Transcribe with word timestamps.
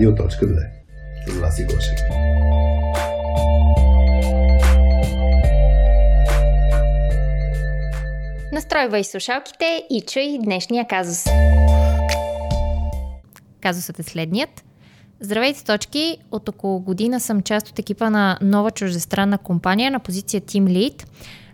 радио.2. 0.00 0.66
С 1.26 1.38
Васи 1.40 1.64
Гошев. 1.64 1.98
Настройвай 8.52 9.04
слушалките 9.04 9.86
и 9.90 10.00
чуй 10.00 10.38
днешния 10.38 10.86
казус. 10.88 11.24
Казусът 13.60 13.98
е 13.98 14.02
следният. 14.02 14.64
Здравейте, 15.20 15.64
точки! 15.64 16.18
От 16.30 16.48
около 16.48 16.80
година 16.80 17.20
съм 17.20 17.42
част 17.42 17.68
от 17.68 17.78
екипа 17.78 18.10
на 18.10 18.38
нова 18.42 18.70
чуждестранна 18.70 19.38
компания 19.38 19.90
на 19.90 20.00
позиция 20.00 20.40
Team 20.40 20.64
Lead. 20.64 21.06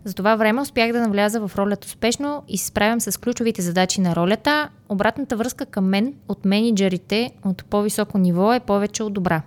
За 0.06 0.14
това 0.14 0.36
време 0.36 0.60
успях 0.60 0.92
да 0.92 1.00
навляза 1.00 1.48
в 1.48 1.56
ролята 1.56 1.86
успешно 1.86 2.42
и 2.48 2.58
се 2.58 2.66
справям 2.66 3.00
с 3.00 3.20
ключовите 3.20 3.62
задачи 3.62 4.00
на 4.00 4.16
ролята. 4.16 4.68
Обратната 4.88 5.36
връзка 5.36 5.66
към 5.66 5.84
мен 5.84 6.14
от 6.28 6.44
менеджерите 6.44 7.30
от 7.44 7.64
по-високо 7.64 8.18
ниво 8.18 8.52
е 8.52 8.60
повече 8.60 9.02
от 9.02 9.12
добра. 9.12 9.42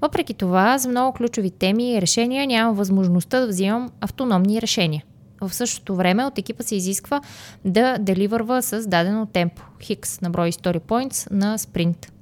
Въпреки 0.00 0.34
това, 0.34 0.78
за 0.78 0.88
много 0.88 1.16
ключови 1.16 1.50
теми 1.50 1.92
и 1.92 2.00
решения 2.00 2.46
нямам 2.46 2.74
възможността 2.74 3.40
да 3.40 3.46
взимам 3.46 3.90
автономни 4.00 4.62
решения. 4.62 5.04
В 5.40 5.54
същото 5.54 5.96
време 5.96 6.24
от 6.24 6.38
екипа 6.38 6.62
се 6.62 6.76
изисква 6.76 7.20
да 7.64 7.98
деливърва 8.00 8.62
с 8.62 8.86
дадено 8.86 9.26
темпо, 9.26 9.62
хикс 9.82 10.20
на 10.20 10.30
брой 10.30 10.52
story 10.52 10.80
points 10.80 11.30
на 11.30 11.58
спринт. 11.58 12.12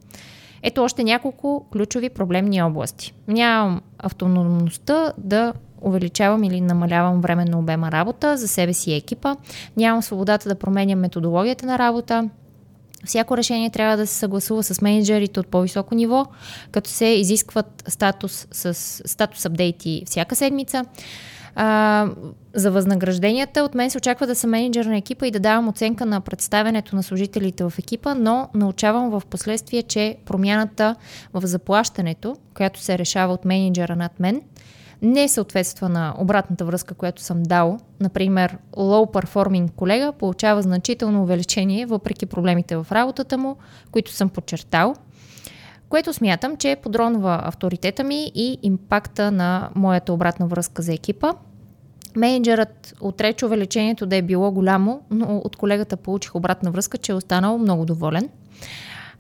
Ето 0.63 0.83
още 0.83 1.05
няколко 1.05 1.67
ключови 1.73 2.09
проблемни 2.09 2.63
области. 2.63 3.15
Нямам 3.29 3.81
автономността 3.99 5.13
да 5.19 5.53
увеличавам 5.83 6.45
или 6.45 6.61
намалявам 6.61 7.21
временно 7.21 7.59
обема 7.59 7.93
работа 7.93 8.37
за 8.37 8.49
себе 8.49 8.73
си 8.73 8.91
и 8.91 8.95
екипа. 8.95 9.37
Нямам 9.77 10.03
свободата 10.03 10.49
да 10.49 10.55
променям 10.55 10.99
методологията 10.99 11.67
на 11.67 11.79
работа. 11.79 12.29
Всяко 13.05 13.37
решение 13.37 13.71
трябва 13.71 13.97
да 13.97 14.07
се 14.07 14.15
съгласува 14.15 14.63
с 14.63 14.81
менеджерите 14.81 15.41
от 15.41 15.47
по-високо 15.47 15.95
ниво, 15.95 16.27
като 16.71 16.91
се 16.91 17.07
изискват 17.07 17.85
статус 17.89 18.47
с 18.53 18.75
статус 19.05 19.47
апдейти 19.47 20.03
всяка 20.07 20.37
седмица. 20.37 20.85
А, 21.55 22.09
за 22.55 22.71
възнагражденията 22.71 23.63
от 23.63 23.75
мен 23.75 23.91
се 23.91 23.99
очаква 23.99 24.27
да 24.27 24.35
съм 24.35 24.51
менеджер 24.51 24.85
на 24.85 24.97
екипа 24.97 25.27
и 25.27 25.31
да 25.31 25.41
давам 25.41 25.69
оценка 25.69 26.07
на 26.07 26.21
представянето 26.21 26.97
на 26.97 27.03
служителите 27.03 27.65
в 27.65 27.73
екипа, 27.79 28.15
но 28.15 28.49
научавам 28.55 29.11
в 29.11 29.23
последствие, 29.31 29.83
че 29.83 30.17
промяната 30.25 30.95
в 31.33 31.47
заплащането, 31.47 32.37
която 32.55 32.81
се 32.81 32.99
решава 32.99 33.33
от 33.33 33.45
менеджера 33.45 33.97
над 33.97 34.21
мен, 34.21 34.43
не 35.03 35.29
съответства 35.29 35.89
на 35.89 36.15
обратната 36.19 36.65
връзка, 36.65 36.95
която 36.95 37.23
съм 37.23 37.43
дал. 37.43 37.79
Например, 38.01 38.59
low 38.77 39.13
performing 39.13 39.71
колега 39.71 40.13
получава 40.13 40.63
значително 40.63 41.23
увеличение 41.23 41.87
въпреки 41.87 42.27
проблемите 42.27 42.77
в 42.77 42.87
работата 42.93 43.39
му, 43.39 43.57
които 43.91 44.13
съм 44.13 44.29
подчертал, 44.29 44.95
което 45.89 46.13
смятам, 46.13 46.57
че 46.57 46.77
подронва 46.83 47.41
авторитета 47.45 48.05
ми 48.05 48.33
и 48.35 48.59
импакта 48.63 49.33
на 49.33 49.71
моята 49.75 50.13
обратна 50.13 50.47
връзка 50.47 50.83
за 50.83 50.93
екипа. 50.93 51.33
Менеджерът 52.17 52.95
отрече 53.01 53.47
увеличението 53.47 54.07
да 54.07 54.17
е 54.17 54.23
било 54.23 54.53
голямо, 54.53 55.01
но 55.11 55.37
от 55.45 55.57
колегата 55.57 55.97
получих 55.97 56.35
обратна 56.35 56.71
връзка, 56.71 56.99
че 56.99 57.13
е 57.13 57.15
останал 57.15 57.59
много 57.59 57.85
доволен. 57.85 58.29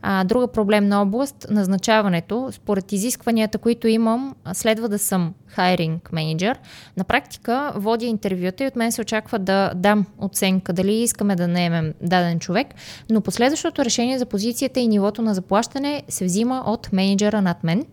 А, 0.05 0.25
друга 0.25 0.49
проблемна 0.49 1.03
област 1.03 1.47
назначаването. 1.51 2.49
Според 2.53 2.93
изискванията, 2.93 3.59
които 3.59 3.89
имам, 3.89 4.35
следва 4.53 4.89
да 4.89 4.99
съм 4.99 5.35
хайринг 5.47 6.13
менеджер. 6.13 6.59
На 6.97 7.05
практика 7.05 7.73
водя 7.77 8.07
интервюта 8.07 8.65
и 8.65 8.67
от 8.67 8.77
мен 8.77 8.93
се 8.93 9.01
очаква 9.01 9.39
да 9.39 9.73
дам 9.75 10.07
оценка 10.19 10.73
дали 10.73 10.93
искаме 10.93 11.37
да 11.37 11.49
наемем 11.49 11.95
даден 12.03 12.39
човек, 12.39 12.67
но 13.11 13.21
последващото 13.21 13.85
решение 13.85 14.19
за 14.19 14.27
позицията 14.27 14.81
и 14.81 14.89
нивото 14.89 15.23
на 15.23 15.35
заплащане 15.35 16.03
се 16.09 16.25
взима 16.25 16.63
от 16.67 16.93
менеджера 16.93 17.43
над 17.43 17.65
мен, 17.65 17.85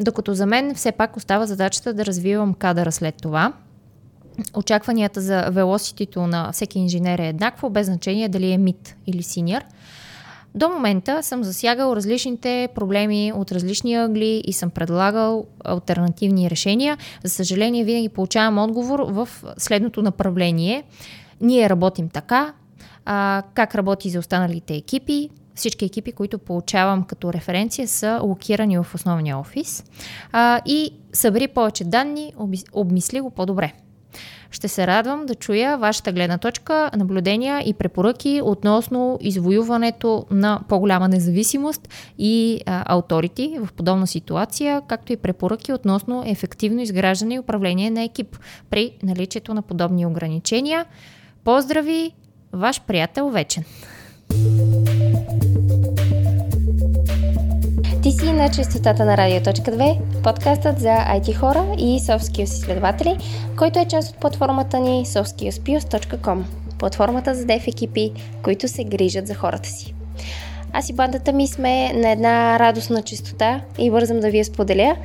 докато 0.00 0.34
за 0.34 0.46
мен 0.46 0.74
все 0.74 0.92
пак 0.92 1.16
остава 1.16 1.46
задачата 1.46 1.94
да 1.94 2.06
развивам 2.06 2.54
кадъра 2.54 2.92
след 2.92 3.14
това. 3.22 3.52
Очакванията 4.54 5.20
за 5.20 5.48
велоситито 5.50 6.26
на 6.26 6.52
всеки 6.52 6.78
инженер 6.78 7.18
е 7.18 7.28
еднакво, 7.28 7.70
без 7.70 7.86
значение 7.86 8.28
дали 8.28 8.50
е 8.50 8.58
мид 8.58 8.96
или 9.06 9.22
синьор– 9.22 9.60
до 10.56 10.68
момента 10.68 11.22
съм 11.22 11.44
засягал 11.44 11.96
различните 11.96 12.68
проблеми 12.74 13.32
от 13.34 13.52
различни 13.52 13.94
ъгли 13.94 14.42
и 14.44 14.52
съм 14.52 14.70
предлагал 14.70 15.46
альтернативни 15.64 16.50
решения. 16.50 16.98
За 17.24 17.30
съжаление, 17.30 17.84
винаги 17.84 18.08
получавам 18.08 18.58
отговор 18.58 19.06
в 19.08 19.28
следното 19.58 20.02
направление. 20.02 20.84
Ние 21.40 21.70
работим 21.70 22.08
така, 22.08 22.52
а, 23.04 23.42
как 23.54 23.74
работи 23.74 24.10
за 24.10 24.18
останалите 24.18 24.74
екипи, 24.74 25.30
всички 25.54 25.84
екипи, 25.84 26.12
които 26.12 26.38
получавам 26.38 27.04
като 27.04 27.32
референция, 27.32 27.88
са 27.88 28.20
локирани 28.22 28.78
в 28.78 28.86
основния 28.94 29.38
офис 29.38 29.84
а, 30.32 30.60
и 30.66 30.90
събери 31.12 31.48
повече 31.48 31.84
данни, 31.84 32.32
обмисли 32.72 33.20
го 33.20 33.30
по-добре. 33.30 33.72
Ще 34.50 34.68
се 34.68 34.86
радвам 34.86 35.26
да 35.26 35.34
чуя 35.34 35.78
вашата 35.78 36.12
гледна 36.12 36.38
точка, 36.38 36.90
наблюдения 36.96 37.62
и 37.68 37.74
препоръки 37.74 38.40
относно 38.44 39.18
извоюването 39.20 40.26
на 40.30 40.60
по-голяма 40.68 41.08
независимост 41.08 41.88
и 42.18 42.62
авторити 42.66 43.58
в 43.64 43.72
подобна 43.72 44.06
ситуация, 44.06 44.82
както 44.88 45.12
и 45.12 45.16
препоръки 45.16 45.72
относно 45.72 46.22
ефективно 46.26 46.80
изграждане 46.80 47.34
и 47.34 47.38
управление 47.38 47.90
на 47.90 48.02
екип 48.02 48.38
при 48.70 48.92
наличието 49.02 49.54
на 49.54 49.62
подобни 49.62 50.06
ограничения. 50.06 50.84
Поздрави, 51.44 52.12
ваш 52.52 52.80
приятел 52.80 53.30
вечен! 53.30 53.64
Ти 58.06 58.12
си 58.12 58.32
на 58.32 58.50
частотата 58.50 59.04
на 59.04 59.16
Радио.2, 59.16 59.98
подкастът 60.22 60.80
за 60.80 60.88
IT 60.88 61.34
хора 61.34 61.66
и 61.78 62.00
Soft 62.00 62.18
Skills 62.18 62.42
изследователи, 62.42 63.16
който 63.58 63.78
е 63.78 63.84
част 63.84 64.14
от 64.14 64.20
платформата 64.20 64.80
ни 64.80 65.06
softskillspius.com, 65.06 66.42
платформата 66.78 67.34
за 67.34 67.44
деф 67.44 67.66
екипи, 67.66 68.12
които 68.42 68.68
се 68.68 68.84
грижат 68.84 69.26
за 69.26 69.34
хората 69.34 69.68
си. 69.68 69.94
Аз 70.72 70.88
и 70.88 70.92
бандата 70.92 71.32
ми 71.32 71.46
сме 71.46 71.92
на 71.92 72.10
една 72.10 72.58
радостна 72.58 73.02
частота 73.02 73.60
и 73.78 73.90
бързам 73.90 74.20
да 74.20 74.30
ви 74.30 74.38
я 74.38 74.44
споделя. 74.44 74.96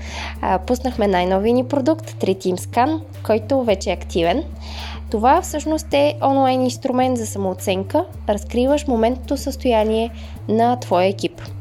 пуснахме 0.67 1.07
най-новия 1.07 1.53
ни 1.53 1.67
продукт, 1.67 2.11
3 2.11 2.37
Team 2.37 2.57
Scan, 2.57 3.01
който 3.23 3.63
вече 3.63 3.89
е 3.89 3.93
активен. 3.93 4.43
Това 5.11 5.41
всъщност 5.41 5.93
е 5.93 6.15
онлайн 6.23 6.61
инструмент 6.61 7.17
за 7.17 7.27
самооценка. 7.27 8.05
Разкриваш 8.29 8.87
моментното 8.87 9.37
състояние 9.37 10.09
на 10.47 10.79
твоя 10.79 11.07
екип– 11.07 11.41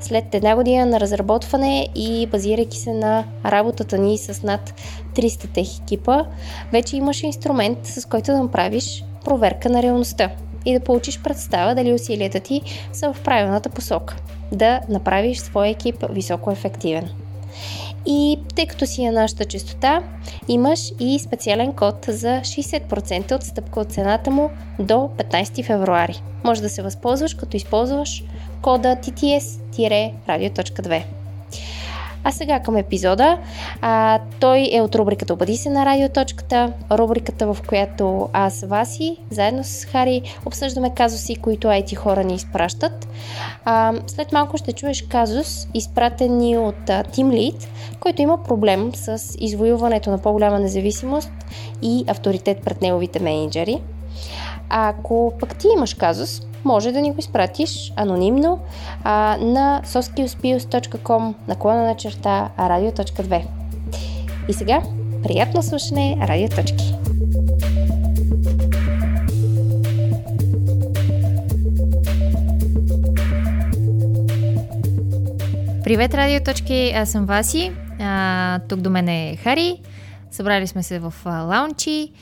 след 0.00 0.34
една 0.34 0.56
година 0.56 0.86
на 0.86 1.00
разработване 1.00 1.88
и 1.94 2.26
базирайки 2.26 2.78
се 2.78 2.92
на 2.92 3.24
работата 3.44 3.98
ни 3.98 4.18
с 4.18 4.42
над 4.42 4.74
300 5.14 5.52
тех 5.54 5.78
екипа, 5.82 6.24
вече 6.72 6.96
имаш 6.96 7.22
инструмент, 7.22 7.78
с 7.86 8.04
който 8.04 8.32
да 8.32 8.42
направиш 8.42 9.04
проверка 9.24 9.68
на 9.68 9.82
реалността 9.82 10.30
и 10.64 10.72
да 10.72 10.80
получиш 10.80 11.20
представа 11.22 11.74
дали 11.74 11.92
усилията 11.92 12.40
ти 12.40 12.62
са 12.92 13.12
в 13.12 13.20
правилната 13.20 13.68
посока. 13.68 14.16
Да 14.52 14.80
направиш 14.88 15.38
своя 15.38 15.70
екип 15.70 16.04
високо 16.10 16.50
ефективен. 16.50 17.08
И 18.06 18.38
тъй 18.54 18.66
като 18.66 18.86
си 18.86 19.06
на 19.06 19.12
нашата 19.12 19.44
частота, 19.44 20.02
имаш 20.48 20.92
и 21.00 21.18
специален 21.18 21.72
код 21.72 22.04
за 22.08 22.28
60% 22.28 23.36
отстъпка 23.36 23.80
от 23.80 23.92
цената 23.92 24.30
му 24.30 24.50
до 24.78 24.94
15 24.94 25.64
февруари. 25.64 26.22
Може 26.44 26.62
да 26.62 26.68
се 26.68 26.82
възползваш, 26.82 27.34
като 27.34 27.56
използваш 27.56 28.24
кода 28.62 28.96
TTS-radio.2. 28.96 31.02
А 32.24 32.32
сега 32.32 32.60
към 32.60 32.76
епизода. 32.76 33.38
А, 33.80 34.20
той 34.40 34.68
е 34.72 34.80
от 34.80 34.94
рубриката 34.94 35.32
Обади 35.32 35.56
се 35.56 35.70
на 35.70 35.86
радиоточката, 35.86 36.72
рубриката 36.90 37.54
в 37.54 37.58
която 37.66 38.28
аз, 38.32 38.64
Васи, 38.64 39.16
заедно 39.30 39.64
с 39.64 39.84
Хари, 39.84 40.22
обсъждаме 40.46 40.94
казуси, 40.94 41.36
които 41.36 41.68
IT 41.68 41.94
хора 41.94 42.24
ни 42.24 42.34
изпращат. 42.34 43.08
А, 43.64 43.92
след 44.06 44.32
малко 44.32 44.56
ще 44.56 44.72
чуеш 44.72 45.02
казус, 45.02 45.68
изпратен 45.74 46.38
ни 46.38 46.58
от 46.58 46.90
а, 46.90 47.04
Team 47.04 47.26
Lead, 47.26 47.66
който 48.00 48.22
има 48.22 48.42
проблем 48.42 48.90
с 48.94 49.36
извоюването 49.38 50.10
на 50.10 50.18
по-голяма 50.18 50.58
независимост 50.58 51.32
и 51.82 52.04
авторитет 52.08 52.58
пред 52.64 52.82
неговите 52.82 53.20
менеджери. 53.20 53.82
Ако 54.68 55.32
пък 55.40 55.56
ти 55.56 55.66
имаш 55.76 55.94
казус, 55.94 56.42
може 56.64 56.92
да 56.92 57.00
ни 57.00 57.12
го 57.12 57.18
изпратиш 57.18 57.92
анонимно 57.96 58.58
а, 59.04 59.36
на 59.40 59.82
soskillspius.com 59.84 61.34
наклона 61.48 61.82
на 61.82 61.96
черта 61.96 62.50
радио.2. 62.58 63.42
И 64.48 64.52
сега, 64.52 64.82
приятно 65.22 65.62
слушане, 65.62 66.18
радиоточки! 66.28 66.94
Привет, 75.84 76.14
радиоточки! 76.14 76.92
Аз 76.96 77.10
съм 77.10 77.26
Васи. 77.26 77.72
А, 78.00 78.58
тук 78.68 78.80
до 78.80 78.90
мен 78.90 79.08
е 79.08 79.36
Хари. 79.42 79.80
Събрали 80.30 80.66
сме 80.66 80.82
се 80.82 80.98
в 80.98 81.14
лаунчи 81.26 82.12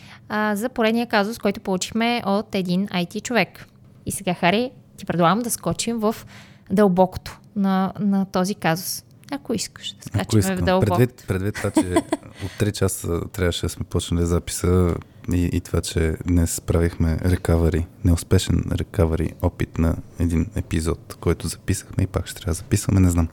за 0.52 0.68
поредния 0.68 1.06
казус, 1.06 1.38
който 1.38 1.60
получихме 1.60 2.22
от 2.26 2.54
един 2.54 2.86
IT 2.86 3.22
човек. 3.22 3.69
И 4.10 4.12
сега, 4.12 4.34
Хари, 4.34 4.70
ти 4.96 5.06
предлагам 5.06 5.38
да 5.38 5.50
скочим 5.50 5.98
в 5.98 6.16
дълбокото. 6.70 7.40
на, 7.56 7.92
на 8.00 8.24
този 8.24 8.54
казус. 8.54 9.04
Ако 9.32 9.54
искаш 9.54 9.92
да 9.92 9.96
Ако 9.96 10.32
скачаме 10.32 10.42
в 10.42 10.44
искам. 10.44 10.64
дълбоко. 10.64 10.96
Предвид, 10.96 11.24
предвид 11.28 11.54
това, 11.54 11.70
че 11.70 11.94
от 12.44 12.50
3 12.60 12.72
часа 12.72 13.20
трябваше 13.32 13.62
да 13.62 13.68
сме 13.68 13.84
почнали 13.84 14.26
записа 14.26 14.94
и, 15.32 15.44
и 15.52 15.60
това, 15.60 15.80
че 15.80 16.16
днес 16.26 16.60
правихме 16.60 17.18
рекавари, 17.24 17.86
неуспешен 18.04 18.62
рекавари 18.72 19.32
опит 19.42 19.78
на 19.78 19.96
един 20.18 20.46
епизод, 20.56 21.16
който 21.20 21.48
записахме 21.48 22.04
и 22.04 22.06
пак 22.06 22.26
ще 22.26 22.40
трябва 22.40 22.50
да 22.50 22.54
записваме, 22.54 23.00
не 23.00 23.10
знам. 23.10 23.28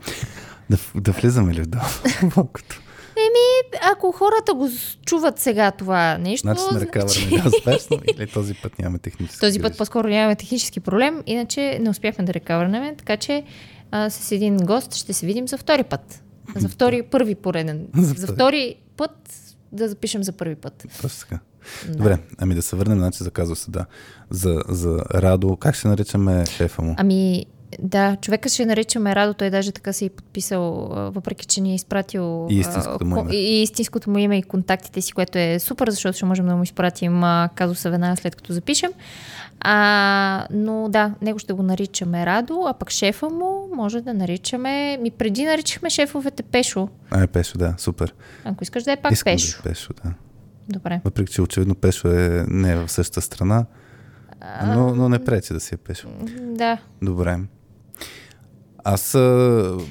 Да, 0.70 0.78
да 0.94 1.12
влизаме 1.12 1.54
ли 1.54 1.62
в 1.62 1.66
дълбокото? 1.66 2.80
Ако 3.92 4.12
хората 4.12 4.54
го 4.54 4.68
чуват 5.06 5.38
сега 5.38 5.70
това 5.70 6.18
нещо, 6.18 6.46
Значи 6.46 6.62
сме 6.70 6.80
рекавърни 6.80 7.36
неуспешно 7.36 7.98
или 8.16 8.26
този 8.26 8.54
път 8.54 8.78
нямаме 8.78 8.98
технически 8.98 9.40
този 9.40 9.60
път 9.60 9.78
по-скоро 9.78 10.08
нямаме 10.08 10.36
технически 10.36 10.80
проблем, 10.80 11.22
иначе 11.26 11.78
не 11.82 11.90
успяхме 11.90 12.24
да 12.24 12.34
рекавърнем, 12.34 12.96
така 12.96 13.16
че 13.16 13.44
а, 13.90 14.10
с 14.10 14.32
един 14.32 14.56
гост 14.56 14.94
ще 14.94 15.12
се 15.12 15.26
видим 15.26 15.48
за 15.48 15.58
втори 15.58 15.84
път. 15.84 16.22
За 16.56 16.68
втори, 16.68 17.02
първи 17.02 17.34
пореден. 17.34 17.86
За 17.96 18.26
втори. 18.26 18.76
път 18.96 19.30
да 19.72 19.88
запишем 19.88 20.24
за 20.24 20.32
първи 20.32 20.54
път. 20.54 20.86
Точно 21.02 21.20
така. 21.20 21.40
Добре, 21.88 22.18
ами 22.38 22.54
да 22.54 22.62
се 22.62 22.76
върнем, 22.76 22.98
значи 22.98 23.24
за 23.24 23.30
казуса, 23.30 23.70
да. 23.70 23.86
За, 24.30 24.62
за 24.68 25.04
Радо, 25.14 25.56
как 25.56 25.74
ще 25.74 25.88
наричаме 25.88 26.46
шефа 26.46 26.82
му? 26.82 26.94
Ами, 26.98 27.46
да, 27.78 28.16
човека 28.16 28.48
ще 28.48 28.66
наричаме 28.66 29.14
Радо, 29.14 29.34
той 29.34 29.50
даже 29.50 29.72
така 29.72 29.92
се 29.92 30.04
е 30.04 30.10
подписал, 30.10 30.88
въпреки 31.14 31.46
че 31.46 31.60
ни 31.60 31.72
е 31.72 31.74
изпратил 31.74 32.46
И 32.50 32.58
истинското 32.58 33.04
му 33.04 33.20
име. 33.20 33.34
И, 33.34 33.58
и 33.58 33.62
истинското 33.62 34.10
му 34.10 34.18
име 34.18 34.38
и 34.38 34.42
контактите 34.42 35.00
си, 35.00 35.12
което 35.12 35.38
е 35.38 35.58
супер, 35.58 35.90
защото 35.90 36.16
ще 36.16 36.24
можем 36.24 36.46
да 36.46 36.56
му 36.56 36.62
изпратим 36.62 37.22
казуса 37.54 37.90
веднага 37.90 38.16
след 38.16 38.36
като 38.36 38.52
запишем. 38.52 38.92
А, 39.60 40.46
но 40.50 40.88
да, 40.88 41.14
него 41.22 41.38
ще 41.38 41.52
го 41.52 41.62
наричаме 41.62 42.26
Радо, 42.26 42.64
а 42.68 42.72
пък 42.72 42.90
шефа 42.90 43.30
му 43.30 43.68
може 43.74 44.00
да 44.00 44.14
наричаме... 44.14 44.98
Ми 45.00 45.10
преди 45.10 45.44
наричахме 45.44 45.90
шефовете 45.90 46.42
Пешо. 46.42 46.88
А, 47.10 47.22
е 47.22 47.26
Пешо, 47.26 47.58
да, 47.58 47.74
супер. 47.78 48.14
Ако 48.44 48.64
искаш 48.64 48.82
да 48.82 48.92
е 48.92 48.96
пак 48.96 49.12
Искам 49.12 49.32
Пешо. 49.32 49.62
да 49.62 49.68
е 49.68 49.72
Пешо, 49.72 49.92
да. 50.04 50.12
Добре. 50.68 51.00
Въпреки, 51.04 51.32
че 51.32 51.42
очевидно 51.42 51.74
Пешо 51.74 52.08
е 52.08 52.44
не 52.48 52.72
е 52.72 52.76
в 52.76 52.88
същата 52.88 53.20
страна, 53.20 53.64
но, 54.66 54.94
но 54.94 55.08
не 55.08 55.24
пречи 55.24 55.52
да 55.52 55.60
си 55.60 55.74
е 55.74 55.78
Пешо. 55.78 56.08
Да. 56.40 56.78
Добре. 57.02 57.38
Аз 58.90 59.12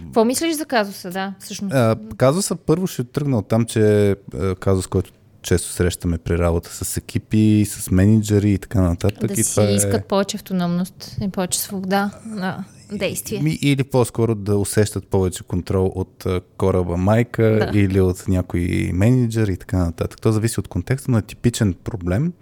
Какво 0.04 0.26
мислиш 0.26 0.56
за 0.56 0.66
казуса, 0.66 1.10
да, 1.10 1.34
всъщност? 1.40 1.76
а, 1.76 1.96
казуса 2.18 2.56
първо 2.56 2.88
ще 2.88 3.04
тръгна 3.04 3.38
от 3.38 3.48
там, 3.48 3.66
че 3.66 4.10
е 4.10 4.16
казус, 4.60 4.88
който 4.88 5.12
често 5.42 5.70
срещаме 5.70 6.18
при 6.18 6.38
работа 6.38 6.70
с 6.86 6.98
екипи, 6.98 7.66
с 7.70 7.92
менеджери 7.92 8.52
и 8.52 8.58
така 8.58 8.82
нататък. 8.82 9.34
да 9.34 9.42
и 9.42 9.44
си 9.44 9.62
е... 9.62 9.64
искат 9.64 10.06
повече 10.06 10.38
автономност 10.38 11.18
и 11.22 11.30
повече 11.30 11.60
свобода 11.60 12.12
на 12.26 12.64
действие. 12.92 13.42
Ми, 13.42 13.60
или 13.62 13.84
по-скоро 13.84 14.36
да 14.36 14.58
усещат 14.58 15.08
повече 15.08 15.44
контрол 15.44 15.92
от 15.96 16.26
кораба 16.58 16.98
майка 16.98 17.44
Да. 17.74 17.80
или 17.80 18.02
от 18.02 18.28
някой 18.28 18.92
менеджер 18.94 19.48
и 19.48 19.58
така 19.58 19.78
нататък. 19.78 20.22
То 20.22 20.32
зависи 20.32 20.60
от 20.60 20.68
контекста, 20.68 21.12
но 21.12 21.18
е 21.18 21.22
типичен 21.22 21.74
проблем. 21.84 22.34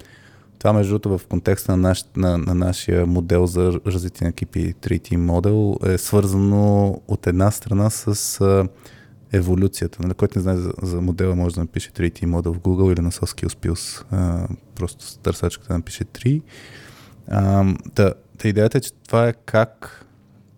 Това, 0.66 0.74
между 0.74 0.94
другото, 0.94 1.18
в 1.18 1.28
контекста 1.28 1.72
на, 1.72 1.78
наш, 1.78 2.06
на, 2.16 2.38
на 2.38 2.56
нашия 2.56 3.06
модел 3.06 3.46
за 3.46 3.80
развитие 3.88 4.26
на 4.26 4.30
екипи 4.30 4.74
3T 4.82 5.16
модел 5.16 5.78
е 5.86 5.98
свързано 5.98 6.88
от 7.08 7.28
една 7.28 7.52
страна 7.52 7.90
с 7.90 8.42
а, 8.42 8.68
еволюцията. 9.32 9.98
Нали? 10.02 10.14
Който 10.14 10.40
не 10.40 10.42
знае 10.42 10.56
за, 10.56 10.74
за 10.82 11.02
модела, 11.02 11.36
може 11.36 11.56
да 11.56 11.62
напише 11.62 11.92
3T 11.92 12.26
модел 12.26 12.54
в 12.54 12.60
Google 12.60 12.94
или 12.94 13.02
на 13.02 13.12
SoSkills 13.12 14.04
А, 14.12 14.48
просто 14.76 15.06
с 15.06 15.18
търсачката 15.18 15.68
да 15.68 15.78
напише 15.78 16.06
3. 16.06 16.42
А, 17.28 17.66
та, 17.96 18.14
та 18.38 18.48
идеята 18.48 18.78
е, 18.78 18.82
че 18.82 18.94
това 18.94 19.28
е 19.28 19.34
как 19.34 20.06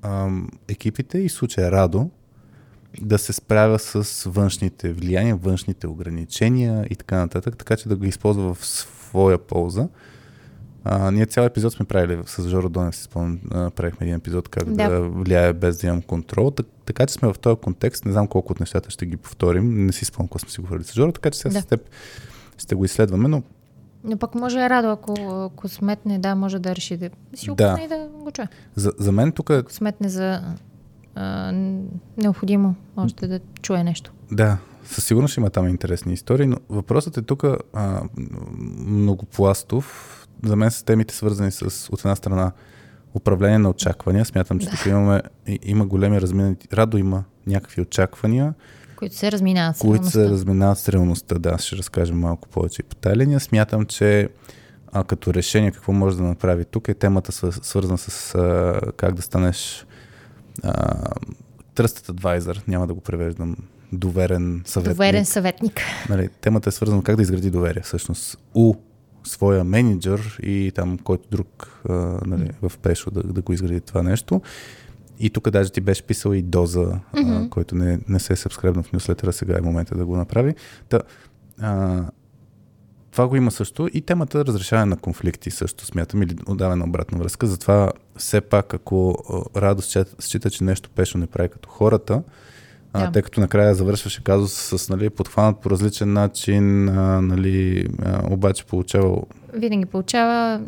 ам, 0.02 0.50
екипите 0.68 1.18
и 1.18 1.30
случая 1.30 1.72
Радо 1.72 2.10
да 3.02 3.18
се 3.18 3.34
справя 3.34 3.80
с 3.80 4.24
външните 4.30 4.94
влияния, 4.94 5.36
външните 5.36 5.88
ограничения 5.88 6.88
и 6.90 6.96
така 6.96 7.18
нататък, 7.18 7.58
така 7.58 7.76
че 7.76 7.90
да 7.90 7.96
го 7.96 8.06
използва 8.06 8.54
в 8.54 8.66
своя 9.18 9.38
полза. 9.38 9.88
А, 10.84 11.12
ние 11.12 11.26
цял 11.26 11.44
епизод 11.44 11.74
сме 11.74 11.86
правили 11.86 12.20
с 12.26 12.50
Жоро 12.50 12.70
Донев, 12.70 12.96
си 12.96 13.04
спомням, 13.04 13.40
правихме 13.76 14.08
един 14.08 14.16
епизод 14.16 14.50
как 14.50 14.64
да. 14.66 14.90
Да. 14.90 15.02
влияе 15.02 15.54
без 15.54 15.78
да 15.78 15.88
имам 15.88 16.02
контрол. 16.02 16.52
Так, 16.52 16.66
така 16.86 17.06
че 17.06 17.14
сме 17.14 17.34
в 17.34 17.40
този 17.40 17.60
контекст, 17.60 18.06
не 18.06 18.12
знам 18.12 18.28
колко 18.28 18.52
от 18.54 18.60
нещата 18.60 18.90
ще 18.90 19.06
ги 19.06 19.18
повторим, 19.18 19.86
не 19.86 19.92
си 19.92 20.06
спомням 20.06 20.28
какво 20.28 20.40
сме 20.40 20.50
си 20.50 20.62
говорили 20.62 20.84
с 20.84 20.94
Жоро, 20.94 21.12
така 21.12 21.32
че 21.32 21.40
сега 21.40 21.54
Да. 21.54 21.62
с 21.62 21.66
теб 21.66 21.90
ще 22.58 22.76
го 22.76 22.86
изследваме, 22.86 23.28
но 23.28 23.44
Но 24.04 24.18
пък 24.18 24.36
може 24.36 24.60
е 24.60 24.70
радо, 24.70 24.88
ако, 24.88 25.14
ако 25.54 25.68
сметне, 25.68 26.20
да, 26.20 26.36
може 26.36 26.60
да 26.60 26.76
реши 26.76 26.98
да 26.98 27.10
си 27.36 27.50
Да. 27.58 27.80
и 27.86 27.88
да 27.88 28.08
го 28.24 28.32
чуе. 28.32 28.48
за, 28.76 28.92
за 28.98 29.12
мен 29.12 29.32
тук 29.32 29.50
е 29.50 29.58
Ако 29.58 29.72
сметне 29.72 30.10
за 30.10 30.42
а, 31.18 31.52
необходимо, 32.18 32.76
още 32.98 33.28
да 33.28 33.40
чуе 33.62 33.84
нещо. 33.84 34.12
Да, 34.32 34.58
със 34.86 35.06
сигурност 35.06 35.32
ще 35.32 35.42
има 35.42 35.50
там 35.50 35.68
интересни 35.68 36.14
истории, 36.14 36.48
но 36.48 36.58
въпросът 36.70 37.18
е 37.18 37.22
тук 37.22 37.44
а, 37.74 38.02
многопластов. 38.88 40.14
За 40.44 40.56
мен 40.56 40.72
са 40.72 40.86
темите 40.86 41.16
свързани 41.16 41.52
с, 41.52 41.90
от 41.92 42.00
една 42.00 42.16
страна, 42.16 42.52
управление 43.14 43.58
на 43.58 43.70
очаквания. 43.70 44.26
Смятам, 44.26 44.60
че 44.60 44.70
тук 44.70 44.86
имаме, 44.86 45.22
има 45.64 45.86
големи 45.86 46.22
разминати. 46.22 46.68
Радо 46.74 46.98
има 46.98 47.24
някакви 47.48 47.82
очаквания, 47.82 48.54
Които 48.96 49.16
се 49.16 49.32
разминават 49.32 49.78
с 49.78 49.80
които 49.80 50.10
се 50.10 50.30
разминават 50.30 50.78
с 50.78 50.90
реалността. 50.90 51.40
Да, 51.40 51.58
ще 51.58 51.76
разкажем 51.76 52.20
малко 52.20 52.48
повече 52.48 52.82
и 52.82 52.86
по 52.90 52.96
тази 52.96 53.16
линия. 53.16 53.40
Смятам, 53.40 53.86
че 53.86 54.30
а, 54.92 55.04
като 55.04 55.34
решение 55.34 55.72
какво 55.72 55.92
може 55.94 56.18
да 56.18 56.24
направи 56.24 56.66
тук 56.66 56.88
е 56.88 56.94
темата 56.94 57.32
свър- 57.32 57.64
свързана 57.64 57.98
с 57.98 58.36
а, 58.36 58.80
как 58.98 59.14
да 59.14 59.22
станеш 59.22 59.86
а, 60.64 61.04
Trusted 61.76 62.12
Advisor, 62.12 62.68
няма 62.68 62.88
да 62.88 62.94
го 62.94 63.02
превеждам, 63.02 63.56
доверен 63.92 64.62
съветник. 64.66 64.96
Доверен 64.96 65.26
съветник. 65.26 65.82
Нали, 66.10 66.30
темата 66.42 66.70
е 66.70 66.72
свързана 66.72 67.04
как 67.04 67.16
да 67.16 67.22
изгради 67.22 67.50
доверие 67.50 67.82
всъщност 67.82 68.38
у 68.54 68.76
своя 69.24 69.64
менеджер 69.64 70.40
и 70.44 70.72
там 70.76 70.98
който 70.98 71.28
друг 71.32 71.82
а, 71.90 71.94
нали, 72.26 72.50
в 72.62 72.72
Пешо 72.78 73.12
да, 73.12 73.24
да 73.24 73.42
го 73.42 73.54
изгради 73.54 73.82
това 73.82 74.04
нещо. 74.04 74.42
И 75.20 75.30
тук 75.30 75.50
даже 75.50 75.72
ти 75.72 75.82
беше 75.82 76.04
писал 76.04 76.34
и 76.34 76.42
доза, 76.42 76.86
mm-hmm. 76.86 77.46
а, 77.46 77.50
който 77.50 77.76
не, 77.76 78.00
не 78.08 78.20
се 78.20 78.34
е 78.34 78.36
сабскребнал 78.36 78.84
в 78.84 78.94
нюслетера, 78.94 79.34
сега 79.34 79.58
е 79.58 79.62
момента 79.62 79.96
да 79.96 80.06
го 80.06 80.18
направи. 80.18 80.56
Та, 80.90 81.00
а, 81.62 82.04
това 83.18 83.28
го 83.28 83.36
има 83.36 83.52
също 83.52 83.90
и 83.94 84.02
темата 84.02 84.46
разрешаване 84.46 84.90
на 84.90 84.98
конфликти 84.98 85.52
също 85.52 85.86
смятам 85.86 86.22
или 86.24 86.36
отдаване 86.48 86.80
на 86.80 86.86
обратна 86.86 87.18
връзка. 87.18 87.48
Затова 87.48 87.92
все 88.18 88.42
пак, 88.42 88.74
ако 88.74 89.18
а, 89.56 89.62
Радост 89.62 89.98
счита, 90.20 90.50
че 90.50 90.64
нещо 90.64 90.90
пешо 90.90 91.18
не 91.18 91.28
прави 91.28 91.50
като 91.50 91.70
хората, 91.70 92.24
а, 92.94 93.06
Да. 93.06 93.12
тъй 93.12 93.22
като 93.22 93.40
накрая 93.42 93.76
завършваше 93.76 94.24
казус 94.24 94.54
с 94.54 94.90
нали, 94.90 95.10
подхванат 95.10 95.60
по 95.60 95.70
различен 95.70 96.14
начин, 96.14 96.90
а, 96.90 97.22
нали, 97.22 97.88
а, 98.06 98.34
обаче 98.34 98.66
получавал 98.66 99.24
Винаги 99.54 99.86
получава 99.86 100.62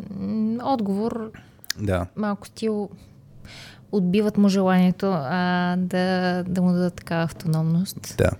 отговор, 0.62 1.30
да, 1.78 2.06
малко 2.16 2.46
стил 2.46 2.90
отбиват 3.92 4.36
му 4.36 4.48
желанието 4.48 5.06
а, 5.12 5.76
да, 5.76 6.42
да 6.48 6.62
му 6.62 6.72
дадат 6.72 6.94
такава 6.94 7.22
автономност. 7.22 8.14
Да. 8.18 8.30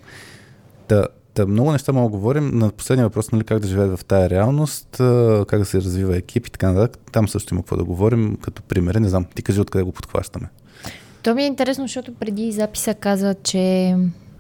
Та, 0.88 1.06
та 1.34 1.46
много 1.46 1.72
неща 1.72 1.92
мога 1.92 2.04
да 2.04 2.16
говорим. 2.16 2.50
На 2.52 2.70
последния 2.70 3.06
въпрос, 3.06 3.32
нали, 3.32 3.44
как 3.44 3.58
да 3.58 3.68
живеят 3.68 3.98
в 3.98 4.04
тая 4.04 4.30
реалност, 4.30 4.88
как 5.46 5.58
да 5.58 5.64
се 5.64 5.76
развива 5.78 6.16
екип 6.16 6.46
и 6.46 6.50
така 6.50 6.72
нататък. 6.72 7.00
Там 7.12 7.28
също 7.28 7.54
има 7.54 7.62
какво 7.62 7.76
да 7.76 7.84
говорим 7.84 8.36
като 8.36 8.62
примери. 8.62 9.00
Не 9.00 9.08
знам, 9.08 9.24
ти 9.34 9.42
кажи 9.42 9.60
откъде 9.60 9.84
го 9.84 9.92
подхващаме. 9.92 10.46
То 11.22 11.34
ми 11.34 11.42
е 11.42 11.46
интересно, 11.46 11.84
защото 11.84 12.14
преди 12.14 12.52
записа 12.52 12.94
каза, 12.94 13.34
че 13.34 13.96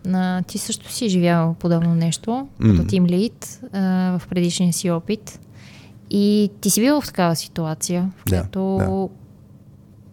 а, 0.08 0.42
ти 0.42 0.58
също 0.58 0.92
си 0.92 1.08
живял 1.08 1.56
подобно 1.58 1.94
нещо, 1.94 2.48
М. 2.58 2.74
като 2.74 2.88
тим 2.88 3.06
лид 3.06 3.60
а, 3.72 3.80
в 4.18 4.28
предишния 4.28 4.72
си 4.72 4.90
опит. 4.90 5.40
И 6.10 6.50
ти 6.60 6.70
си 6.70 6.80
бил 6.80 7.00
в 7.00 7.06
такава 7.06 7.36
ситуация, 7.36 8.10
в 8.16 8.24
Да, 8.24 8.30
която 8.30 8.76
да. 8.78 9.08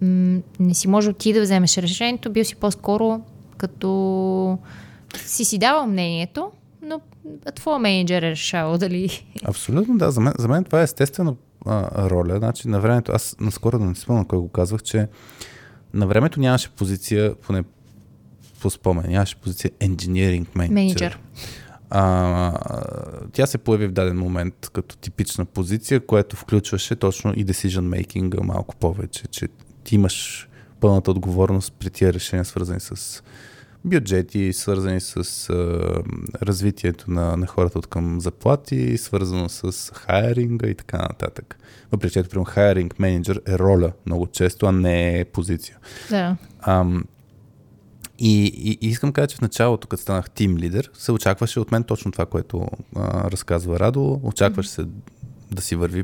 м- 0.08 0.40
не 0.60 0.74
си 0.74 0.88
можел 0.88 1.14
ти 1.14 1.34
да 1.34 1.42
вземеш 1.42 1.78
решението, 1.78 2.32
бил 2.32 2.44
си 2.44 2.56
по-скоро 2.56 3.22
като 3.58 4.58
си 5.16 5.46
си 5.46 5.58
давал 5.58 5.88
мнението, 5.88 6.52
но 6.82 7.02
твоя 7.56 7.80
менеджер 7.80 8.24
е 8.24 8.32
решавал 8.32 8.78
дали... 8.78 9.26
Абсолютно, 9.44 9.98
да. 9.98 10.12
За 10.12 10.22
мен, 10.22 10.34
за 10.40 10.48
мен 10.48 10.64
това 10.64 10.80
е 10.80 10.84
естествена 10.84 11.36
а, 11.66 12.10
роля. 12.10 12.38
Значи, 12.38 12.68
на 12.68 12.80
времето, 12.80 13.12
аз 13.12 13.36
наскоро 13.40 13.80
да 13.80 13.86
не 13.86 13.96
спомня 13.96 14.28
кой 14.28 14.40
го 14.40 14.50
казвах, 14.50 14.84
че 14.84 15.08
на 15.94 16.08
времето 16.08 16.40
нямаше 16.40 16.70
позиция, 16.70 17.36
поне 17.36 17.64
по 18.62 18.70
спомен, 18.70 19.06
нямаше 19.12 19.36
позиция 19.36 19.72
engineering 19.72 20.46
manager. 20.46 20.70
Менеджер. 20.70 21.20
А, 21.90 22.54
тя 23.32 23.46
се 23.46 23.58
появи 23.58 23.88
в 23.88 23.92
даден 23.92 24.18
момент 24.18 24.70
като 24.74 24.98
типична 24.98 25.46
позиция, 25.46 26.06
което 26.06 26.36
включваше 26.36 26.96
точно 26.96 27.34
и 27.34 27.46
decision 27.46 28.04
making 28.06 28.44
малко 28.44 28.76
повече, 28.76 29.28
че 29.28 29.48
ти 29.84 29.96
имаш 29.96 30.48
пълната 30.80 31.12
отговорност 31.12 31.74
при 31.80 31.90
тия 31.90 32.14
решения, 32.14 32.46
свързани 32.46 32.80
с 32.80 33.24
бюджети, 33.88 34.54
свързани 34.54 35.02
с 35.02 35.16
а, 35.50 35.54
развитието 36.42 37.12
на, 37.12 37.38
на 37.38 37.48
хората 37.48 37.80
от 37.80 37.88
към 37.88 38.22
заплати, 38.22 38.98
свързано 38.98 39.50
с 39.50 39.92
хайринга 39.94 40.68
и 40.68 40.76
така 40.76 40.98
нататък. 40.98 41.60
Въпреки 41.92 42.14
че, 42.14 42.24
примерно, 42.24 42.46
хайринг 42.46 43.00
менеджер 43.00 43.42
е 43.48 43.60
роля 43.60 43.92
много 44.06 44.28
често, 44.28 44.66
а 44.66 44.72
не 44.72 45.20
е 45.20 45.26
позиция. 45.26 45.78
Да. 46.10 46.38
Ам, 46.62 47.04
И, 48.20 48.46
и, 48.46 48.78
и 48.82 48.88
искам 48.90 49.10
да 49.10 49.14
кажа, 49.14 49.28
че 49.28 49.36
в 49.36 49.42
началото, 49.42 49.88
като 49.88 50.02
станах 50.02 50.30
тим 50.30 50.58
лидер, 50.58 50.90
се 50.94 51.12
очакваше 51.12 51.60
от 51.60 51.72
мен 51.72 51.84
точно 51.84 52.12
това, 52.12 52.26
което 52.26 52.68
а, 52.96 53.32
разказва 53.32 53.80
Радо. 53.80 54.20
Очакваше 54.24 54.70
се 54.70 54.86
да 55.52 55.62
си 55.62 55.76
върви 55.76 56.04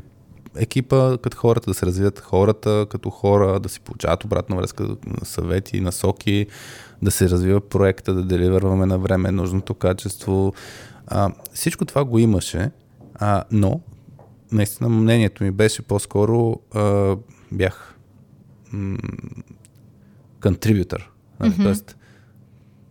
екипа 0.56 1.18
като 1.18 1.36
хората, 1.36 1.70
да 1.70 1.74
се 1.74 1.86
развият 1.86 2.20
хората 2.20 2.86
като 2.90 3.10
хора, 3.10 3.60
да 3.60 3.68
си 3.68 3.80
получават 3.80 4.24
обратна 4.24 4.56
връзка, 4.56 4.96
съвети, 5.22 5.80
насоки, 5.80 6.46
да 7.02 7.10
се 7.10 7.28
развива 7.28 7.60
проекта, 7.60 8.14
да 8.14 8.22
деливърваме 8.22 8.86
на 8.86 8.98
време 8.98 9.30
нужното 9.30 9.74
качество. 9.74 10.52
А, 11.06 11.32
всичко 11.52 11.84
това 11.84 12.04
го 12.04 12.18
имаше, 12.18 12.70
а, 13.14 13.44
но 13.50 13.80
наистина 14.52 14.88
мнението 14.88 15.44
ми 15.44 15.50
беше 15.50 15.82
по-скоро 15.82 16.60
а, 16.74 17.16
бях 17.52 17.94
контрибютър. 20.42 21.10
Mm-hmm. 21.40 21.62
Тоест, 21.62 21.96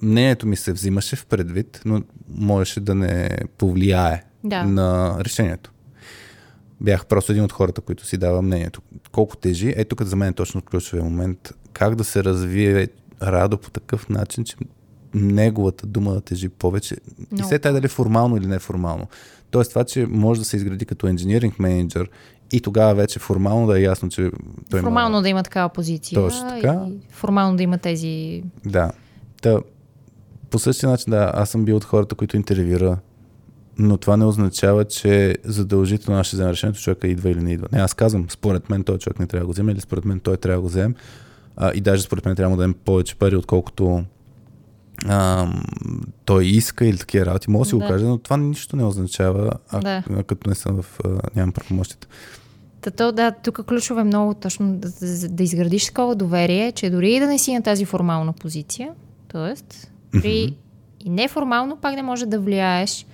мнението 0.02 0.48
ми 0.48 0.56
се 0.56 0.74
взимаше 0.74 1.16
в 1.16 1.26
предвид, 1.26 1.82
но 1.86 2.02
можеше 2.30 2.80
да 2.80 2.96
не 2.96 3.30
повлияе 3.58 4.24
да. 4.44 4.64
на 4.64 5.18
решението. 5.20 5.73
Бях 6.84 7.06
просто 7.06 7.32
един 7.32 7.44
от 7.44 7.52
хората, 7.52 7.82
които 7.82 8.06
си 8.06 8.18
дава 8.18 8.42
мнението. 8.42 8.82
Колко 9.12 9.38
тежи, 9.38 9.74
ето 9.78 9.96
тук 9.96 10.08
за 10.08 10.16
мен 10.16 10.30
е 10.30 10.34
точно 10.34 10.62
ключовия 10.62 11.04
момент. 11.04 11.54
Как 11.74 11.96
да 11.96 12.04
се 12.04 12.24
развие 12.24 12.88
Радо 13.22 13.58
по 13.58 13.70
такъв 13.70 14.10
начин, 14.10 14.44
че 14.44 14.56
неговата 15.14 15.88
дума 15.88 16.14
да 16.14 16.22
тежи 16.22 16.50
повече. 16.50 16.96
No. 16.96 17.42
И 17.42 17.44
след 17.44 17.62
това 17.62 17.72
дали 17.72 17.88
формално 17.88 18.38
или 18.38 18.48
неформално. 18.48 19.08
Тоест 19.52 19.70
това, 19.70 19.84
че 19.84 20.06
може 20.06 20.42
да 20.42 20.46
се 20.46 20.58
изгради 20.58 20.86
като 20.86 21.08
engineering 21.08 21.54
менеджер 21.60 22.10
и 22.52 22.62
тогава 22.62 22.96
вече 22.96 23.20
формално 23.20 23.68
да 23.68 23.80
е 23.80 23.82
ясно, 23.82 24.10
че 24.10 24.32
той 24.70 24.82
Формално 24.82 25.16
има... 25.16 25.22
да 25.22 25.30
има 25.30 25.44
такава 25.44 25.70
позиция. 25.70 26.22
Точно 26.22 26.50
така. 26.50 26.86
И 26.90 27.14
формално 27.14 27.58
да 27.58 27.64
има 27.64 27.78
тези... 27.78 28.44
Да. 28.66 28.92
Та, 29.42 29.60
по 30.50 30.60
същия 30.60 30.90
начин, 30.90 31.12
да, 31.12 31.32
аз 31.34 31.50
съм 31.50 31.66
бил 31.66 31.76
от 31.76 31.84
хората, 31.84 32.16
които 32.16 32.38
интервюира, 32.38 32.98
но 33.78 33.98
това 33.98 34.18
не 34.18 34.26
означава, 34.26 34.86
че 34.86 35.36
задължително 35.44 36.20
аз 36.20 36.28
ще 36.28 36.36
взема 36.36 36.50
решението, 36.50 36.82
човека 36.82 37.08
идва 37.08 37.30
или 37.30 37.42
не 37.42 37.52
идва. 37.54 37.68
Не, 37.72 37.80
аз 37.80 37.94
казвам, 37.94 38.26
според 38.30 38.70
мен 38.70 38.84
той 38.84 38.98
човек 38.98 39.20
не 39.20 39.28
трябва 39.28 39.44
да 39.44 39.46
го 39.46 39.52
вземе 39.52 39.72
или 39.72 39.82
според 39.82 40.06
мен 40.06 40.20
той 40.20 40.38
трябва 40.38 40.58
да 40.58 40.62
го 40.62 40.68
вземе. 40.68 40.96
А, 41.56 41.72
и 41.76 41.82
даже 41.82 42.04
според 42.04 42.26
мен 42.26 42.36
трябва 42.36 42.56
да 42.56 42.62
дадем 42.62 42.74
повече 42.86 43.16
пари, 43.16 43.36
отколкото 43.36 44.04
а, 45.06 45.48
той 46.26 46.46
иска 46.46 46.86
или 46.86 46.98
такива 46.98 47.26
работи. 47.26 47.50
Мога 47.50 47.64
да 47.64 47.70
си 47.70 47.76
да. 47.78 47.82
го 47.82 47.88
кажа, 47.88 48.06
но 48.06 48.18
това 48.18 48.38
нищо 48.38 48.76
не 48.76 48.84
означава, 48.84 49.52
а, 49.70 49.80
да. 49.80 50.24
като 50.24 50.50
не 50.50 50.56
съм 50.56 50.82
в... 50.82 51.00
А, 51.06 51.10
нямам 51.36 51.52
правомощите. 51.52 52.08
Тато, 52.82 53.12
да, 53.12 53.32
тук 53.32 53.66
ключово 53.66 54.00
е 54.00 54.04
много 54.04 54.34
точно 54.34 54.74
да, 54.78 54.90
да, 54.90 55.30
да 55.30 55.44
изградиш 55.44 55.86
такова 55.86 56.16
доверие, 56.16 56.72
че 56.72 56.90
дори 56.90 57.14
и 57.14 57.20
да 57.20 57.28
не 57.28 57.40
си 57.40 57.54
на 57.54 57.62
тази 57.62 57.86
формална 57.86 58.34
позиция, 58.34 58.92
т.е. 59.28 59.64
при 60.12 60.20
mm-hmm. 60.20 60.56
и 61.00 61.10
неформално 61.10 61.78
пак 61.78 61.96
не 61.96 62.04
може 62.04 62.26
да 62.26 62.40
влияеш 62.40 63.06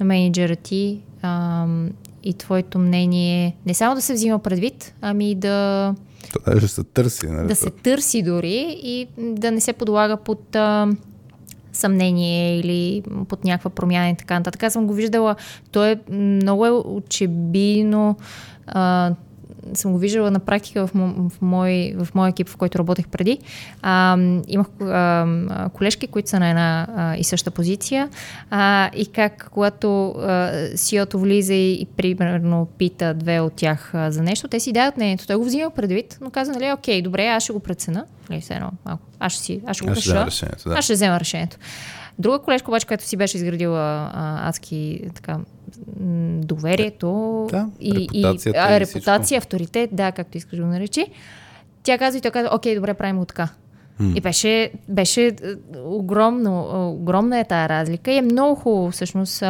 на 0.00 0.06
менеджера 0.06 0.56
ти 0.56 1.00
ам, 1.22 1.90
и 2.22 2.34
твоето 2.34 2.78
мнение 2.78 3.56
не 3.66 3.74
само 3.74 3.94
да 3.94 4.00
се 4.00 4.12
взима 4.12 4.38
предвид, 4.38 4.94
ами 5.00 5.34
да... 5.34 5.94
То 6.32 6.40
даже 6.46 6.68
се 6.68 6.84
търси. 6.84 7.26
Нали? 7.26 7.48
Да 7.48 7.56
се 7.56 7.70
търси 7.70 8.22
дори 8.22 8.80
и 8.82 9.06
да 9.18 9.50
не 9.50 9.60
се 9.60 9.72
подлага 9.72 10.16
под 10.16 10.56
а, 10.56 10.88
съмнение 11.72 12.58
или 12.58 13.02
под 13.28 13.44
някаква 13.44 13.70
промяна 13.70 14.10
и 14.10 14.16
така 14.16 14.38
нататък. 14.38 14.62
Аз 14.62 14.72
съм 14.72 14.86
го 14.86 14.94
виждала. 14.94 15.36
То 15.70 15.84
е 15.84 16.00
много 16.10 16.66
е 16.66 16.70
очебийно 16.70 18.16
а, 18.66 19.14
съм 19.74 19.92
го 19.92 19.98
виждала 19.98 20.30
на 20.30 20.40
практика 20.40 20.86
в, 20.86 20.90
в, 20.94 21.32
мой, 21.40 21.94
в 21.98 22.14
мой 22.14 22.28
екип, 22.28 22.48
в 22.48 22.56
който 22.56 22.78
работех 22.78 23.08
преди. 23.08 23.38
А, 23.82 24.18
имах 24.48 24.66
а, 24.80 25.68
колежки, 25.72 26.06
които 26.06 26.28
са 26.28 26.40
на 26.40 26.48
една 26.48 26.86
а, 26.96 27.16
и 27.16 27.24
съща 27.24 27.50
позиция 27.50 28.08
а, 28.50 28.90
и 28.96 29.06
как 29.06 29.48
когато 29.52 29.86
CEO-то 30.74 31.18
влиза 31.18 31.54
и, 31.54 31.72
и 31.72 31.86
примерно 31.86 32.68
пита 32.78 33.14
две 33.14 33.40
от 33.40 33.52
тях 33.52 33.94
а, 33.94 34.10
за 34.10 34.22
нещо, 34.22 34.48
те 34.48 34.60
си 34.60 34.72
дават 34.72 34.96
мнението. 34.96 35.26
Той 35.26 35.36
го 35.36 35.44
взима 35.44 35.70
предвид, 35.70 36.18
но 36.20 36.30
каза, 36.30 36.52
нали, 36.52 36.72
окей, 36.72 37.02
добре, 37.02 37.26
аз 37.26 37.42
ще 37.42 37.52
го 37.52 37.60
прецена. 37.60 38.04
Нали, 38.30 38.40
все 38.40 38.54
едно, 38.54 38.70
аз 39.18 39.32
ще, 39.32 39.42
си, 39.42 39.60
аз 39.66 39.76
ще 39.76 39.86
го 39.86 39.92
аз 39.92 39.96
реша. 39.96 40.46
Да. 40.66 40.74
Аз 40.74 40.84
ще 40.84 40.94
взема 40.94 41.20
решението. 41.20 41.56
Друга 42.18 42.38
колежка 42.38 42.70
обаче, 42.70 42.86
която 42.86 43.04
си 43.04 43.16
беше 43.16 43.36
изградила 43.36 44.10
а, 44.14 44.48
адски 44.48 45.02
така, 45.14 45.38
доверието 46.40 47.46
да, 47.50 47.68
и, 47.80 48.08
и, 48.12 48.24
а, 48.56 48.80
репутация, 48.80 49.36
и 49.36 49.38
авторитет, 49.38 49.90
да, 49.92 50.12
както 50.12 50.36
искаш 50.36 50.56
да 50.58 50.64
го 50.64 50.70
наречи. 50.70 51.06
Тя 51.82 51.98
казва 51.98 52.18
и 52.18 52.20
той 52.20 52.30
казва, 52.30 52.50
окей, 52.54 52.74
добре, 52.74 52.94
правим 52.94 53.18
го 53.18 53.24
така. 53.24 53.48
И 54.14 54.20
беше, 54.20 54.70
беше 54.88 55.36
огромно, 55.84 56.68
огромна 56.92 57.38
е 57.38 57.44
тази 57.44 57.68
разлика 57.68 58.12
и 58.12 58.16
е 58.16 58.22
много 58.22 58.54
хубаво 58.54 58.90
всъщност 58.90 59.42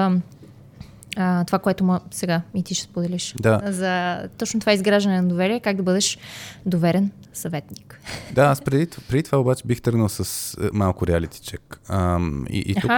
а, 1.19 1.45
това, 1.45 1.59
което 1.59 1.85
ма, 1.85 2.01
сега 2.11 2.43
и 2.55 2.63
ти 2.63 2.75
ще 2.75 2.85
споделиш. 2.85 3.35
Да. 3.41 3.61
За 3.65 4.23
точно 4.39 4.61
това 4.61 4.73
изграждане 4.73 5.23
на 5.23 5.29
доверие, 5.29 5.61
как 5.61 5.77
да 5.77 5.83
бъдеш 5.83 6.19
доверен 6.67 7.11
съветник. 7.33 8.01
Да, 8.33 8.43
аз 8.43 8.61
преди, 8.63 8.89
преди 9.09 9.23
това 9.23 9.39
обаче 9.39 9.63
бих 9.67 9.83
тръгнал 9.83 10.09
с 10.09 10.55
е, 10.55 10.69
малко 10.73 11.07
реалити 11.07 11.41
чек. 11.41 11.81
И 12.51 12.59
и 12.59 12.75
тук 12.75 12.91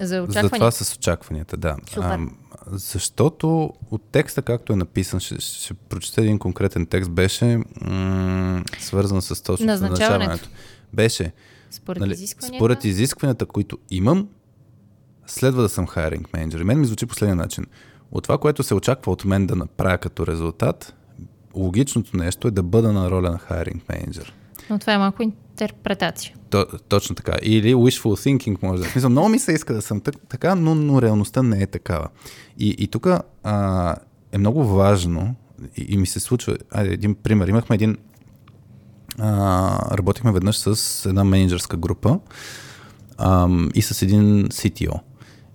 за, 0.00 0.26
за 0.28 0.50
това 0.50 0.70
с 0.70 0.94
очакванията, 0.94 1.56
да. 1.56 1.76
Супер. 1.88 2.02
А, 2.02 2.18
защото 2.66 3.72
от 3.90 4.02
текста, 4.12 4.42
както 4.42 4.72
е 4.72 4.76
написан, 4.76 5.20
ще, 5.20 5.40
ще 5.40 5.74
прочета 5.74 6.20
един 6.20 6.38
конкретен 6.38 6.86
текст, 6.86 7.10
беше 7.10 7.58
м- 7.80 8.62
свързан 8.78 9.22
с 9.22 9.42
точно 9.42 9.66
назначаването. 9.66 10.48
Беше 10.92 11.32
според, 11.70 12.00
нали, 12.00 12.12
изискванията? 12.12 12.56
според 12.58 12.84
изискванията, 12.84 13.46
които 13.46 13.78
имам, 13.90 14.28
следва 15.30 15.62
да 15.62 15.68
съм 15.68 15.86
хайринг 15.86 16.32
менеджер. 16.32 16.60
И 16.60 16.64
мен 16.64 16.80
ми 16.80 16.86
звучи 16.86 17.06
последния 17.06 17.36
начин. 17.36 17.66
От 18.12 18.22
това, 18.22 18.38
което 18.38 18.62
се 18.62 18.74
очаква 18.74 19.12
от 19.12 19.24
мен 19.24 19.46
да 19.46 19.56
направя 19.56 19.98
като 19.98 20.26
резултат, 20.26 20.94
логичното 21.54 22.16
нещо 22.16 22.48
е 22.48 22.50
да 22.50 22.62
бъда 22.62 22.92
на 22.92 23.10
роля 23.10 23.30
на 23.30 23.38
хайринг 23.38 23.88
менеджер. 23.88 24.34
Но 24.70 24.78
това 24.78 24.92
е 24.92 24.98
малко 24.98 25.22
интерпретация. 25.22 26.34
То, 26.50 26.66
точно 26.88 27.16
така. 27.16 27.32
Или 27.42 27.74
wishful 27.74 28.38
thinking 28.38 28.62
може 28.62 28.82
да 28.82 28.88
е. 28.88 28.90
Смисъл, 28.90 29.10
много 29.10 29.28
ми 29.28 29.38
се 29.38 29.52
иска 29.52 29.74
да 29.74 29.82
съм 29.82 30.00
така, 30.28 30.54
но, 30.54 30.74
но 30.74 31.02
реалността 31.02 31.42
не 31.42 31.62
е 31.62 31.66
такава. 31.66 32.08
И, 32.58 32.76
и 32.78 32.86
тук 32.86 33.06
е 34.32 34.38
много 34.38 34.64
важно 34.64 35.34
и, 35.76 35.86
и 35.88 35.96
ми 35.96 36.06
се 36.06 36.20
случва, 36.20 36.56
айде, 36.70 36.92
един 36.92 37.14
пример. 37.14 37.48
Имахме 37.48 37.74
един, 37.74 37.96
а, 39.18 39.96
работихме 39.96 40.32
веднъж 40.32 40.58
с 40.58 41.06
една 41.08 41.24
менеджерска 41.24 41.76
група 41.76 42.18
а, 43.18 43.48
и 43.74 43.82
с 43.82 44.02
един 44.02 44.48
CTO. 44.48 45.00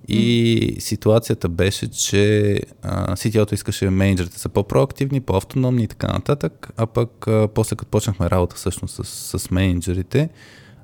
И 0.07 0.75
ситуацията 0.79 1.49
беше, 1.49 1.91
че 1.91 2.59
CTO-то 2.85 3.53
искаше 3.53 3.89
менеджерите 3.89 4.39
са 4.39 4.49
по-проактивни, 4.49 5.21
по-автономни 5.21 5.83
и 5.83 5.87
така 5.87 6.07
нататък, 6.07 6.69
а 6.77 6.85
пък 6.85 7.27
а, 7.27 7.47
после 7.47 7.75
като 7.75 7.91
почнахме 7.91 8.29
работа 8.29 8.55
всъщност 8.55 9.05
с, 9.05 9.39
с 9.39 9.51
менеджерите, 9.51 10.29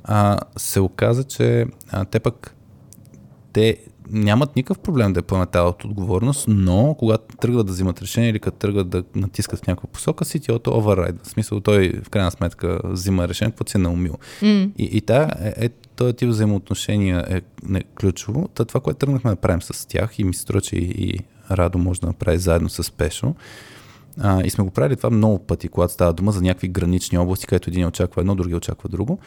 а, 0.03 0.39
се 0.57 0.79
оказа, 0.79 1.23
че 1.23 1.65
а, 1.89 2.05
те 2.05 2.19
пък 2.19 2.55
те 3.53 3.77
нямат 4.11 4.55
никакъв 4.55 4.79
проблем 4.79 5.13
да 5.13 5.21
поемат 5.21 5.49
тази 5.49 5.73
отговорност, 5.85 6.45
но 6.47 6.95
когато 6.99 7.37
тръгват 7.37 7.67
да 7.67 7.73
взимат 7.73 8.01
решение 8.01 8.29
или 8.29 8.39
като 8.39 8.57
тръгват 8.57 8.89
да 8.89 9.03
натискат 9.15 9.59
в 9.59 9.67
някаква 9.67 9.89
посока, 9.89 10.25
CTO-то 10.25 10.71
override. 10.71 11.23
В 11.23 11.29
смисъл 11.29 11.59
той 11.59 11.93
в 12.03 12.09
крайна 12.09 12.31
сметка 12.31 12.79
взима 12.83 13.27
решение, 13.27 13.51
какво 13.51 13.71
си 13.71 13.77
е 13.77 13.81
наумил. 13.81 14.17
Mm. 14.41 14.71
И, 14.77 14.83
и 14.83 15.01
та, 15.01 15.29
е, 15.39 15.65
е, 15.65 15.69
този 15.99 16.13
тип 16.13 16.29
взаимоотношения 16.29 17.25
е 17.29 17.41
не, 17.63 17.83
ключово. 17.99 18.47
Та, 18.47 18.65
това, 18.65 18.79
което 18.79 18.97
тръгнахме 18.99 19.29
да 19.31 19.35
правим 19.35 19.61
с 19.61 19.87
тях 19.87 20.19
и 20.19 20.23
ми 20.23 20.33
се 20.33 20.41
струва, 20.41 20.61
че 20.61 20.75
и, 20.75 20.85
и 20.97 21.19
Радо 21.51 21.77
може 21.77 22.01
да 22.01 22.07
направи 22.07 22.37
заедно 22.37 22.69
с 22.69 22.91
Пешо, 22.91 23.35
а, 24.19 24.43
и 24.43 24.49
сме 24.49 24.63
го 24.63 24.71
правили 24.71 24.95
това 24.95 25.09
много 25.09 25.39
пъти, 25.39 25.67
когато 25.67 25.93
става 25.93 26.13
дума 26.13 26.31
за 26.31 26.41
някакви 26.41 26.67
гранични 26.67 27.17
области, 27.17 27.47
където 27.47 27.69
един 27.69 27.87
очаква 27.87 28.21
едно, 28.21 28.35
други 28.35 28.55
очаква 28.55 28.89
друго. 28.89 29.19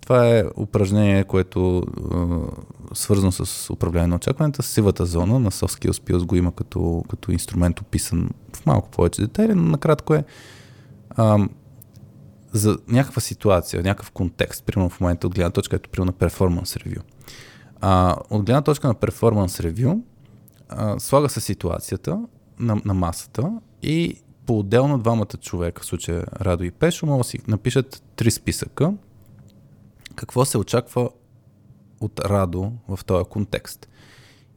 Това 0.00 0.28
е 0.28 0.44
упражнение, 0.56 1.24
което 1.24 1.82
е 2.92 2.94
свързано 2.94 3.32
с 3.32 3.70
управление 3.70 4.06
на 4.06 4.16
очакването. 4.16 4.62
Сивата 4.62 5.06
зона 5.06 5.38
на 5.38 5.50
Soft 5.50 5.84
Skills 5.84 6.10
Pills 6.10 6.26
го 6.26 6.36
има 6.36 6.52
като, 6.52 7.04
като 7.10 7.32
инструмент 7.32 7.80
описан 7.80 8.30
в 8.56 8.66
малко 8.66 8.90
повече 8.90 9.22
детайли, 9.22 9.54
но 9.54 9.62
накратко 9.62 10.14
е 10.14 10.24
за 12.52 12.78
някаква 12.88 13.20
ситуация, 13.20 13.82
някакъв 13.82 14.10
контекст, 14.10 14.64
примерно 14.64 14.90
в 14.90 15.00
момента 15.00 15.26
от 15.26 15.34
гледна 15.34 15.50
точка, 15.50 15.76
ето 15.76 15.90
примерно 15.90 16.12
на 16.12 16.18
перформанс 16.18 16.76
ревю. 16.76 17.00
От 18.30 18.44
гледна 18.44 18.62
точка 18.62 18.88
на 18.88 18.94
перформанс 18.94 19.60
ревю, 19.60 20.02
слага 20.98 21.28
се 21.28 21.40
ситуацията 21.40 22.20
на, 22.58 22.80
на 22.84 22.94
масата 22.94 23.52
и 23.82 24.20
по-отделно 24.46 24.98
двамата 24.98 25.36
човека, 25.40 25.82
в 25.82 25.86
случая 25.86 26.24
Радо 26.40 26.64
и 26.64 26.70
Пешо, 26.70 27.06
могат 27.06 27.24
да 27.24 27.28
си 27.28 27.38
напишат 27.48 28.02
три 28.16 28.30
списъка, 28.30 28.92
какво 30.14 30.44
се 30.44 30.58
очаква 30.58 31.10
от 32.00 32.20
Радо 32.20 32.72
в 32.88 33.04
този 33.04 33.24
контекст. 33.24 33.88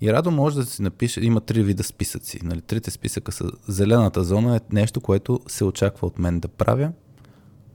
И 0.02 0.14
Радо 0.14 0.32
може 0.32 0.56
да 0.56 0.66
си 0.66 0.82
напише, 0.82 1.22
има 1.22 1.42
три 1.42 1.64
вида 1.64 1.84
списъци. 1.84 2.40
Нали, 2.44 2.62
трите 2.62 2.92
списъка 2.92 3.32
са 3.32 3.52
зелената 3.68 4.24
зона 4.24 4.56
е 4.56 4.60
нещо, 4.72 5.02
което 5.02 5.40
се 5.48 5.64
очаква 5.64 6.08
от 6.08 6.20
мен 6.20 6.40
да 6.40 6.48
правя. 6.48 6.92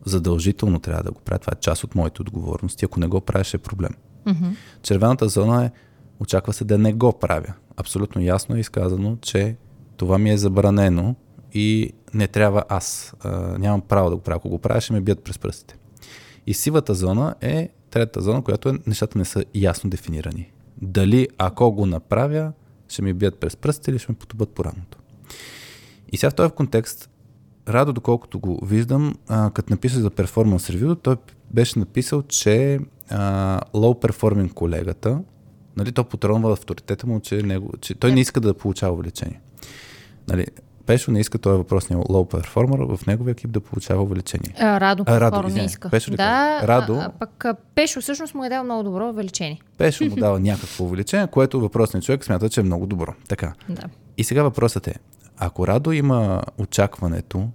Задължително 0.06 0.80
трябва 0.80 1.02
да 1.02 1.10
го 1.10 1.20
правя. 1.20 1.38
Това 1.38 1.52
е 1.56 1.60
част 1.60 1.84
от 1.84 1.94
моите 1.94 2.22
отговорности. 2.22 2.84
Ако 2.84 3.00
не 3.00 3.06
го 3.06 3.20
правиш 3.20 3.54
е 3.54 3.58
проблем. 3.58 3.90
Мгм. 4.26 4.46
Червената 4.82 5.28
зона 5.28 5.64
е, 5.64 5.70
очаква 6.20 6.52
се 6.52 6.64
да 6.64 6.78
не 6.78 6.92
го 6.92 7.12
правя. 7.12 7.54
Абсолютно 7.76 8.22
ясно 8.22 8.56
е 8.56 8.60
изказано, 8.60 9.16
че 9.16 9.56
това 9.96 10.18
ми 10.18 10.30
е 10.30 10.36
забранено 10.36 11.14
и 11.52 11.92
не 12.14 12.26
трябва 12.26 12.64
аз. 12.68 13.14
А, 13.20 13.58
нямам 13.58 13.80
право 13.80 14.10
да 14.10 14.16
го 14.16 14.22
правя. 14.22 14.36
Ако 14.36 14.48
го 14.48 14.58
правя, 14.58 14.80
ще 14.80 14.92
ме 14.92 15.00
бият 15.00 15.24
през 15.24 15.38
пръстите. 15.38 15.76
И 16.46 16.54
сивата 16.54 16.94
зона 16.94 17.34
е 17.40 17.68
третата 17.90 18.20
зона, 18.20 18.42
която 18.42 18.68
е, 18.68 18.72
нещата 18.86 19.18
не 19.18 19.24
са 19.24 19.44
ясно 19.54 19.90
дефинирани. 19.90 20.52
Дали 20.82 21.28
ако 21.38 21.72
го 21.72 21.86
направя, 21.86 22.52
ще 22.88 23.02
ми 23.02 23.12
бият 23.12 23.40
през 23.40 23.56
пръстите 23.56 23.90
или 23.90 23.98
ще 23.98 24.12
ме 24.12 24.18
потубат 24.18 24.50
по 24.50 24.64
рамото. 24.64 24.98
И 26.12 26.16
сега 26.16 26.30
в 26.30 26.34
този 26.34 26.52
контекст, 26.52 27.10
Радо, 27.68 27.92
доколкото 27.92 28.38
го 28.38 28.58
виждам, 28.64 29.14
а, 29.28 29.50
като 29.50 29.72
написа 29.72 30.00
за 30.00 30.10
перформанс 30.10 30.70
ревю, 30.70 30.94
той 30.94 31.16
беше 31.50 31.78
написал, 31.78 32.22
че 32.22 32.78
а, 33.10 33.60
low 33.74 34.08
performing 34.08 34.52
колегата, 34.52 35.20
нали, 35.76 35.92
то 35.92 36.04
потронва 36.04 36.52
авторитета 36.52 37.06
му, 37.06 37.20
че, 37.20 37.42
него, 37.42 37.70
че 37.80 37.94
той 37.94 38.12
не 38.12 38.20
иска 38.20 38.40
да 38.40 38.54
получава 38.54 38.92
увеличение. 38.94 39.40
Нали, 40.28 40.46
Пешо 40.86 41.10
не 41.10 41.20
иска 41.20 41.38
този 41.38 41.58
въпросния 41.58 41.98
low 41.98 42.34
performer 42.34 42.96
в 42.96 43.06
неговия 43.06 43.32
екип 43.32 43.50
да 43.50 43.60
получава 43.60 44.02
увеличение. 44.02 44.54
А, 44.58 44.80
Радо, 44.80 45.04
А, 45.06 45.20
Радо, 45.20 45.48
не 45.48 45.64
иска. 45.64 45.90
Пешо 45.90 46.10
ли 46.10 46.16
да? 46.16 46.60
Радо- 46.62 46.94
А, 46.94 47.04
а, 47.04 47.10
пък 47.10 47.44
Пешо 47.74 48.00
всъщност 48.00 48.34
му 48.34 48.44
е 48.44 48.48
дал 48.48 48.64
много 48.64 48.82
добро 48.82 49.08
увеличение. 49.08 49.60
Пешо 49.78 50.04
му 50.04 50.16
дава 50.16 50.40
някакво 50.40 50.84
увеличение, 50.84 51.26
което 51.26 51.60
въпросният 51.60 52.04
човек 52.04 52.24
смята, 52.24 52.48
че 52.48 52.60
е 52.60 52.64
много 52.64 52.86
добро. 52.86 53.14
Така. 53.28 53.52
Да. 53.68 53.82
И 54.18 54.24
сега 54.24 54.42
въпросът 54.42 54.88
е, 54.88 54.94
ако 55.36 55.66
Радо 55.66 55.92
има 55.92 56.42
очакването, 56.58 57.48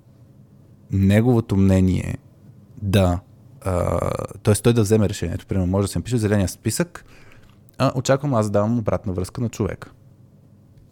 неговото 0.91 1.57
мнение 1.57 2.17
да, 2.81 3.19
т.е. 4.43 4.53
той 4.53 4.74
да 4.74 4.81
вземе 4.81 5.10
решението, 5.10 5.45
примерно 5.45 5.71
може 5.71 5.86
да 5.86 5.91
се 5.91 6.00
напише 6.00 6.17
зеления 6.17 6.48
списък, 6.48 7.05
а, 7.77 7.91
очаквам 7.95 8.33
аз 8.33 8.45
да 8.45 8.51
давам 8.51 8.79
обратна 8.79 9.13
връзка 9.13 9.41
на 9.41 9.50
човека. 9.50 9.91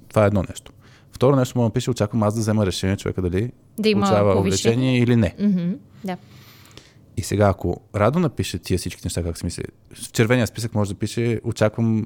Това 0.10 0.24
е 0.24 0.28
едно 0.28 0.44
нещо. 0.50 0.72
Второ 1.12 1.36
нещо 1.36 1.58
може 1.58 1.64
да 1.64 1.70
напише, 1.70 1.92
очаквам 1.92 2.24
аз 2.24 2.34
да 2.34 2.40
взема 2.40 2.66
решение 2.66 2.98
човека 2.98 3.22
дали 3.22 3.52
Да 3.80 3.90
има 3.90 4.02
получава 4.02 4.40
увеличение 4.40 5.00
или 5.00 5.16
не. 5.16 5.36
Мгм. 5.40 5.72
Да. 6.04 6.18
И 7.18 7.24
сега, 7.24 7.48
ако 7.48 7.82
Радо 7.96 8.20
напише 8.20 8.60
тия 8.60 8.78
всички 8.78 9.02
неща, 9.04 9.24
как 9.24 9.38
си 9.38 9.46
мисли, 9.46 9.64
в 9.94 10.12
червения 10.12 10.48
списък 10.48 10.76
може 10.76 10.94
да 10.94 11.00
пише, 11.00 11.42
очаквам 11.44 12.06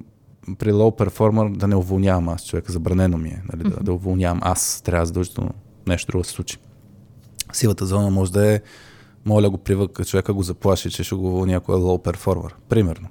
при 0.58 0.72
low 0.72 1.06
performer 1.06 1.58
да 1.58 1.68
не 1.68 1.76
уволнявам 1.76 2.30
аз 2.30 2.46
човека, 2.46 2.72
забранено 2.72 3.18
ми 3.18 3.30
е, 3.30 3.42
нали, 3.54 3.70
да, 3.70 3.84
да 3.84 3.94
уволнявам 3.94 4.40
аз, 4.44 4.82
трябва 4.82 5.06
задължително 5.06 5.52
нещо 5.88 6.12
друго 6.12 6.22
да 6.22 6.28
се 6.28 6.34
случи. 6.34 6.58
Сивата 7.54 7.86
зона 7.86 8.10
може 8.10 8.32
да 8.32 8.54
е, 8.54 8.62
моля 9.26 9.50
го 9.50 9.58
привък, 9.58 10.06
човека 10.06 10.34
го 10.34 10.44
заплаши, 10.44 10.92
че 10.92 11.04
ще 11.04 11.16
го 11.16 11.46
е 11.46 11.50
low 11.50 12.12
performer, 12.12 12.52
примерно. 12.70 13.08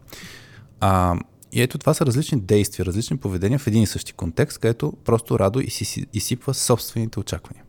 А, 0.81 1.17
и 1.53 1.63
ето 1.63 1.79
това 1.79 1.95
са 1.95 2.07
различни 2.07 2.41
действия, 2.41 2.87
различни 2.87 3.17
поведения 3.17 3.59
в 3.59 3.67
един 3.67 3.83
и 3.83 3.87
същи 3.87 4.13
контекст, 4.13 4.59
където 4.59 4.93
просто 5.05 5.39
Радо 5.39 5.61
изси- 5.61 6.07
изсипва 6.13 6.55
собствените 6.55 7.21
очаквания. 7.21 7.65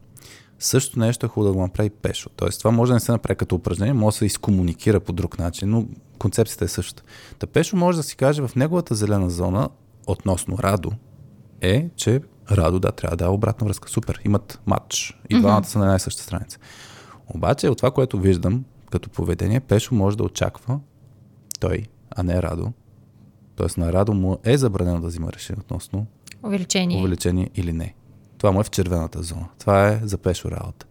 Същото 0.60 1.00
нещо 1.00 1.26
е 1.26 1.30
хубаво 1.30 1.52
да 1.52 1.58
го 1.58 1.62
направи 1.62 1.90
пешо. 1.90 2.30
Тоест, 2.36 2.60
това 2.60 2.72
може 2.72 2.90
да 2.90 2.94
не 2.94 3.00
се 3.00 3.12
направи 3.12 3.38
като 3.38 3.56
упражнение, 3.56 3.94
може 3.94 4.14
да 4.14 4.18
се 4.18 4.26
изкомуникира 4.26 5.00
по 5.00 5.14
друг 5.14 5.40
начин, 5.40 5.70
но 5.70 5.86
концепцията 6.20 6.66
е 6.66 6.68
същата. 6.68 7.04
Та 7.40 7.48
пешо 7.48 7.76
може 7.76 7.98
да 7.98 8.04
си 8.04 8.16
каже 8.16 8.48
в 8.48 8.56
неговата 8.56 8.96
зелена 8.96 9.30
зона 9.30 9.70
относно 10.08 10.58
Радо 10.58 10.92
е, 11.62 11.90
че 11.96 12.22
Радо 12.52 12.80
да, 12.80 12.92
трябва 12.92 13.18
да 13.18 13.24
дава 13.24 13.34
обратна 13.36 13.68
връзка. 13.68 13.90
Супер, 13.90 14.22
имат 14.26 14.60
матч. 14.66 15.20
И 15.30 15.40
двамата 15.40 15.64
са 15.64 15.80
на 15.80 15.86
една 15.86 15.96
и 15.96 16.00
съща 16.00 16.24
страница. 16.24 16.58
Обаче 17.28 17.70
от 17.70 17.78
това, 17.78 17.92
което 17.92 18.20
виждам 18.20 18.64
като 18.92 19.10
поведение, 19.10 19.60
Пешо 19.60 19.96
може 19.96 20.18
да 20.18 20.24
очаква 20.24 20.80
той, 21.60 21.86
а 22.12 22.24
не 22.24 22.42
Радо. 22.42 22.72
Тоест 23.56 23.78
на 23.78 23.94
Радо 23.94 24.14
му 24.14 24.38
е 24.44 24.58
забранено 24.58 25.02
да 25.02 25.08
взима 25.08 25.32
решение 25.34 25.60
относно 25.62 26.06
Увеличение. 26.44 27.00
увеличение 27.00 27.50
или 27.56 27.74
не. 27.74 27.96
Това 28.38 28.52
му 28.52 28.60
е 28.60 28.64
в 28.64 28.70
червената 28.70 29.24
зона. 29.24 29.46
Това 29.60 29.88
е 29.88 30.00
за 30.04 30.18
Пешо 30.18 30.52
работа. 30.52 30.86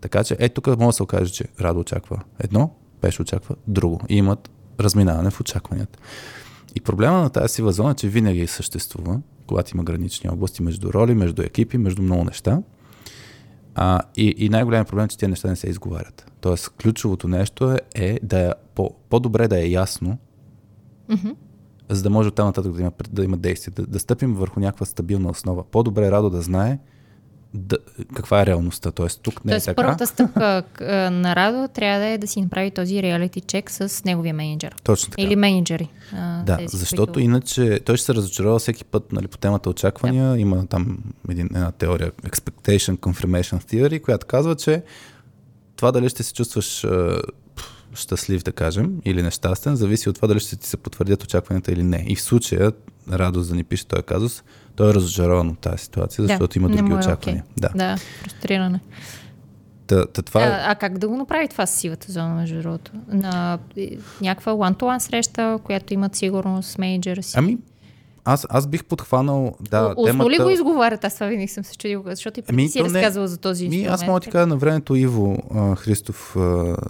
Така 0.00 0.24
че, 0.24 0.36
ето 0.38 0.60
тук 0.60 0.66
може 0.78 0.86
да 0.86 0.92
се 0.92 1.02
окаже, 1.02 1.32
че 1.32 1.44
Радо 1.60 1.80
очаква 1.80 2.20
едно, 2.38 2.70
Пешо 3.00 3.22
очаква 3.22 3.56
друго. 3.66 4.00
И 4.08 4.16
имат 4.16 4.50
разминаване 4.80 5.30
в 5.30 5.40
очакванията. 5.40 5.98
И 6.74 6.80
проблема 6.80 7.18
на 7.18 7.30
тази 7.30 7.54
сива 7.54 7.72
зона 7.72 7.90
е, 7.90 7.94
че 7.94 8.08
винаги 8.08 8.46
съществува, 8.46 9.20
когато 9.46 9.76
има 9.76 9.84
гранични 9.84 10.30
области 10.30 10.62
между 10.62 10.92
роли, 10.92 11.14
между 11.14 11.42
екипи, 11.42 11.78
между 11.78 12.02
много 12.02 12.24
неща. 12.24 12.62
А, 13.74 14.00
и, 14.16 14.34
и 14.38 14.48
най-големият 14.48 14.88
проблем 14.88 15.04
е, 15.04 15.08
че 15.08 15.18
тези 15.18 15.30
неща 15.30 15.48
не 15.48 15.56
се 15.56 15.68
изговарят. 15.68 16.32
Тоест, 16.40 16.70
ключовото 16.82 17.28
нещо 17.28 17.72
е, 17.72 17.80
е 17.94 18.18
да 18.22 18.38
е 18.38 18.52
по, 18.74 18.90
по-добре 19.08 19.48
да 19.48 19.60
е 19.60 19.68
ясно, 19.68 20.18
Мгм. 21.08 21.28
за 21.88 22.02
да 22.02 22.10
може 22.10 22.28
оттам 22.28 22.46
нататък 22.46 22.72
да 22.72 22.80
има, 22.80 22.92
да 23.10 23.24
има 23.24 23.36
действие, 23.36 23.72
да, 23.76 23.86
да 23.86 23.98
стъпим 23.98 24.34
върху 24.34 24.60
някаква 24.60 24.86
стабилна 24.86 25.30
основа. 25.30 25.64
По-добре 25.64 26.06
е 26.06 26.10
Радо 26.10 26.30
да 26.30 26.42
знае 26.42 26.78
да, 27.54 27.76
каква 28.14 28.42
е 28.42 28.46
реалността. 28.46 28.90
Тоест, 28.90 29.20
тук 29.22 29.44
не 29.44 29.52
Тоест, 29.52 29.66
е 29.66 29.70
така. 29.70 29.82
първата 29.82 30.06
стъпка 30.06 30.62
к- 30.74 31.08
на 31.08 31.36
Радо 31.36 31.68
трябва 31.68 32.00
да 32.00 32.06
е 32.06 32.18
да 32.18 32.26
си 32.26 32.42
направи 32.42 32.70
този 32.70 33.02
реалити 33.02 33.40
чек 33.40 33.70
с 33.70 34.04
неговия 34.04 34.34
менеджер. 34.34 34.74
Точно 34.82 35.10
така. 35.10 35.22
Или 35.22 35.36
менеджери. 35.36 35.88
Да, 36.46 36.56
тези, 36.56 36.76
защото 36.76 37.06
които... 37.12 37.20
иначе 37.20 37.80
той 37.84 37.96
ще 37.96 38.06
се 38.06 38.14
разочарова 38.14 38.58
всеки 38.58 38.84
път 38.84 39.12
нали, 39.12 39.26
по 39.26 39.38
темата 39.38 39.70
очаквания. 39.70 40.36
Има 40.36 40.66
там 40.66 40.98
един, 41.28 41.46
една 41.46 41.72
теория, 41.72 42.12
Expectation 42.12 42.96
Confirmation 42.96 43.64
Theory, 43.64 44.02
която 44.02 44.26
казва, 44.26 44.54
че 44.56 44.82
това 45.76 45.92
дали 45.92 46.08
ще 46.08 46.22
се 46.22 46.34
чувстваш 46.34 46.86
щастлив, 47.94 48.42
да 48.42 48.52
кажем, 48.52 48.92
или 49.04 49.22
нещастен, 49.22 49.76
зависи 49.76 50.08
от 50.08 50.14
това 50.14 50.28
дали 50.28 50.40
ще 50.40 50.56
ти 50.56 50.68
се 50.68 50.76
потвърдят 50.76 51.22
очакванията 51.22 51.72
или 51.72 51.82
не. 51.82 52.04
И 52.08 52.16
в 52.16 52.22
случая, 52.22 52.72
радост 53.12 53.50
да 53.50 53.56
ни 53.56 53.64
пише 53.64 53.86
този 53.86 54.02
казус, 54.02 54.42
той 54.78 54.90
е 54.90 54.94
разочарован 54.94 55.48
от 55.48 55.58
тази 55.58 55.78
ситуация, 55.84 56.22
Да, 56.22 56.28
защото 56.28 56.58
има 56.58 56.68
не 56.68 56.76
други 56.76 56.92
е 56.92 56.94
очаквания. 56.94 57.44
окей. 57.50 57.68
Да. 57.68 57.68
Да, 57.74 57.96
фрустриране. 58.22 58.80
Та, 59.86 60.06
та, 60.06 60.22
това 60.22 60.44
е... 60.44 60.46
А, 60.46 60.70
а 60.70 60.74
как 60.74 60.98
да 60.98 61.08
го 61.08 61.16
направи 61.16 61.48
това 61.48 61.66
с 61.66 61.70
сивата 61.70 62.12
зона, 62.12 62.34
между 62.34 62.62
другото? 62.62 62.92
На 63.08 63.58
някаква 64.20 64.52
one-to-one 64.52 64.98
среща, 64.98 65.58
която 65.64 65.94
имат 65.94 66.16
сигурност 66.16 66.70
с 66.70 66.78
менеджера 66.78 67.22
си. 67.22 67.34
Ами, 67.38 67.58
аз, 68.24 68.46
аз 68.50 68.66
бих 68.66 68.84
подхванал, 68.84 69.54
да, 69.60 69.94
Устно 69.96 70.04
темата... 70.04 70.30
ли 70.30 70.38
го 70.38 70.50
изговарят? 70.50 71.04
Аз 71.04 71.14
това 71.14 71.26
винаги 71.26 71.48
съм 71.48 71.64
се 71.64 71.76
чудил, 71.76 72.02
защото 72.06 72.40
и 72.40 72.42
Ами, 72.48 72.68
си 72.68 72.78
е 72.78 72.82
то 72.82 72.90
не- 72.90 73.10
за 73.10 73.38
този 73.38 73.68
Ми, 73.68 73.76
инструмент. 73.76 73.94
аз 74.02 74.06
мога 74.06 74.20
да 74.20 74.24
ти 74.24 74.30
кажа 74.30 74.46
на 74.46 74.56
времето 74.56 74.96
Иво 74.96 75.36
а, 75.54 75.74
Христов 75.74 76.36
а, 76.36 76.40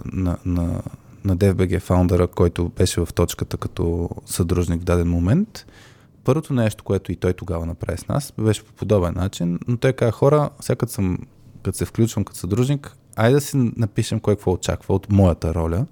на, 0.05 0.37
на, 0.45 0.81
на 1.25 1.37
DFBG 1.37 1.79
фаундъра, 1.79 2.27
който 2.27 2.69
беше 2.69 3.01
в 3.01 3.13
точката 3.15 3.57
като 3.57 4.09
съдружник 4.25 4.81
в 4.81 4.85
даден 4.85 5.07
момент. 5.09 5.65
Първото 6.29 6.53
нещо, 6.53 6.83
което 6.83 7.11
и 7.11 7.15
той 7.15 7.33
тогава 7.33 7.65
направи 7.65 7.97
с 7.97 8.07
нас, 8.07 8.33
беше 8.37 8.63
по 8.63 8.73
подобен 8.73 9.13
начин, 9.15 9.59
но 9.67 9.77
той 9.77 9.93
каза, 9.93 10.11
хора, 10.11 10.49
сега 10.59 10.75
като, 10.75 10.91
съм, 10.91 11.17
като 11.63 11.77
се 11.77 11.85
включвам 11.85 12.23
като 12.25 12.39
съдружник, 12.39 12.95
айде 13.15 13.33
да 13.33 13.41
си 13.41 13.57
напишем 13.57 14.19
кой 14.19 14.35
какво 14.35 14.51
очаква 14.51 14.95
от 14.95 15.11
моята 15.11 15.53
роля, 15.53 15.85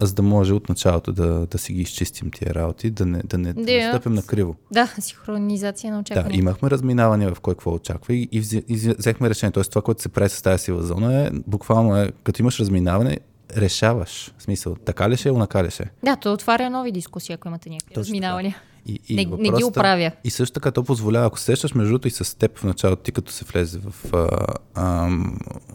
за 0.00 0.14
да 0.14 0.22
може 0.22 0.52
от 0.52 0.68
началото 0.68 1.12
да, 1.12 1.46
да 1.46 1.58
си 1.58 1.72
ги 1.72 1.80
изчистим 1.80 2.30
тия 2.30 2.54
работи, 2.54 2.90
да 2.90 3.06
не, 3.06 3.18
да 3.20 3.38
не, 3.38 3.52
да 3.52 3.62
Да. 3.62 3.88
стъпим 3.88 4.12
на 4.12 4.22
криво. 4.22 4.54
Да, 4.72 4.94
синхронизация 5.00 5.90
на 5.90 5.96
Да, 5.96 6.00
очаквания. 6.00 6.38
имахме 6.38 6.70
разминавания 6.70 7.34
в 7.34 7.40
кой 7.40 7.54
какво 7.54 7.72
очаква 7.72 8.14
и, 8.14 8.28
и, 8.32 8.42
взе- 8.42 8.64
и 8.64 8.78
взе- 8.78 8.98
взехме 8.98 9.30
решение. 9.30 9.52
Тоест 9.52 9.70
това, 9.70 9.82
което 9.82 10.02
се 10.02 10.08
прави 10.08 10.28
с 10.28 10.42
тази 10.42 10.64
сила 10.64 10.82
зона 10.82 11.20
е, 11.20 11.30
буквално 11.46 11.96
е, 11.96 12.12
като 12.22 12.42
имаш 12.42 12.60
разминаване, 12.60 13.18
решаваш. 13.56 14.34
В 14.38 14.42
смисъл, 14.42 14.74
така 14.76 15.10
ли 15.10 15.16
ще 15.16 15.28
е, 15.28 15.32
онака 15.32 15.64
ли 15.64 15.70
ще 15.70 15.82
е. 15.82 15.86
Да, 16.02 16.16
то 16.16 16.32
отваря 16.32 16.70
нови 16.70 16.92
дискусии, 16.92 17.32
ако 17.32 17.48
имате 17.48 17.70
някакви 17.70 17.94
Точно 17.94 18.00
разминавания. 18.00 18.56
И, 18.88 19.00
и 19.08 19.14
Не, 19.14 19.24
не 19.24 19.50
ги 19.50 19.62
е- 19.62 19.64
оправя. 19.64 20.12
И 20.24 20.30
също 20.30 20.54
така 20.54 20.70
то 20.70 20.84
позволява, 20.84 21.26
ако 21.26 21.38
сещаш 21.38 21.74
между 21.74 21.90
другото 21.90 22.08
и 22.08 22.10
с 22.10 22.38
теб 22.38 22.58
в 22.58 22.64
началото, 22.64 23.02
ти 23.02 23.12
като 23.12 23.32
се 23.32 23.44
влезе 23.44 23.78
в, 23.78 24.14
а, 24.14 24.28
а, 24.74 25.08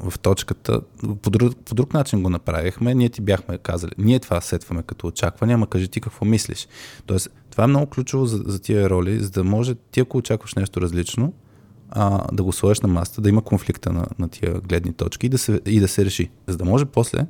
в 0.09 0.19
точката, 0.19 0.81
по 1.21 1.29
друг, 1.29 1.53
по 1.65 1.75
друг 1.75 1.93
начин 1.93 2.23
го 2.23 2.29
направихме, 2.29 2.95
ние 2.95 3.09
ти 3.09 3.21
бяхме 3.21 3.57
казали, 3.57 3.91
ние 3.97 4.19
това 4.19 4.41
сетваме 4.41 4.83
като 4.83 5.07
очакване, 5.07 5.53
ама 5.53 5.67
кажи 5.67 5.87
ти 5.87 6.01
какво 6.01 6.25
мислиш. 6.25 6.67
Тоест, 7.05 7.29
това 7.51 7.63
е 7.63 7.67
много 7.67 7.85
ключово 7.85 8.25
за, 8.25 8.43
за 8.45 8.61
тия 8.61 8.89
роли, 8.89 9.19
за 9.19 9.29
да 9.29 9.43
може 9.43 9.75
ти, 9.75 9.99
ако 9.99 10.17
очакваш 10.17 10.55
нещо 10.55 10.81
различно, 10.81 11.33
а, 11.89 12.27
да 12.33 12.43
го 12.43 12.51
сложиш 12.51 12.81
на 12.81 12.87
масата, 12.89 13.21
да 13.21 13.29
има 13.29 13.41
конфликта 13.41 13.93
на, 13.93 14.05
на 14.19 14.29
тия 14.29 14.53
гледни 14.53 14.93
точки 14.93 15.25
и 15.25 15.29
да, 15.29 15.37
се, 15.37 15.61
и 15.65 15.79
да 15.79 15.87
се 15.87 16.05
реши. 16.05 16.29
За 16.47 16.57
да 16.57 16.65
може 16.65 16.85
после, 16.85 17.25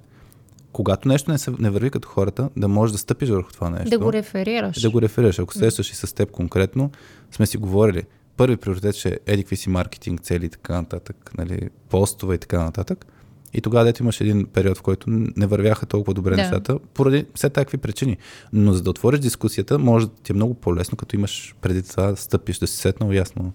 когато 0.71 1.07
нещо 1.07 1.31
не, 1.31 1.38
се, 1.38 1.51
не 1.60 1.69
върви 1.69 1.89
като 1.89 2.07
хората, 2.07 2.49
да 2.57 2.67
можеш 2.67 2.91
да 2.91 2.97
стъпиш 2.97 3.29
върху 3.29 3.51
това 3.51 3.69
нещо 3.69 3.89
Да 3.89 3.99
го 3.99 4.13
реферираш. 4.13 4.81
да 4.81 4.89
го 4.89 5.01
реферираш. 5.01 5.39
Ако 5.39 5.53
срещаш 5.53 5.91
и 5.91 5.95
с 5.95 6.15
теб 6.15 6.31
конкретно, 6.31 6.91
сме 7.31 7.45
си 7.45 7.57
говорили. 7.57 8.03
Първи 8.38 8.57
приоритет 8.57 8.95
ще 8.95 9.10
е 9.10 9.17
еди 9.25 9.43
какви 9.43 9.55
си 9.55 9.69
маркетинг 9.69 10.21
цели 10.21 10.45
и 10.45 10.49
така 10.49 10.73
нататък, 10.73 11.31
нали, 11.38 11.69
постове 11.89 12.36
и 12.36 12.38
така 12.38 12.63
нататък. 12.63 13.05
И 13.53 13.62
тогава 13.62 13.86
дето 13.86 14.03
имаш 14.03 14.21
един 14.21 14.45
период, 14.45 14.77
в 14.77 14.81
който 14.81 15.05
не 15.10 15.45
вървяха 15.45 15.86
толкова 15.86 16.13
добре 16.13 16.36
Да. 16.36 16.41
нещата, 16.41 16.79
поради 16.79 17.25
все 17.36 17.49
такви 17.49 17.77
причини. 17.77 18.17
Но 18.53 18.73
за 18.73 18.81
да 18.81 18.89
отвориш 18.89 19.19
дискусията, 19.19 19.79
може 19.79 20.05
да 20.07 20.13
ти 20.13 20.31
е 20.31 20.36
много 20.36 20.53
по-лесно, 20.53 20.97
като 20.97 21.15
имаш 21.15 21.55
преди 21.62 21.84
това 21.84 22.03
да 22.03 22.15
стъпиш, 22.15 22.60
да 22.60 22.67
си 22.67 22.77
сетнал 22.77 23.12
ясно 23.12 23.53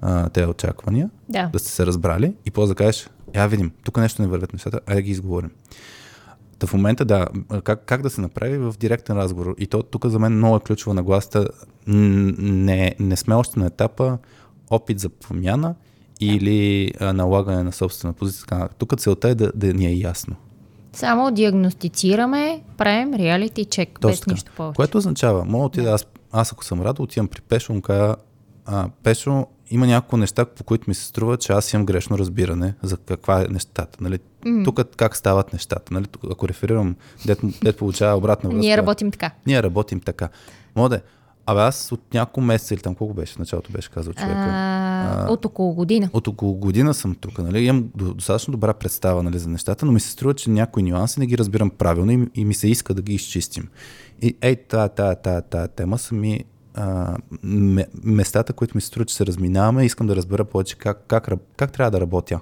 а, 0.00 0.28
тези 0.28 0.46
очаквания, 0.46 1.10
Да. 1.28 1.50
да 1.52 1.58
сте 1.58 1.70
се 1.70 1.86
разбрали 1.86 2.34
и 2.46 2.50
после 2.50 2.68
да 2.68 2.74
кажеш, 2.74 3.10
я 3.34 3.46
видим, 3.46 3.70
тук 3.84 3.96
нещо 3.96 4.22
не 4.22 4.28
вървят 4.28 4.52
нещата, 4.52 4.80
айде 4.86 4.94
да 4.94 5.02
ги 5.02 5.10
изговорим. 5.10 5.50
Та 6.58 6.66
в 6.66 6.72
момента 6.72 7.04
да, 7.04 7.26
как, 7.64 7.84
как 7.84 8.02
да 8.02 8.10
се 8.10 8.20
направи 8.20 8.58
в 8.58 8.74
директен 8.78 9.16
разговор. 9.16 9.54
И 9.58 9.66
то 9.66 9.82
тук 9.82 10.06
за 10.06 10.18
мен 10.18 10.32
много 10.32 10.56
е 10.56 10.60
ключова 10.60 10.94
нагласта. 10.94 11.48
Не, 11.86 12.94
не 12.98 13.16
сме 13.16 13.34
още 13.34 13.58
на 13.58 13.66
етапа 13.66 14.18
опит 14.70 15.00
за 15.00 15.08
промяна 15.08 15.74
или 16.20 16.92
а, 17.00 17.12
налагане 17.12 17.62
на 17.62 17.72
собствена 17.72 18.12
позиция. 18.12 18.68
Тук 18.78 19.00
целта 19.00 19.28
е 19.28 19.34
да, 19.34 19.52
да 19.54 19.74
ни 19.74 19.86
е 19.86 19.94
ясно. 19.94 20.36
Само 20.92 21.30
диагностицираме, 21.30 22.62
правим 22.76 23.14
реалити 23.14 23.64
чек, 23.64 23.98
без 24.02 24.26
нищо 24.26 24.52
повече. 24.56 24.76
Което 24.76 24.98
означава, 24.98 25.44
мога 25.44 25.82
да. 25.82 25.90
аз, 25.90 26.06
аз 26.32 26.52
ако 26.52 26.64
съм 26.64 26.82
рад, 26.82 27.00
отивам 27.00 27.28
при 27.28 27.40
Пешо, 27.40 27.74
му 27.74 27.82
кажа, 27.82 28.16
а, 28.66 28.88
Пешо, 29.02 29.46
има 29.70 29.86
няколко 29.86 30.16
неща, 30.16 30.44
по 30.44 30.64
които 30.64 30.84
ми 30.88 30.94
се 30.94 31.04
струва, 31.04 31.36
че 31.36 31.52
аз 31.52 31.72
имам 31.72 31.86
грешно 31.86 32.18
разбиране 32.18 32.74
за 32.82 32.96
каква 32.96 33.42
е 33.42 33.44
нещата. 33.44 33.98
Нали? 34.00 34.18
Mm. 34.46 34.64
Тук 34.64 34.80
как 34.96 35.16
стават 35.16 35.52
нещата. 35.52 35.94
Нали? 35.94 36.06
Тук, 36.06 36.22
ако 36.30 36.48
реферирам, 36.48 36.96
дет, 37.26 37.38
дет 37.62 37.76
получава 37.76 38.16
обратна 38.16 38.50
връзка. 38.50 38.60
Ние 38.60 38.76
работим 38.76 39.10
така. 39.10 39.30
Ние 39.46 39.62
работим 39.62 40.00
така. 40.00 40.28
Мога 40.76 40.88
да 40.88 41.00
Абе 41.50 41.60
аз 41.60 41.92
от 41.92 42.14
няколко 42.14 42.40
месеца 42.40 42.74
или 42.74 42.80
там 42.80 42.94
колко 42.94 43.14
беше, 43.14 43.34
в 43.34 43.38
началото 43.38 43.72
беше 43.72 43.90
казал 43.90 44.12
човека. 44.12 44.34
А, 44.38 45.26
а, 45.26 45.32
от 45.32 45.44
около 45.44 45.74
година. 45.74 46.10
От 46.12 46.28
около 46.28 46.54
година 46.54 46.94
съм 46.94 47.14
тук, 47.14 47.38
нали? 47.38 47.64
Имам 47.64 47.88
достатъчно 47.94 48.52
добра 48.52 48.74
представа 48.74 49.22
нали, 49.22 49.38
за 49.38 49.48
нещата, 49.48 49.86
но 49.86 49.92
ми 49.92 50.00
се 50.00 50.10
струва, 50.10 50.34
че 50.34 50.50
някои 50.50 50.82
нюанси 50.82 51.20
не 51.20 51.26
ги 51.26 51.38
разбирам 51.38 51.70
правилно 51.70 52.12
и, 52.12 52.26
и 52.34 52.44
ми 52.44 52.54
се 52.54 52.68
иска 52.68 52.94
да 52.94 53.02
ги 53.02 53.14
изчистим. 53.14 53.68
И 54.22 54.36
ей, 54.40 54.56
тая, 54.56 54.88
тая, 54.88 55.16
тая, 55.16 55.42
тая 55.42 55.68
тема 55.68 55.98
са 55.98 56.14
ми 56.14 56.44
а, 56.78 57.16
местата, 58.04 58.52
които 58.52 58.76
ми 58.76 58.80
се 58.80 58.86
струва, 58.86 59.04
че 59.04 59.14
се 59.14 59.26
разминаваме, 59.26 59.84
искам 59.84 60.06
да 60.06 60.16
разбера 60.16 60.44
повече 60.44 60.76
как, 60.76 61.04
как, 61.08 61.30
как, 61.56 61.72
трябва 61.72 61.90
да 61.90 62.00
работя. 62.00 62.40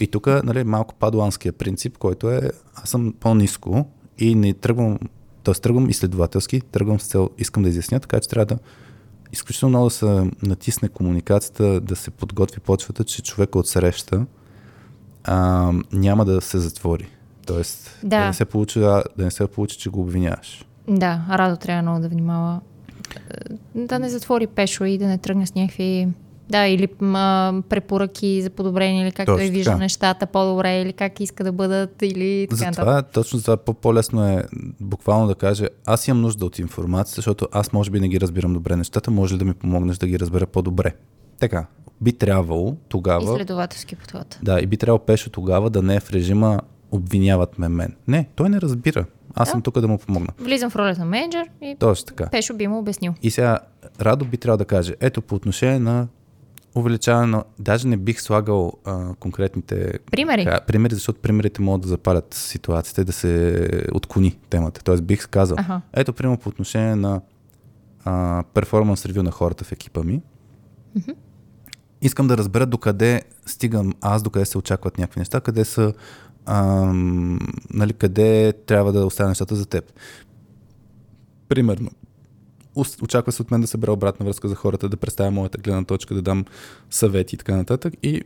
И 0.00 0.06
тук 0.06 0.26
нали, 0.26 0.64
малко 0.64 0.94
падуанския 0.94 1.52
принцип, 1.52 1.98
който 1.98 2.30
е 2.30 2.50
аз 2.74 2.90
съм 2.90 3.14
по-низко 3.20 3.86
и 4.18 4.34
не 4.34 4.54
тръгвам 4.54 4.98
т.е. 5.44 5.54
тръгвам 5.54 5.90
изследователски, 5.90 6.60
тръгвам 6.60 7.00
с 7.00 7.06
цел, 7.06 7.30
искам 7.38 7.62
да 7.62 7.68
изясня, 7.68 8.00
така 8.00 8.20
че 8.20 8.28
трябва 8.28 8.46
да 8.46 8.58
изключително 9.32 9.70
много 9.70 9.86
да 9.86 9.90
се 9.90 10.30
натисне 10.42 10.88
комуникацията, 10.88 11.80
да 11.80 11.96
се 11.96 12.10
подготви 12.10 12.60
почвата, 12.60 13.04
че 13.04 13.22
човека 13.22 13.58
от 13.58 13.68
среща 13.68 14.26
а, 15.24 15.72
няма 15.92 16.24
да 16.24 16.40
се 16.40 16.58
затвори. 16.58 17.08
Тоест, 17.46 17.98
да. 18.02 18.08
да, 18.08 18.26
не 18.26 18.32
се 18.32 18.44
получи, 18.44 18.80
да, 18.80 19.04
да 19.18 19.24
не 19.24 19.30
се 19.30 19.46
получи, 19.46 19.78
че 19.78 19.90
го 19.90 20.00
обвиняваш. 20.00 20.64
Да, 20.88 21.26
Радо 21.30 21.56
трябва 21.56 21.82
много 21.82 22.00
да 22.00 22.08
внимава 22.08 22.60
да 23.74 23.98
не 23.98 24.08
затвори 24.08 24.46
пешо 24.46 24.84
и 24.84 24.98
да 24.98 25.06
не 25.06 25.18
тръгне 25.18 25.46
с 25.46 25.54
някакви 25.54 26.08
да, 26.48 26.66
или 26.66 26.88
а, 27.02 27.54
препоръки 27.68 28.42
за 28.42 28.50
подобрение, 28.50 29.02
или 29.02 29.12
как 29.12 29.26
той 29.26 29.48
вижда 29.48 29.70
така. 29.70 29.78
нещата 29.82 30.26
по-добре, 30.26 30.80
или 30.80 30.92
как 30.92 31.20
иска 31.20 31.44
да 31.44 31.52
бъдат, 31.52 32.02
или 32.02 32.46
така 32.50 32.72
Затова, 32.72 33.02
точно 33.02 33.38
за 33.38 33.56
това 33.56 33.74
по-лесно 33.74 34.28
е 34.28 34.44
буквално 34.80 35.26
да 35.26 35.34
каже, 35.34 35.68
аз 35.86 36.08
имам 36.08 36.20
нужда 36.20 36.46
от 36.46 36.58
информация, 36.58 37.14
защото 37.14 37.48
аз 37.52 37.72
може 37.72 37.90
би 37.90 38.00
не 38.00 38.08
ги 38.08 38.20
разбирам 38.20 38.52
добре 38.52 38.76
нещата, 38.76 39.10
може 39.10 39.34
ли 39.34 39.38
да 39.38 39.44
ми 39.44 39.54
помогнеш 39.54 39.96
да 39.96 40.06
ги 40.06 40.18
разбера 40.18 40.46
по-добре. 40.46 40.94
Така, 41.40 41.66
би 42.00 42.12
трябвало 42.12 42.76
тогава... 42.88 43.32
Изследователски 43.32 43.96
подход. 43.96 44.38
Да, 44.42 44.60
и 44.60 44.66
би 44.66 44.76
трябвало 44.76 45.04
Пешо 45.06 45.30
тогава 45.30 45.70
да 45.70 45.82
не 45.82 45.94
е 45.94 46.00
в 46.00 46.10
режима 46.10 46.60
обвиняват 46.90 47.58
ме 47.58 47.68
мен. 47.68 47.94
Не, 48.08 48.28
той 48.34 48.48
не 48.48 48.60
разбира. 48.60 49.04
Аз 49.34 49.48
да. 49.48 49.50
съм 49.50 49.62
тук 49.62 49.80
да 49.80 49.88
му 49.88 49.98
помогна. 49.98 50.28
Влизам 50.38 50.70
в 50.70 50.76
ролята 50.76 51.00
на 51.00 51.06
менеджер 51.06 51.50
и 51.60 51.76
Точно 51.78 52.06
така. 52.06 52.30
Пешо 52.30 52.54
би 52.54 52.66
му 52.66 52.78
обяснил. 52.78 53.14
И 53.22 53.30
сега 53.30 53.58
Радо 54.00 54.24
би 54.24 54.36
трябвало 54.36 54.58
да 54.58 54.64
каже, 54.64 54.94
ето 55.00 55.22
по 55.22 55.34
отношение 55.34 55.78
на 55.78 56.08
увеличаване 56.74 57.26
на... 57.26 57.44
Даже 57.58 57.88
не 57.88 57.96
бих 57.96 58.20
слагал 58.20 58.72
а, 58.84 59.14
конкретните... 59.14 59.98
Примери. 60.10 60.42
А, 60.42 60.60
примери, 60.66 60.94
защото 60.94 61.20
примерите 61.20 61.62
могат 61.62 61.82
да 61.82 61.88
запалят 61.88 62.34
ситуацията 62.34 63.04
да 63.04 63.12
се 63.12 63.68
отклони 63.94 64.38
темата. 64.50 64.84
Тоест 64.84 65.04
бих 65.04 65.28
казал, 65.28 65.56
ага. 65.60 65.80
ето 65.92 66.12
пример 66.12 66.38
по 66.38 66.48
отношение 66.48 66.96
на 66.96 67.20
перформанс 68.54 69.06
ревю 69.06 69.22
на 69.22 69.30
хората 69.30 69.64
в 69.64 69.72
екипа 69.72 70.02
ми. 70.02 70.22
Mm-hmm. 70.98 71.14
Искам 72.02 72.28
да 72.28 72.38
разбера 72.38 72.66
докъде 72.66 73.22
стигам 73.46 73.92
аз, 74.00 74.22
докъде 74.22 74.44
се 74.44 74.58
очакват 74.58 74.98
някакви 74.98 75.20
неща, 75.20 75.40
къде 75.40 75.64
са 75.64 75.92
ам, 76.46 77.38
нали, 77.70 77.92
къде 77.92 78.52
трябва 78.66 78.92
да 78.92 79.06
оставя 79.06 79.28
нещата 79.28 79.56
за 79.56 79.66
теб. 79.66 79.92
Примерно, 81.48 81.90
очаква 83.02 83.32
се 83.32 83.42
от 83.42 83.50
мен 83.50 83.60
да 83.60 83.66
събера 83.66 83.92
обратна 83.92 84.26
връзка 84.26 84.48
за 84.48 84.54
хората, 84.54 84.88
да 84.88 84.96
представя 84.96 85.30
моята 85.30 85.58
гледна 85.58 85.84
точка, 85.84 86.14
да 86.14 86.22
дам 86.22 86.44
съвети 86.90 87.34
и 87.34 87.38
така 87.38 87.56
нататък. 87.56 87.94
И 88.02 88.22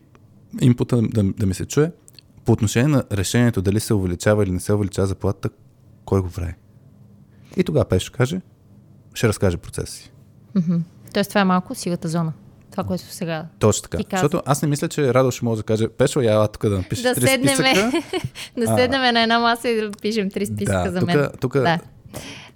импута 0.61 1.03
да, 1.03 1.23
да 1.23 1.47
ми 1.47 1.55
се 1.55 1.67
чуе. 1.67 1.93
По 2.45 2.53
отношение 2.53 2.89
на 2.89 3.05
решението 3.13 3.63
дали 3.63 3.81
се 3.81 3.95
увеличава 3.95 4.45
или 4.45 4.51
не 4.51 4.61
се 4.61 4.73
увеличава 4.73 5.07
заплатата, 5.07 5.51
кой 6.05 6.21
го 6.21 6.31
прави? 6.31 6.55
И 7.57 7.65
тогава 7.65 7.85
Пеш 7.85 8.11
каже, 8.11 8.41
ще 9.15 9.29
разкаже 9.29 9.57
процеса 9.57 9.93
си. 9.93 10.13
Mm-hmm. 10.57 10.81
Тоест 11.15 11.29
това 11.31 11.41
е 11.41 11.45
малко 11.45 11.75
сивата 11.75 12.09
зона. 12.09 12.33
Това, 12.77 12.85
което 12.87 13.05
сега. 13.05 13.47
Точно 13.59 13.89
така. 13.89 14.17
Защото 14.17 14.43
аз 14.47 14.63
не 14.63 14.69
мисля, 14.69 14.89
че 14.89 15.15
Радо 15.15 15.31
ще 15.31 15.45
може 15.45 15.59
да 15.59 15.63
каже, 15.63 15.89
Пешо, 15.89 16.21
я 16.21 16.49
тук 16.49 16.69
да 16.69 16.77
напишеш 16.77 17.05
да 17.05 17.15
три 17.15 17.27
седнеме, 17.27 17.55
списъка. 17.57 17.93
да 18.57 18.67
седнем 18.67 19.15
на 19.15 19.23
една 19.23 19.39
маса 19.39 19.69
и 19.69 19.81
да 19.81 19.91
пишем 20.03 20.31
три 20.31 20.47
списъка 20.47 20.83
да, 20.85 20.91
за 20.91 21.01
тука, 21.01 21.17
мен. 21.17 21.29
Тук 21.41 21.53
да. 21.53 21.79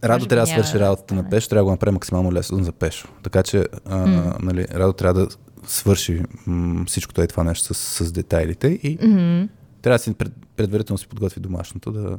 Радо 0.05 0.27
трябва 0.27 0.47
да 0.47 0.53
свърши 0.53 0.81
работата 0.81 1.15
на 1.15 1.31
Пешо, 1.31 1.49
трябва 1.49 1.61
да 1.61 1.65
го 1.65 1.71
направи 1.71 1.93
максимално 1.93 2.33
лесно 2.33 2.65
за 2.65 2.73
Пешо. 2.73 3.09
Така 3.23 3.43
че 3.43 3.65
а, 3.87 4.07
mm. 4.07 4.43
нали, 4.43 4.67
Радо 4.75 4.93
трябва 4.93 5.21
да 5.21 5.29
свърши 5.67 6.23
м- 6.47 6.85
всичкото 6.87 7.23
е 7.23 7.27
това 7.27 7.45
нещо 7.45 7.75
с, 7.75 8.05
с 8.05 8.13
детайлите 8.13 8.69
и 8.69 8.99
mm-hmm. 8.99 9.49
трябва 9.83 9.99
да 9.99 10.03
си 10.03 10.15
пред, 10.15 10.33
предварително 10.57 10.99
си 10.99 11.09
подготви 11.09 11.41
домашното. 11.41 11.93
Да... 11.93 12.19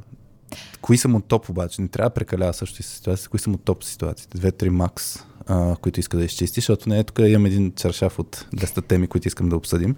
Кои 0.81 0.97
са 0.97 1.07
му 1.07 1.21
топ 1.21 1.49
обаче? 1.49 1.81
Не 1.81 1.87
трябва 1.87 2.09
да 2.09 2.13
прекалява 2.13 2.53
също 2.53 2.79
и 2.79 2.83
ситуация. 2.83 3.29
Кои 3.29 3.39
са 3.39 3.49
му 3.49 3.57
топ 3.57 3.83
ситуациите? 3.83 4.37
Две-три 4.37 4.69
макс, 4.69 5.25
а, 5.47 5.75
които 5.75 5.99
иска 5.99 6.17
да 6.17 6.23
изчисти, 6.23 6.59
защото 6.59 6.89
не 6.89 6.99
е 6.99 7.03
тук 7.03 7.19
имам 7.19 7.45
един 7.45 7.73
чаршаф 7.75 8.19
от 8.19 8.45
200 8.55 8.87
теми, 8.87 9.07
които 9.07 9.27
искам 9.27 9.49
да 9.49 9.55
обсъдим. 9.55 9.95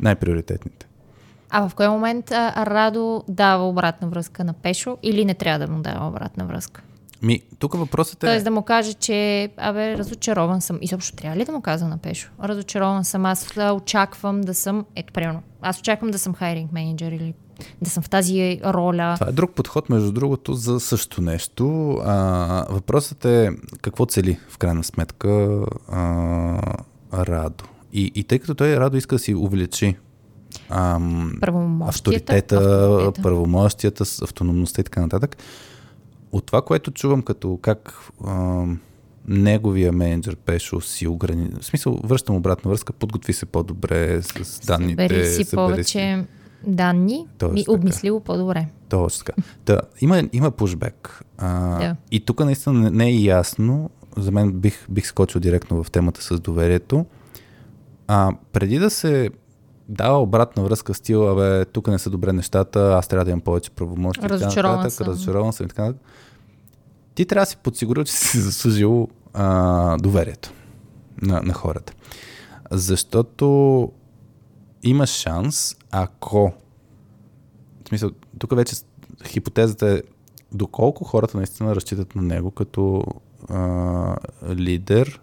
Най-приоритетните. 0.00 0.86
А 1.50 1.68
в 1.68 1.74
кой 1.74 1.88
момент 1.88 2.30
а, 2.30 2.66
Радо 2.66 3.24
дава 3.28 3.68
обратна 3.68 4.08
връзка 4.08 4.44
на 4.44 4.52
Пешо 4.52 4.98
или 5.02 5.24
не 5.24 5.34
трябва 5.34 5.66
да 5.66 5.72
му 5.72 5.82
дава 5.82 6.08
обратна 6.08 6.46
връзка? 6.46 6.82
Ми, 7.22 7.40
тук 7.58 7.74
въпросът 7.74 8.22
е... 8.22 8.26
Тоест 8.26 8.44
да 8.44 8.50
му 8.50 8.62
каже, 8.62 8.94
че, 8.94 9.50
абе, 9.56 9.98
разочарован 9.98 10.60
съм. 10.60 10.78
И 10.80 10.88
също 10.88 11.16
трябва 11.16 11.36
ли 11.36 11.44
да 11.44 11.52
му 11.52 11.60
казва 11.60 11.88
на 11.88 11.98
Пешо? 11.98 12.30
Разочарован 12.42 13.04
съм, 13.04 13.26
аз 13.26 13.56
очаквам 13.72 14.40
да 14.40 14.54
съм, 14.54 14.86
ето, 14.96 15.12
примерно, 15.12 15.42
аз 15.62 15.78
очаквам 15.78 16.10
да 16.10 16.18
съм 16.18 16.34
хайринг 16.34 16.72
менеджер 16.72 17.12
или 17.12 17.34
да 17.82 17.90
съм 17.90 18.02
в 18.02 18.10
тази 18.10 18.60
роля. 18.64 19.14
Това 19.18 19.28
е 19.28 19.32
друг 19.32 19.50
подход, 19.50 19.88
между 19.88 20.12
другото, 20.12 20.54
за 20.54 20.80
също 20.80 21.22
нещо. 21.22 21.90
А, 22.04 22.66
въпросът 22.70 23.24
е 23.24 23.50
какво 23.82 24.06
цели, 24.06 24.38
в 24.48 24.58
крайна 24.58 24.84
сметка, 24.84 25.64
а, 25.88 26.76
Радо. 27.12 27.64
И, 27.92 28.12
и 28.14 28.24
тъй 28.24 28.38
като 28.38 28.54
той 28.54 28.76
Радо 28.76 28.96
иска 28.96 29.14
да 29.14 29.18
си 29.18 29.34
увеличи 29.34 29.96
ам, 30.68 31.38
авторитета, 31.82 32.56
авторитета, 32.56 33.22
правомощията, 33.22 34.04
автономността 34.22 34.80
и 34.80 34.84
така 34.84 35.00
нататък. 35.00 35.36
От 36.32 36.46
това, 36.46 36.62
което 36.62 36.90
чувам 36.90 37.22
като 37.22 37.58
как 37.62 38.10
ам, 38.26 38.80
неговия 39.28 39.92
менеджер 39.92 40.36
Пешо 40.36 40.80
си 40.80 41.06
ограни... 41.06 41.50
В 41.60 41.64
смисъл, 41.64 42.00
връщам 42.04 42.36
обратна 42.36 42.70
връзка, 42.70 42.92
подготви 42.92 43.32
се 43.32 43.46
по-добре 43.46 44.22
с 44.22 44.60
данните. 44.66 45.08
Събери 45.08 45.26
си 45.26 45.44
събери 45.44 45.66
повече 45.66 45.84
си... 45.84 46.24
данни 46.66 47.26
Точно 47.38 47.58
и 47.58 47.64
обмисли 47.68 48.10
го 48.10 48.20
по-добре. 48.20 48.68
Точно 48.88 49.24
така. 49.24 49.42
Да, 49.66 49.80
има, 50.00 50.22
има 50.32 50.50
пушбек. 50.50 51.22
А, 51.38 51.78
да. 51.78 51.96
И 52.10 52.20
тук 52.20 52.44
наистина 52.44 52.90
не 52.90 53.06
е 53.06 53.14
ясно. 53.14 53.90
За 54.16 54.32
мен 54.32 54.52
бих, 54.52 54.86
бих 54.90 55.06
скочил 55.06 55.40
директно 55.40 55.84
в 55.84 55.90
темата 55.90 56.22
с 56.22 56.40
доверието. 56.40 57.06
А, 58.08 58.32
преди 58.52 58.78
да 58.78 58.90
се 58.90 59.30
дава 59.88 60.22
обратна 60.22 60.62
връзка 60.62 60.94
стил, 60.94 61.30
абе, 61.30 61.64
тук 61.64 61.88
не 61.88 61.98
са 61.98 62.10
добре 62.10 62.32
нещата, 62.32 62.94
аз 62.98 63.08
трябва 63.08 63.24
да 63.24 63.30
имам 63.30 63.40
повече 63.40 63.70
правомощи. 63.70 64.28
Разочарован 64.28 64.78
така, 64.78 64.90
съм. 64.90 65.06
Разочарован 65.06 65.52
съм 65.52 65.66
и 65.66 65.68
така 65.68 65.94
Ти 67.14 67.26
трябва 67.26 67.42
да 67.42 67.50
си 67.50 67.56
подсигурил, 67.56 68.04
че 68.04 68.12
си 68.12 68.38
заслужил 68.40 69.08
а, 69.34 69.96
доверието 69.96 70.52
на, 71.22 71.42
на 71.42 71.52
хората. 71.52 71.92
Защото 72.70 73.92
има 74.86 75.06
шанс, 75.06 75.76
ако 75.90 76.52
в 77.84 77.88
смисъл, 77.88 78.10
тук 78.38 78.56
вече 78.56 78.76
хипотезата 79.26 79.88
е 79.88 80.02
доколко 80.52 81.04
хората 81.04 81.36
наистина 81.36 81.74
разчитат 81.74 82.14
на 82.14 82.22
него 82.22 82.50
като 82.50 83.04
а, 83.48 84.16
лидер. 84.48 85.20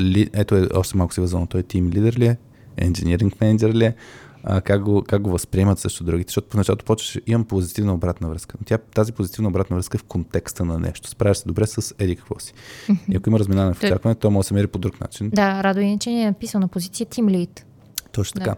Ли, 0.00 0.30
ето 0.32 0.56
е 0.56 0.68
още 0.74 0.96
малко 0.96 1.14
си 1.14 1.20
възможно, 1.20 1.46
той 1.46 1.60
е 1.60 1.62
тим 1.62 1.90
лидер 1.90 2.18
ли 2.18 2.26
е? 2.26 2.38
engineering 2.78 3.40
менеджер 3.40 3.74
ли 3.74 3.84
е, 3.84 3.94
а, 4.42 4.60
как, 4.60 4.82
го, 4.82 5.04
как 5.08 5.22
го 5.22 5.30
възприемат 5.30 5.78
също 5.78 6.04
другите, 6.04 6.30
защото 6.30 6.48
поначалото 6.48 6.84
почваш, 6.84 7.18
имам 7.26 7.44
позитивна 7.44 7.94
обратна 7.94 8.28
връзка. 8.28 8.56
Но 8.60 8.64
тя, 8.64 8.78
тази 8.78 9.12
позитивна 9.12 9.48
обратна 9.48 9.76
връзка 9.76 9.96
е 9.96 9.98
в 9.98 10.04
контекста 10.04 10.64
на 10.64 10.78
нещо. 10.78 11.08
Справяш 11.08 11.36
се 11.36 11.44
добре 11.46 11.66
с 11.66 11.94
еди 11.98 12.16
какво 12.16 12.38
си. 12.38 12.52
И 13.08 13.16
ако 13.16 13.28
има 13.28 13.38
разминаване 13.38 13.74
в 13.74 13.82
очакване, 13.82 14.14
то 14.14 14.30
може 14.30 14.44
да 14.44 14.48
се 14.48 14.54
мери 14.54 14.66
по 14.66 14.78
друг 14.78 15.00
начин. 15.00 15.30
Да, 15.30 15.64
Радо 15.64 15.80
иначе 15.80 16.10
ни 16.10 16.22
е 16.22 16.26
написал 16.26 16.60
на 16.60 16.68
позиция 16.68 17.06
Team 17.06 17.24
Lead. 17.24 17.62
Точно 18.12 18.38
така. 18.38 18.50
Да. 18.50 18.56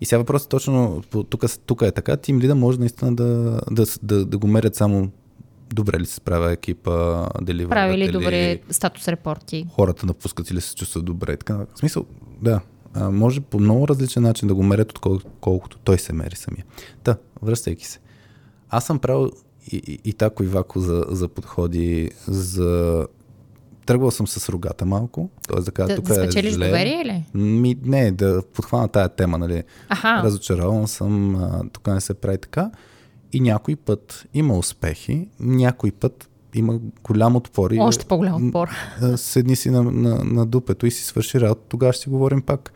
И 0.00 0.06
сега 0.06 0.18
въпросът 0.18 0.46
е 0.46 0.50
точно, 0.50 1.02
тук, 1.30 1.44
тук 1.66 1.82
е 1.82 1.90
така, 1.90 2.16
тим 2.16 2.40
лида 2.40 2.54
може 2.54 2.78
наистина 2.78 3.14
да, 3.14 3.60
да, 3.70 3.84
да, 4.02 4.26
да 4.26 4.38
го 4.38 4.46
мерят 4.46 4.74
само 4.74 5.10
добре 5.72 6.00
ли 6.00 6.06
се 6.06 6.14
справя 6.14 6.52
екипа, 6.52 7.26
дали 7.42 7.68
Прави 7.68 7.98
ли 7.98 8.12
добре 8.12 8.60
статус 8.70 9.08
репорти? 9.08 9.66
Хората 9.74 10.06
напускат 10.06 10.50
или 10.50 10.60
се 10.60 10.74
чувстват 10.74 11.04
добре. 11.04 11.36
Така, 11.36 11.56
в 11.74 11.78
смисъл, 11.78 12.04
да, 12.42 12.60
а, 12.94 13.10
може 13.10 13.40
по 13.40 13.58
много 13.58 13.88
различен 13.88 14.22
начин 14.22 14.48
да 14.48 14.54
го 14.54 14.62
мерят, 14.62 14.90
отколкото 14.90 15.30
колкото 15.40 15.78
той 15.78 15.98
се 15.98 16.12
мери 16.12 16.36
самия. 16.36 16.64
Та, 17.02 17.16
връщайки 17.42 17.86
се. 17.86 17.98
Аз 18.70 18.86
съм 18.86 18.98
правил 18.98 19.30
и, 19.72 19.76
и, 19.76 19.98
и 20.04 20.12
тако 20.12 20.42
и 20.42 20.46
вако 20.46 20.80
за, 20.80 21.04
за 21.08 21.28
подходи, 21.28 22.10
за 22.26 23.06
тръгвал 23.86 24.10
съм 24.10 24.26
с 24.26 24.48
рогата 24.48 24.84
малко. 24.86 25.30
Тоест 25.48 25.64
да 25.64 25.72
кажа, 25.72 25.88
да, 25.88 25.96
тук 25.96 26.04
да 26.04 26.12
е 26.12 26.16
спечелиш 26.16 26.54
зле. 26.54 26.66
доверие 26.66 27.04
ли? 27.04 27.24
Ми, 27.34 27.76
не, 27.84 28.10
да 28.10 28.42
подхвана 28.54 28.88
тая 28.88 29.08
тема, 29.08 29.38
нали. 29.38 29.62
Аха. 29.88 30.22
Разочарован 30.24 30.88
съм, 30.88 31.36
а, 31.36 31.62
тук 31.72 31.86
не 31.86 32.00
се 32.00 32.14
прави 32.14 32.38
така. 32.38 32.70
И 33.32 33.40
някой 33.40 33.76
път 33.76 34.26
има 34.34 34.58
успехи, 34.58 35.28
някой 35.40 35.90
път 35.90 36.28
има 36.54 36.78
голям 37.04 37.36
отпор. 37.36 37.70
И, 37.70 37.80
Още 37.80 38.04
по-голям 38.04 38.46
отпор. 38.46 38.68
Седни 39.16 39.56
си 39.56 39.70
на, 39.70 39.82
на, 39.82 40.24
на 40.24 40.46
дупето 40.46 40.86
и 40.86 40.90
си 40.90 41.04
свърши 41.04 41.40
работа, 41.40 41.60
тогава 41.68 41.92
ще 41.92 42.02
си 42.02 42.08
говорим 42.08 42.42
пак. 42.42 42.72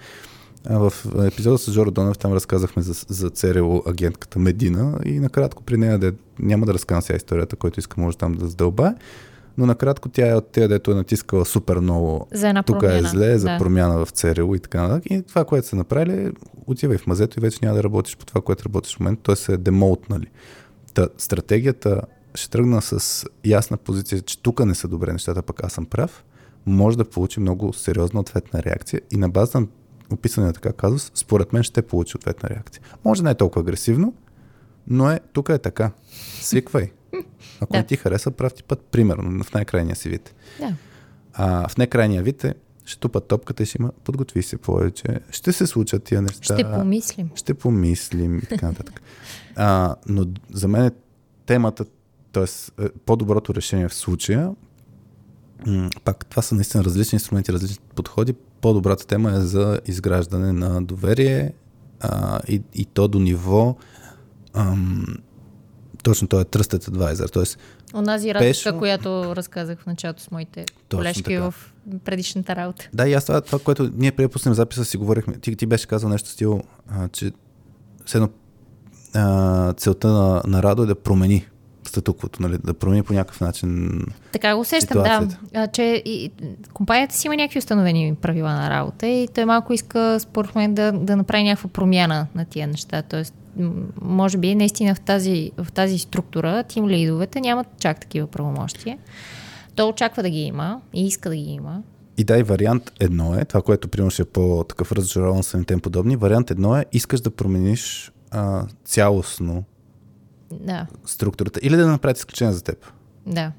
В 0.70 0.92
епизода 1.26 1.58
с 1.58 1.72
Жоро 1.72 1.90
Донев 1.90 2.18
там 2.18 2.32
разказахме 2.32 2.82
за, 2.82 2.94
за 3.08 3.30
ЦРУ 3.30 3.82
агентката 3.86 4.38
Медина 4.38 4.98
и 5.04 5.20
накратко 5.20 5.62
при 5.62 5.76
нея, 5.76 5.98
де, 5.98 6.12
няма 6.38 6.66
да 6.66 6.74
разказвам 6.74 7.02
сега 7.02 7.16
историята, 7.16 7.56
който 7.56 7.80
иска 7.80 8.00
може 8.00 8.16
там 8.16 8.34
да 8.34 8.46
задълба, 8.46 8.94
но 9.58 9.66
накратко 9.66 10.08
тя 10.08 10.30
е 10.30 10.34
от 10.34 10.48
тези, 10.48 10.68
дето 10.68 10.90
е 10.90 10.94
натискала 10.94 11.44
супер 11.44 11.76
много. 11.76 12.28
За 12.32 12.48
една 12.48 12.62
Тук 12.62 12.82
е 12.82 13.02
зле, 13.02 13.38
за 13.38 13.48
да. 13.48 13.58
промяна 13.58 14.04
в 14.04 14.10
ЦРУ 14.10 14.54
и 14.54 14.60
така 14.60 14.82
нататък. 14.82 15.10
И 15.10 15.22
това, 15.22 15.44
което 15.44 15.66
са 15.66 15.76
направили, 15.76 16.32
отивай 16.66 16.98
в 16.98 17.06
мазето 17.06 17.38
и 17.38 17.42
вече 17.42 17.58
няма 17.62 17.76
да 17.76 17.82
работиш 17.82 18.16
по 18.16 18.26
това, 18.26 18.40
което 18.40 18.64
работиш 18.64 18.96
в 18.96 19.00
момента. 19.00 19.22
Той 19.22 19.36
се 19.36 19.52
е 19.52 19.56
демолтнали. 19.56 20.26
Та, 20.94 21.08
стратегията 21.18 22.00
ще 22.34 22.50
тръгна 22.50 22.82
с 22.82 23.24
ясна 23.44 23.76
позиция, 23.76 24.20
че 24.20 24.42
тук 24.42 24.64
не 24.64 24.74
са 24.74 24.88
добре 24.88 25.12
нещата, 25.12 25.42
пък 25.42 25.64
аз 25.64 25.72
съм 25.72 25.86
прав, 25.86 26.24
може 26.66 26.96
да 26.96 27.04
получи 27.04 27.40
много 27.40 27.72
сериозна 27.72 28.20
ответна 28.20 28.62
реакция 28.62 29.00
и 29.10 29.16
на 29.16 29.28
база 29.28 29.60
на 29.60 29.66
описания 30.12 30.52
така 30.52 30.72
казус, 30.72 31.10
според 31.14 31.52
мен 31.52 31.62
ще 31.62 31.82
получи 31.82 32.16
ответна 32.16 32.48
реакция. 32.48 32.82
Може 33.04 33.22
да 33.22 33.24
не 33.24 33.30
е 33.30 33.34
толкова 33.34 33.60
агресивно, 33.60 34.14
но 34.86 35.10
е, 35.10 35.20
тук 35.32 35.48
е 35.48 35.58
така. 35.58 35.90
Свиквай. 36.40 36.92
Ако 37.60 37.72
да. 37.72 37.78
не 37.78 37.86
ти 37.86 37.96
хареса, 37.96 38.30
прав 38.30 38.54
ти 38.54 38.62
път, 38.62 38.80
примерно, 38.80 39.44
в 39.44 39.54
най-крайния 39.54 39.96
си 39.96 40.08
вид. 40.08 40.34
Да. 40.60 40.74
А, 41.32 41.68
в 41.68 41.76
най-крайния 41.76 42.22
вид 42.22 42.44
е, 42.44 42.54
ще 42.84 43.00
тупат 43.00 43.28
топката 43.28 43.62
и 43.62 43.66
ще 43.66 43.78
има, 43.80 43.92
подготви 44.04 44.42
се 44.42 44.56
повече, 44.56 45.20
ще 45.30 45.52
се 45.52 45.66
случат 45.66 46.04
тия 46.04 46.22
неща. 46.22 46.54
Ще 46.54 46.64
помислим. 46.64 47.30
Ще 47.34 47.54
помислим 47.54 48.38
и 48.38 48.42
така 48.42 48.66
нататък. 48.66 49.02
А, 49.56 49.96
но 50.08 50.26
за 50.52 50.68
мен 50.68 50.84
е 50.84 50.90
темата, 51.46 51.84
т.е. 52.32 52.46
по-доброто 53.06 53.54
решение 53.54 53.88
в 53.88 53.94
случая, 53.94 54.52
пак 56.04 56.26
това 56.26 56.42
са 56.42 56.54
наистина 56.54 56.84
различни 56.84 57.16
инструменти, 57.16 57.52
различни 57.52 57.84
подходи. 57.94 58.34
По-добрата 58.60 59.06
тема 59.06 59.30
е 59.32 59.40
за 59.40 59.80
изграждане 59.86 60.52
на 60.52 60.82
доверие 60.82 61.52
а, 62.00 62.40
и, 62.48 62.62
и 62.74 62.84
то 62.84 63.08
до 63.08 63.18
ниво 63.18 63.76
ам, 64.54 65.06
точно 66.06 66.28
той 66.28 66.40
е 66.40 66.44
Trusted 66.44 66.90
Advisor. 66.90 67.32
Тоест, 67.32 67.58
Онази 67.94 68.34
разлика, 68.34 68.48
пешо... 68.48 68.78
която 68.78 69.36
разказах 69.36 69.78
в 69.78 69.86
началото 69.86 70.22
с 70.22 70.30
моите 70.30 70.64
Точно 70.88 70.98
колежки 70.98 71.22
така. 71.22 71.50
в 71.50 71.54
предишната 72.04 72.56
работа. 72.56 72.88
Да, 72.92 73.08
и 73.08 73.14
аз 73.14 73.24
това, 73.24 73.40
това 73.40 73.58
което 73.58 73.90
ние 73.96 74.12
преди 74.12 74.28
пуснем 74.28 74.54
записа 74.54 74.84
си 74.84 74.96
говорихме. 74.96 75.38
Ти, 75.38 75.56
ти 75.56 75.66
беше 75.66 75.86
казал 75.86 76.10
нещо 76.10 76.28
стил, 76.28 76.62
а, 76.90 77.08
че 77.08 77.32
седно 78.06 78.28
а, 79.14 79.72
целта 79.72 80.08
на, 80.08 80.42
на 80.46 80.62
Радо 80.62 80.82
е 80.82 80.86
да 80.86 80.94
промени 80.94 81.46
статуквото, 81.88 82.42
нали, 82.42 82.58
да 82.64 82.74
промени 82.74 83.02
по 83.02 83.12
някакъв 83.12 83.40
начин. 83.40 84.00
Така 84.32 84.54
го 84.54 84.60
усещам, 84.60 85.02
да. 85.02 85.28
А, 85.54 85.66
че 85.66 86.02
и, 86.04 86.30
компанията 86.72 87.14
си 87.14 87.26
има 87.26 87.36
някакви 87.36 87.58
установени 87.58 88.14
правила 88.14 88.50
на 88.50 88.70
работа 88.70 89.06
и 89.06 89.28
той 89.34 89.44
малко 89.44 89.72
иска, 89.72 90.20
според 90.20 90.54
мен, 90.54 90.74
да, 90.74 90.92
да 90.92 91.16
направи 91.16 91.42
някаква 91.42 91.68
промяна 91.68 92.26
на 92.34 92.44
тия 92.44 92.66
неща. 92.66 93.02
Тоест, 93.02 93.34
може 94.02 94.38
би 94.38 94.54
наистина 94.54 94.94
в 94.94 95.00
тази, 95.00 95.52
в 95.56 95.72
тази 95.72 95.98
структура 95.98 96.64
тим 96.68 96.88
лидовете 96.88 97.40
нямат 97.40 97.66
чак 97.80 98.00
такива 98.00 98.26
правомощия. 98.26 98.98
Той 99.74 99.88
очаква 99.88 100.22
да 100.22 100.30
ги 100.30 100.40
има 100.40 100.80
и 100.94 101.06
иска 101.06 101.28
да 101.28 101.36
ги 101.36 101.50
има. 101.50 101.82
И 102.18 102.24
дай 102.24 102.42
вариант 102.42 102.92
едно 103.00 103.34
е, 103.34 103.44
това, 103.44 103.62
което 103.62 103.88
примерно 103.88 104.10
ще 104.10 104.22
е 104.22 104.24
по-такъв 104.24 104.92
разочарован 104.92 105.42
съм 105.42 105.64
тем 105.64 105.80
подобни, 105.80 106.16
вариант 106.16 106.50
едно 106.50 106.76
е, 106.76 106.84
искаш 106.92 107.20
да 107.20 107.30
промениш 107.30 108.12
а, 108.30 108.64
цялостно 108.84 109.64
да. 110.60 110.86
структурата 111.04 111.60
или 111.62 111.76
да 111.76 111.86
направят 111.86 112.18
изключение 112.18 112.54
за 112.54 112.62
теб. 112.62 112.86
Да. 113.26 113.52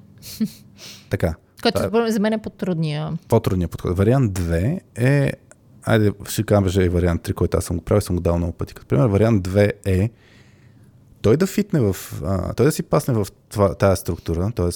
Така. 1.10 1.36
Който 1.62 2.04
е, 2.08 2.12
за 2.12 2.20
мен 2.20 2.34
е 2.34 2.42
по-трудния. 2.42 3.18
По-трудния 3.28 3.68
подход. 3.68 3.98
Вариант 3.98 4.40
2 4.40 4.80
е 4.96 5.34
Айде, 5.84 6.12
ще 6.30 6.44
кажа 6.44 6.84
и 6.84 6.90
вариант 6.90 7.22
3, 7.22 7.34
който 7.34 7.58
аз 7.58 7.66
съм 7.66 7.78
го 7.78 7.84
правил, 7.84 8.02
съм 8.02 8.16
го 8.16 8.22
дал 8.22 8.38
много 8.38 8.54
пъти. 8.54 8.74
Като 8.74 8.88
пример, 8.88 9.06
вариант 9.06 9.48
2 9.48 9.72
е 9.86 10.10
той 11.22 11.38
да 11.38 11.48
фитне 11.48 11.80
в, 11.80 11.96
а, 12.26 12.54
той 12.54 12.66
да 12.66 12.72
си 12.72 12.84
пасне 12.84 13.14
в 13.14 13.28
това, 13.50 13.76
тази 13.76 14.00
структура, 14.00 14.52
т.е. 14.56 14.70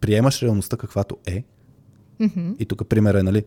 приемаш 0.00 0.42
реалността 0.42 0.76
каквато 0.76 1.16
е. 1.26 1.44
Mm-hmm. 2.20 2.56
И 2.58 2.66
тук 2.66 2.88
пример 2.88 3.14
е, 3.14 3.22
нали, 3.22 3.44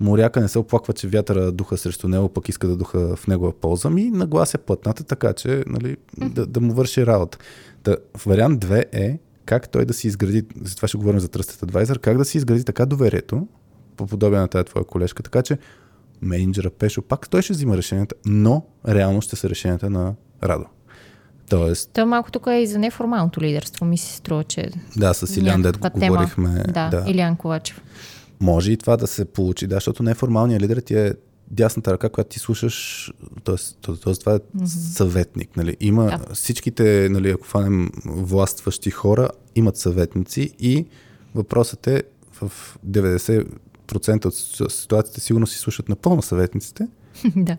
моряка 0.00 0.40
не 0.40 0.48
се 0.48 0.58
оплаква, 0.58 0.94
че 0.94 1.08
вятъра 1.08 1.52
духа 1.52 1.76
срещу 1.76 2.08
него, 2.08 2.28
пък 2.28 2.48
иска 2.48 2.68
да 2.68 2.76
духа 2.76 3.16
в 3.16 3.26
негова 3.26 3.52
полза, 3.52 3.90
ми 3.90 4.10
наглася 4.10 4.58
плътната, 4.58 5.04
така 5.04 5.32
че 5.32 5.64
нали, 5.66 5.96
да, 6.18 6.46
да 6.46 6.60
му 6.60 6.74
върши 6.74 7.06
работа. 7.06 7.38
Да, 7.84 7.96
вариант 8.26 8.64
2 8.64 8.84
е 8.92 9.18
как 9.44 9.68
той 9.68 9.84
да 9.84 9.94
си 9.94 10.06
изгради, 10.06 10.44
за 10.62 10.76
това 10.76 10.88
ще 10.88 10.98
говорим 10.98 11.20
за 11.20 11.28
Trusted 11.28 11.70
Advisor, 11.70 11.98
как 11.98 12.18
да 12.18 12.24
си 12.24 12.38
изгради 12.38 12.64
така 12.64 12.86
доверието, 12.86 13.46
по 13.96 14.06
подобие 14.06 14.38
на 14.38 14.48
тази 14.48 14.64
твоя 14.64 14.84
колежка, 14.84 15.22
така 15.22 15.42
че 15.42 15.58
менеджера 16.22 16.70
Пешо, 16.70 17.02
пак 17.02 17.28
той 17.28 17.42
ще 17.42 17.52
взима 17.52 17.76
решенията, 17.76 18.14
но 18.26 18.66
реално 18.88 19.20
ще 19.20 19.36
са 19.36 19.50
решенията 19.50 19.90
на 19.90 20.14
Радо. 20.42 20.64
Тоест... 21.48 21.90
Той 21.92 22.04
малко 22.04 22.30
тук 22.32 22.46
е 22.46 22.54
и 22.54 22.66
за 22.66 22.78
неформалното 22.78 23.40
лидерство, 23.40 23.84
ми 23.84 23.98
се 23.98 24.16
струва, 24.16 24.44
че... 24.44 24.70
Да, 24.96 25.14
с 25.14 25.36
Илян 25.36 25.62
Дед 25.62 25.78
говорихме. 25.78 26.62
Да, 26.68 26.88
да, 26.88 27.04
Илян 27.10 27.36
Ковачев. 27.36 27.80
Може 28.42 28.72
и 28.72 28.76
това 28.76 28.96
да 28.96 29.06
се 29.06 29.24
получи, 29.24 29.66
да, 29.66 29.74
защото 29.74 30.02
неформалният 30.02 30.62
лидер 30.62 30.76
ти 30.76 30.94
е 30.94 31.14
дясната 31.50 31.92
ръка, 31.92 32.08
която 32.08 32.30
ти 32.30 32.38
слушаш, 32.38 33.10
т.е. 33.44 33.56
това 33.82 34.34
е 34.34 34.38
mm-hmm. 34.38 34.66
съветник. 34.94 35.56
Нали. 35.56 35.76
Има 35.80 36.04
да. 36.04 36.34
всичките, 36.34 37.08
нали, 37.10 37.30
ако 37.30 37.46
фанем 37.46 37.90
властващи 38.06 38.90
хора, 38.90 39.28
имат 39.54 39.76
съветници 39.76 40.54
и 40.58 40.86
въпросът 41.34 41.86
е 41.86 42.02
в 42.32 42.52
90 42.86 43.46
процента 43.86 44.28
от 44.28 44.34
ситуациите 44.72 45.20
сигурно 45.20 45.46
си 45.46 45.58
слушат 45.58 45.88
напълно 45.88 46.22
съветниците. 46.22 46.88
да. 47.36 47.56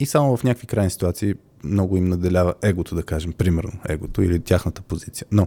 И 0.00 0.06
само 0.06 0.36
в 0.36 0.44
някакви 0.44 0.66
крайни 0.66 0.90
ситуации 0.90 1.34
много 1.64 1.96
им 1.96 2.04
наделява 2.04 2.54
егото, 2.62 2.94
да 2.94 3.02
кажем, 3.02 3.32
примерно 3.32 3.72
егото 3.88 4.22
или 4.22 4.40
тяхната 4.40 4.82
позиция. 4.82 5.26
Но 5.32 5.46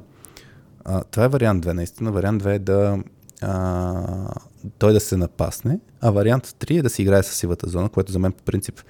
а, 0.86 1.04
това 1.04 1.24
е 1.24 1.28
вариант 1.28 1.66
2, 1.66 1.74
наистина. 1.74 2.12
Вариант 2.12 2.44
2 2.44 2.56
е 2.56 2.60
да 2.60 3.00
а, 3.42 4.34
той 4.78 4.94
да 4.94 5.00
се 5.00 5.18
напасне, 5.18 5.80
а 6.02 6.12
вариант 6.12 6.48
3 6.48 6.80
е 6.80 6.82
да 6.82 6.90
си 6.90 7.02
играе 7.02 7.24
с 7.24 7.36
сивата 7.36 7.70
зона, 7.70 7.90
което 7.90 8.12
за 8.12 8.20
мен 8.20 8.32
по 8.32 8.44
принцип 8.44 8.82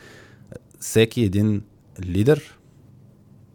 всеки 0.79 1.21
един 1.21 1.61
лидер 2.05 2.57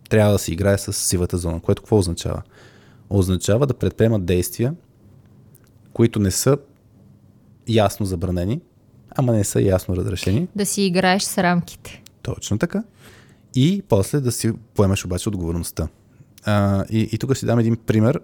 трябва 0.09 0.33
да 0.33 0.39
си 0.39 0.53
играе 0.53 0.79
с 0.79 0.93
сивата 0.93 1.39
зона, 1.39 1.61
което 1.61 1.83
какво 1.83 1.99
означава? 1.99 2.43
Означава 3.11 3.67
да 3.67 3.75
предприемат 3.75 4.25
действия, 4.25 4.75
които 5.93 6.19
не 6.19 6.31
са 6.31 6.59
ясно 7.69 8.07
забранени, 8.07 8.61
ама 9.11 9.33
не 9.33 9.45
са 9.45 9.61
ясно 9.61 9.97
разрешени. 9.97 10.49
Да 10.57 10.67
си 10.67 10.83
играеш 10.83 11.23
с 11.23 11.39
рамките. 11.39 12.03
Точно 12.23 12.59
така. 12.59 12.83
И 13.55 13.83
после 13.89 14.21
да 14.21 14.33
си 14.33 14.53
поемеш 14.75 15.05
обаче 15.05 15.29
отговорността. 15.29 15.89
А, 16.45 16.85
и, 16.91 17.09
и 17.13 17.19
тук 17.19 17.37
си 17.37 17.47
дам 17.47 17.59
един 17.59 17.77
пример. 17.77 18.21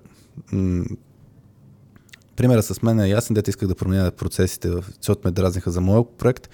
Примера 2.37 2.63
с 2.63 2.83
мен 2.83 3.01
е 3.01 3.09
ясен, 3.09 3.35
дете 3.35 3.51
исках 3.51 3.69
да 3.69 3.75
променя 3.75 4.11
процесите, 4.11 4.71
защото 5.01 5.21
ме 5.25 5.31
дразниха 5.31 5.71
за 5.71 5.81
моя 5.81 6.05
проект. 6.19 6.49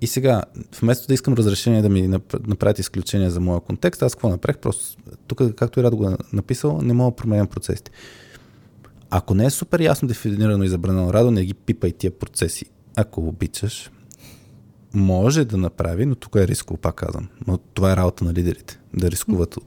И 0.00 0.06
сега, 0.06 0.42
вместо 0.80 1.06
да 1.06 1.14
искам 1.14 1.34
разрешение 1.34 1.82
да 1.82 1.88
ми 1.88 2.08
направят 2.46 2.78
изключение 2.78 3.30
за 3.30 3.40
моя 3.40 3.60
контекст, 3.60 4.02
аз 4.02 4.14
какво 4.14 4.28
направих? 4.28 4.58
Просто 4.58 4.96
тук, 5.26 5.54
както 5.56 5.80
и 5.80 5.82
Радо 5.82 5.96
го 5.96 6.10
е 6.10 6.16
написал, 6.32 6.80
не 6.82 6.92
мога 6.92 7.10
да 7.10 7.16
променям 7.16 7.46
процесите. 7.46 7.90
Ако 9.10 9.34
не 9.34 9.44
е 9.44 9.50
супер 9.50 9.80
ясно 9.80 10.08
дефинирано 10.08 10.64
и 10.64 10.68
забранено 10.68 11.12
радо, 11.12 11.30
не 11.30 11.44
ги 11.44 11.54
пипай 11.54 11.92
тия 11.92 12.10
процеси. 12.10 12.64
Ако 12.96 13.20
обичаш, 13.20 13.90
може 14.94 15.44
да 15.44 15.56
направи, 15.56 16.06
но 16.06 16.14
тук 16.14 16.36
е 16.36 16.48
рисково, 16.48 16.78
пак 16.78 16.94
казвам. 16.94 17.28
Но 17.46 17.58
това 17.58 17.92
е 17.92 17.96
работа 17.96 18.24
на 18.24 18.34
лидерите, 18.34 18.80
да 18.94 19.10
рискуват 19.10 19.58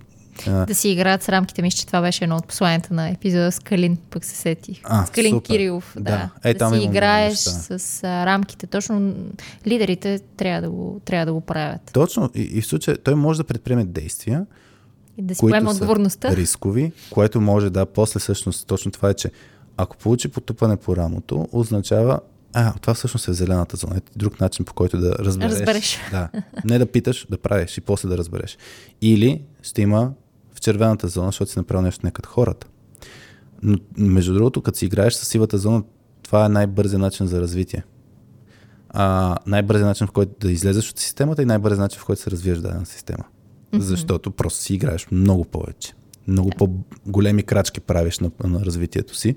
А, 0.47 0.65
Да 0.65 0.75
си 0.75 0.89
играят 0.89 1.23
с 1.23 1.29
рамките. 1.29 1.61
Мисля, 1.61 1.77
че 1.77 1.87
това 1.87 2.01
беше 2.01 2.23
едно 2.23 2.35
от 2.35 2.47
посланията 2.47 2.93
на 2.93 3.09
епизода 3.09 3.51
с 3.51 3.59
Калин, 3.59 3.97
пък 4.09 4.25
се 4.25 4.35
сетих. 4.35 4.79
А, 4.83 5.05
с 5.05 5.09
Калин 5.09 5.31
супер. 5.31 5.47
Кирилов. 5.47 5.93
Да, 5.95 6.01
Да. 6.01 6.29
да, 6.43 6.49
Е, 6.49 6.53
там 6.53 6.73
си 6.73 6.83
играеш 6.83 7.31
неща. 7.45 7.79
с 7.79 8.03
а, 8.03 8.25
рамките. 8.25 8.67
Точно 8.67 9.13
лидерите 9.67 10.19
трябва 10.37 10.61
да 10.61 10.69
го, 10.69 11.01
трябва 11.05 11.25
да 11.25 11.33
го 11.33 11.41
правят. 11.41 11.81
точно. 11.93 12.29
И, 12.35 12.41
и 12.41 12.61
в 12.61 12.65
случая 12.65 12.97
той 12.97 13.15
може 13.15 13.37
да 13.37 13.43
предприеме 13.43 13.85
действия, 13.85 14.45
И 15.17 15.21
да 15.21 15.35
си 15.35 15.39
които 15.39 15.51
поема 15.51 15.69
са 15.69 15.75
отговорността. 15.75 16.31
рискови, 16.31 16.91
което 17.09 17.41
може 17.41 17.69
да 17.69 17.85
после 17.85 18.19
всъщност 18.19 18.67
точно 18.67 18.91
това 18.91 19.09
е, 19.09 19.13
че 19.13 19.31
ако 19.77 19.97
получи 19.97 20.27
потупане 20.27 20.75
по 20.77 20.95
рамото, 20.95 21.47
означава 21.51 22.19
а, 22.53 22.73
това 22.73 22.93
всъщност 22.93 23.27
е 23.27 23.33
зелената 23.33 23.77
зона. 23.77 23.93
Ето 23.97 24.11
друг 24.15 24.39
начин, 24.39 24.65
по 24.65 24.73
който 24.73 24.97
да 24.97 25.11
разбереш. 25.11 25.51
Разбереш. 25.51 25.97
Да. 26.11 26.29
Не 26.65 26.77
да 26.79 26.85
питаш, 26.85 27.27
да 27.29 27.37
правиш 27.37 27.77
и 27.77 27.81
после 27.81 28.09
да 28.09 28.17
разбереш. 28.17 28.57
Или 29.01 29.41
ще 29.61 29.81
има 29.81 30.11
в 30.59 30.61
червената 30.61 31.07
зона, 31.07 31.27
защото 31.27 31.51
си 31.51 31.59
направил 31.59 31.81
нещо 31.81 32.05
не 32.05 32.11
като 32.11 32.29
хората. 32.29 32.67
Но, 33.63 33.77
между 33.97 34.33
другото, 34.33 34.61
като 34.61 34.77
си 34.77 34.85
играеш 34.85 35.13
с 35.13 35.25
сивата 35.25 35.57
зона, 35.57 35.83
това 36.23 36.45
е 36.45 36.49
най-бързият 36.49 37.01
начин 37.01 37.27
за 37.27 37.41
развитие. 37.41 37.83
А, 38.89 39.35
най-бързият 39.45 39.87
начин, 39.87 40.07
в 40.07 40.11
който 40.11 40.31
да 40.39 40.51
излезеш 40.51 40.89
от 40.89 40.99
системата 40.99 41.41
и 41.41 41.45
най-бързият 41.45 41.79
начин, 41.79 41.99
в 41.99 42.05
който 42.05 42.21
се 42.21 42.31
развиеш 42.31 42.57
дадена 42.57 42.85
система. 42.85 43.23
Mm-hmm. 43.23 43.79
Защото 43.79 44.31
просто 44.31 44.59
си 44.59 44.73
играеш 44.73 45.07
много 45.11 45.45
повече. 45.45 45.93
Много 46.27 46.49
по-големи 46.49 47.43
крачки 47.43 47.79
правиш 47.79 48.19
на, 48.19 48.31
на 48.43 48.65
развитието 48.65 49.15
си. 49.15 49.35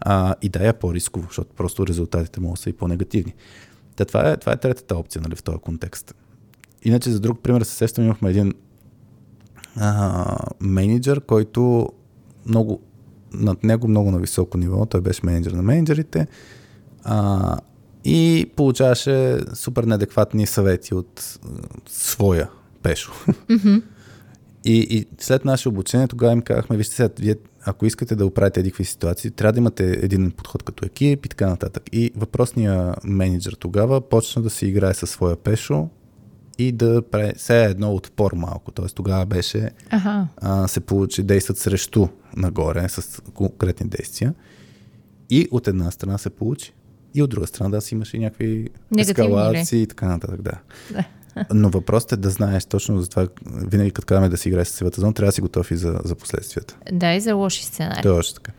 А, 0.00 0.34
и 0.42 0.48
да, 0.48 0.68
е 0.68 0.72
по-рисково, 0.72 1.26
защото 1.26 1.54
просто 1.54 1.86
резултатите 1.86 2.40
могат 2.40 2.56
да 2.56 2.62
са 2.62 2.70
и 2.70 2.72
по-негативни. 2.72 3.34
Та, 3.96 4.04
това, 4.04 4.30
е, 4.30 4.36
това 4.36 4.52
е 4.52 4.56
третата 4.56 4.96
опция 4.96 5.22
нали, 5.22 5.36
в 5.36 5.42
този 5.42 5.58
контекст. 5.58 6.14
Иначе 6.82 7.10
за 7.10 7.20
друг 7.20 7.40
пример 7.42 7.62
се 7.62 7.74
сещам, 7.74 8.04
имахме 8.04 8.30
един 8.30 8.52
а, 9.80 10.38
менеджер, 10.60 11.20
който 11.20 11.88
много, 12.46 12.80
над 13.32 13.64
него 13.64 13.88
много 13.88 14.10
на 14.10 14.18
високо 14.18 14.58
ниво, 14.58 14.86
той 14.86 15.00
беше 15.00 15.20
менеджер 15.24 15.50
на 15.50 15.62
менеджерите 15.62 16.26
а, 17.04 17.58
и 18.04 18.50
получаваше 18.56 19.38
супер 19.54 19.84
неадекватни 19.84 20.46
съвети 20.46 20.94
от 20.94 21.38
своя 21.88 22.50
пешо. 22.82 23.12
И, 24.64 24.78
и 24.78 25.06
след 25.18 25.44
наше 25.44 25.68
обучение 25.68 26.08
тогава 26.08 26.32
им 26.32 26.42
казахме, 26.42 26.76
вижте 26.76 26.94
сега, 26.94 27.08
вие, 27.18 27.34
ако 27.64 27.86
искате 27.86 28.16
да 28.16 28.26
оправите 28.26 28.60
едикви 28.60 28.84
ситуации, 28.84 29.30
трябва 29.30 29.52
да 29.52 29.58
имате 29.58 29.90
един 29.90 30.30
подход 30.30 30.62
като 30.62 30.86
екип 30.86 31.26
и 31.26 31.28
така 31.28 31.46
нататък. 31.46 31.82
И 31.92 32.12
въпросният 32.16 33.04
менеджер 33.04 33.52
тогава 33.52 34.00
почна 34.00 34.42
да 34.42 34.50
си 34.50 34.66
играе 34.66 34.94
със 34.94 35.10
своя 35.10 35.36
пешо 35.36 35.88
и 36.58 36.72
да 36.72 37.02
все 37.36 37.64
едно 37.64 37.94
отпор 37.94 38.32
малко. 38.32 38.70
Тоест 38.70 38.96
тогава 38.96 39.26
беше, 39.26 39.70
Аха. 39.90 40.28
а, 40.36 40.68
се 40.68 40.80
получи, 40.80 41.22
действат 41.22 41.58
срещу 41.58 42.08
нагоре 42.36 42.88
с 42.88 43.22
конкретни 43.34 43.88
действия. 43.88 44.34
И 45.30 45.48
от 45.50 45.68
една 45.68 45.90
страна 45.90 46.18
се 46.18 46.30
получи. 46.30 46.72
И 47.14 47.22
от 47.22 47.30
друга 47.30 47.46
страна 47.46 47.70
да 47.70 47.80
си 47.80 47.94
имаш 47.94 48.14
и 48.14 48.18
някакви 48.18 48.68
Негативни, 48.90 49.28
ли? 49.28 49.32
ескалации 49.32 49.82
и 49.82 49.86
така 49.86 50.06
нататък, 50.08 50.42
да. 50.42 50.52
Да. 50.92 51.04
Но 51.54 51.70
въпросът 51.70 52.12
е 52.12 52.16
да 52.16 52.30
знаеш 52.30 52.64
точно 52.64 53.02
за 53.02 53.08
това, 53.08 53.28
винаги 53.46 53.90
като 53.90 54.06
казваме 54.06 54.28
да 54.28 54.36
си 54.36 54.48
играеш 54.48 54.68
с 54.68 54.70
сивата 54.70 55.00
зона, 55.00 55.14
трябва 55.14 55.28
да 55.28 55.32
си 55.32 55.40
готов 55.40 55.70
и 55.70 55.76
за, 55.76 56.00
за 56.04 56.14
последствията. 56.14 56.76
Да, 56.92 57.14
и 57.14 57.20
за 57.20 57.34
лоши 57.34 57.64
сценарии. 57.64 58.02
Точно 58.02 58.34
така. 58.34 58.52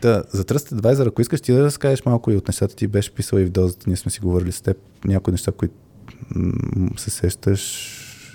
Та, 0.00 0.22
за 0.32 0.44
Trusted 0.44 0.80
Advisor, 0.80 1.08
ако 1.08 1.22
искаш 1.22 1.40
ти 1.40 1.52
да 1.52 1.64
разкажеш 1.64 2.04
малко 2.04 2.30
и 2.30 2.36
от 2.36 2.48
нещата 2.48 2.76
ти 2.76 2.86
беше 2.86 3.14
писал 3.14 3.38
и 3.38 3.44
в 3.44 3.50
дозата, 3.50 3.84
ние 3.86 3.96
сме 3.96 4.10
си 4.10 4.20
говорили 4.20 4.52
с 4.52 4.60
теб, 4.60 4.76
някои 5.04 5.32
неща, 5.32 5.52
които 5.52 5.74
се 6.96 7.10
сещаш, 7.10 7.90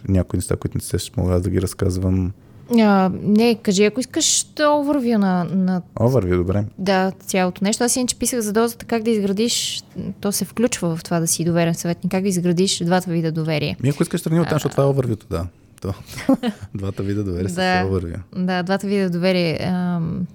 някои 0.08 0.38
неща, 0.38 0.56
които 0.56 0.78
не 0.78 0.82
се 0.82 0.88
сещаш, 0.88 1.18
мога 1.18 1.40
да 1.40 1.50
ги 1.50 1.62
разказвам. 1.62 2.32
А, 2.80 3.12
не, 3.14 3.56
кажи, 3.56 3.86
ако 3.86 4.00
искаш 4.00 4.46
овървю 4.62 5.18
на, 5.18 5.44
на 5.46 5.82
О, 6.00 6.10
върви 6.10 6.36
добре. 6.36 6.66
да, 6.78 7.12
цялото 7.20 7.64
нещо. 7.64 7.84
Аз 7.84 7.96
иначе 7.96 8.16
писах 8.16 8.40
за 8.40 8.54
дозата 8.54 8.86
как 8.86 9.04
да 9.04 9.10
изградиш, 9.12 9.84
то 10.22 10.32
се 10.32 10.46
включва 10.46 10.96
в 10.96 11.04
това 11.04 11.20
да 11.20 11.28
си 11.28 11.46
доверен 11.46 11.76
съветник, 11.76 12.12
как 12.12 12.22
да 12.24 12.30
изградиш 12.30 12.80
двата 12.80 13.12
вида 13.12 13.32
доверие. 13.32 13.78
Ми 13.84 13.90
ако 13.90 14.04
искаш 14.04 14.22
тръгни 14.22 14.40
от 14.40 14.48
там, 14.48 14.56
защото 14.56 14.72
това 14.74 14.84
е 14.84 14.88
овървюто, 14.88 15.26
да. 15.30 15.46
То, 15.82 15.94
двата 16.76 17.04
вида 17.04 17.24
доверие 17.24 17.50
са 17.50 17.56
Да. 17.56 17.84
овървю. 17.88 18.16
Да, 18.36 18.64
двата 18.64 18.88
вида 18.88 19.10
доверие. 19.10 19.60
Ам, 19.62 20.28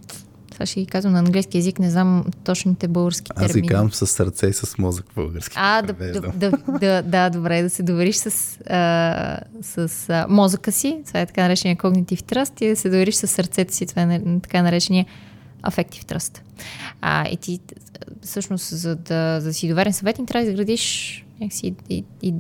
това 0.55 0.67
ще 0.67 0.81
ги 0.81 0.87
казвам 0.87 1.13
на 1.13 1.19
английски 1.19 1.59
язик, 1.59 1.79
не 1.79 1.91
знам 1.91 2.25
точните 2.45 2.89
български 2.89 3.33
Аз 3.37 3.47
термини. 3.47 3.69
ги 3.69 3.75
казвам 3.75 3.93
с 3.93 4.07
сърце 4.07 4.47
и 4.47 4.53
с 4.53 4.79
мозък 4.79 5.07
български. 5.15 5.57
А, 5.59 5.83
да, 5.83 5.93
да, 5.93 6.21
да, 6.21 6.53
да, 6.81 7.03
да, 7.03 7.31
добре, 7.31 7.63
да 7.63 7.71
се 7.71 7.83
довериш 7.83 8.17
с, 8.17 8.59
а, 8.71 9.39
с 9.63 10.09
а, 10.09 10.27
мозъка 10.29 10.73
си, 10.73 10.99
това 11.07 11.21
е 11.21 11.27
така 11.27 11.43
наречения 11.43 11.77
когнитив 11.77 12.23
тръст, 12.23 12.61
и 12.61 12.69
да 12.69 12.77
се 12.77 12.91
довериш 12.91 13.15
с 13.15 13.27
сърцето 13.27 13.75
си, 13.75 13.87
това 13.87 14.03
е 14.03 14.21
така 14.43 14.63
наречения 14.63 15.07
афектив 15.63 16.05
тръст. 16.05 16.43
А, 17.01 17.29
и 17.29 17.37
ти, 17.37 17.61
всъщност, 18.23 18.69
за 18.69 18.97
да, 18.97 19.41
за 19.41 19.49
да 19.49 19.55
си 19.55 19.69
доверен 19.69 19.93
съветник, 19.93 20.29
трябва 20.29 20.45
да 20.45 20.51
изградиш 20.51 21.25
някакси 21.41 21.75
и, 21.91 22.05
и 22.23 22.35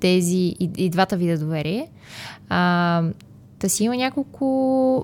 тези, 0.00 0.36
и, 0.36 0.70
и 0.76 0.90
двата 0.90 1.16
вида 1.16 1.38
доверие. 1.38 1.88
А, 2.48 3.02
да 3.60 3.68
си 3.68 3.84
има 3.84 3.96
няколко, 3.96 4.44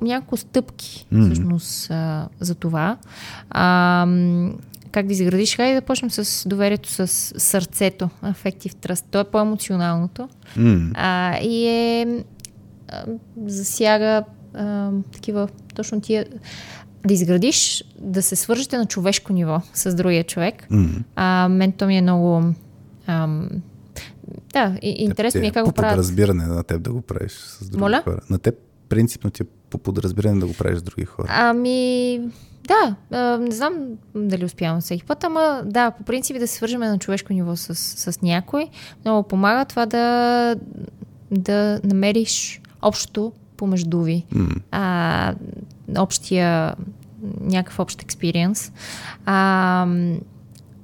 няколко 0.03 0.37
стъпки, 0.37 1.07
Мгм. 1.13 1.25
всъщност, 1.25 1.91
а, 1.91 2.29
за 2.41 2.55
това. 2.55 2.97
А, 3.51 4.07
как 4.91 5.07
да 5.07 5.13
изградиш? 5.13 5.57
Хайде 5.57 5.75
да 5.75 5.83
почнем 5.83 6.11
с 6.11 6.49
доверието 6.49 6.89
с 6.89 7.07
сърцето, 7.37 8.09
affective 8.25 8.75
trust. 8.75 9.05
То 9.11 9.21
е 9.21 9.25
по-емоционалното 9.25 10.29
М, 10.57 10.91
а, 10.95 11.39
и 11.39 11.67
е 11.67 12.07
а, 12.89 13.05
засяга 13.47 14.23
а, 14.55 14.91
такива 15.13 15.49
точно 15.75 16.01
тия 16.01 16.27
да 17.07 17.15
изградиш, 17.15 17.85
да 17.99 18.23
се 18.23 18.37
свържете 18.37 18.79
на 18.79 18.87
човешко 18.87 19.33
ниво 19.33 19.61
с 19.75 19.95
другия 19.95 20.25
човек. 20.25 20.67
м. 20.71 20.89
А, 21.17 21.49
мен 21.49 21.73
то 21.73 21.87
ми 21.87 21.99
е 21.99 22.03
много... 22.03 22.43
Ам, 23.07 23.49
да, 24.53 24.77
и, 24.83 24.91
интересно 24.91 25.41
ми 25.41 25.47
е 25.47 25.51
как 25.51 25.65
ти 25.65 25.69
го 25.69 25.75
правят. 25.75 25.93
подразбиране 25.93 26.47
на 26.47 26.65
теб 26.65 26.83
да 26.83 26.93
го 26.93 27.03
правиш 27.03 27.33
с 27.33 27.69
други 27.69 27.81
Моля? 27.81 28.03
хора. 28.05 28.21
На 28.31 28.39
теб 28.39 28.55
принципно 28.89 29.31
ти 29.31 29.43
е 29.43 29.47
по 29.71 29.79
подразбиране 29.79 30.41
да 30.41 30.47
го 30.47 30.53
правиш 30.55 30.79
с 30.79 30.83
други 30.83 31.05
хора. 31.05 31.29
Ами, 31.31 32.21
да, 32.69 32.97
а, 33.11 33.39
не 33.39 33.51
знам 33.51 33.75
дали 34.15 34.45
успявам 34.45 34.81
всеки 34.81 35.05
път, 35.05 35.25
ама 35.25 35.63
да, 35.65 35.91
по 35.91 36.03
принцип 36.03 36.39
да 36.39 36.47
се 36.47 36.55
свържем 36.55 36.81
на 36.81 36.99
човешко 36.99 37.33
ниво 37.33 37.57
с, 37.57 37.75
с 37.75 38.23
някой. 38.23 38.69
Много 39.05 39.29
помага 39.29 39.65
това 39.65 39.87
да, 39.87 40.57
да 41.31 41.81
намериш 41.85 42.61
общото 42.83 43.33
помежду 43.57 44.03
ви. 44.03 44.25
М. 44.33 44.49
А, 44.71 45.35
общия, 45.99 46.75
някакъв 47.41 47.79
общ 47.79 48.03
експириенс. 48.03 48.73
А, 49.27 49.87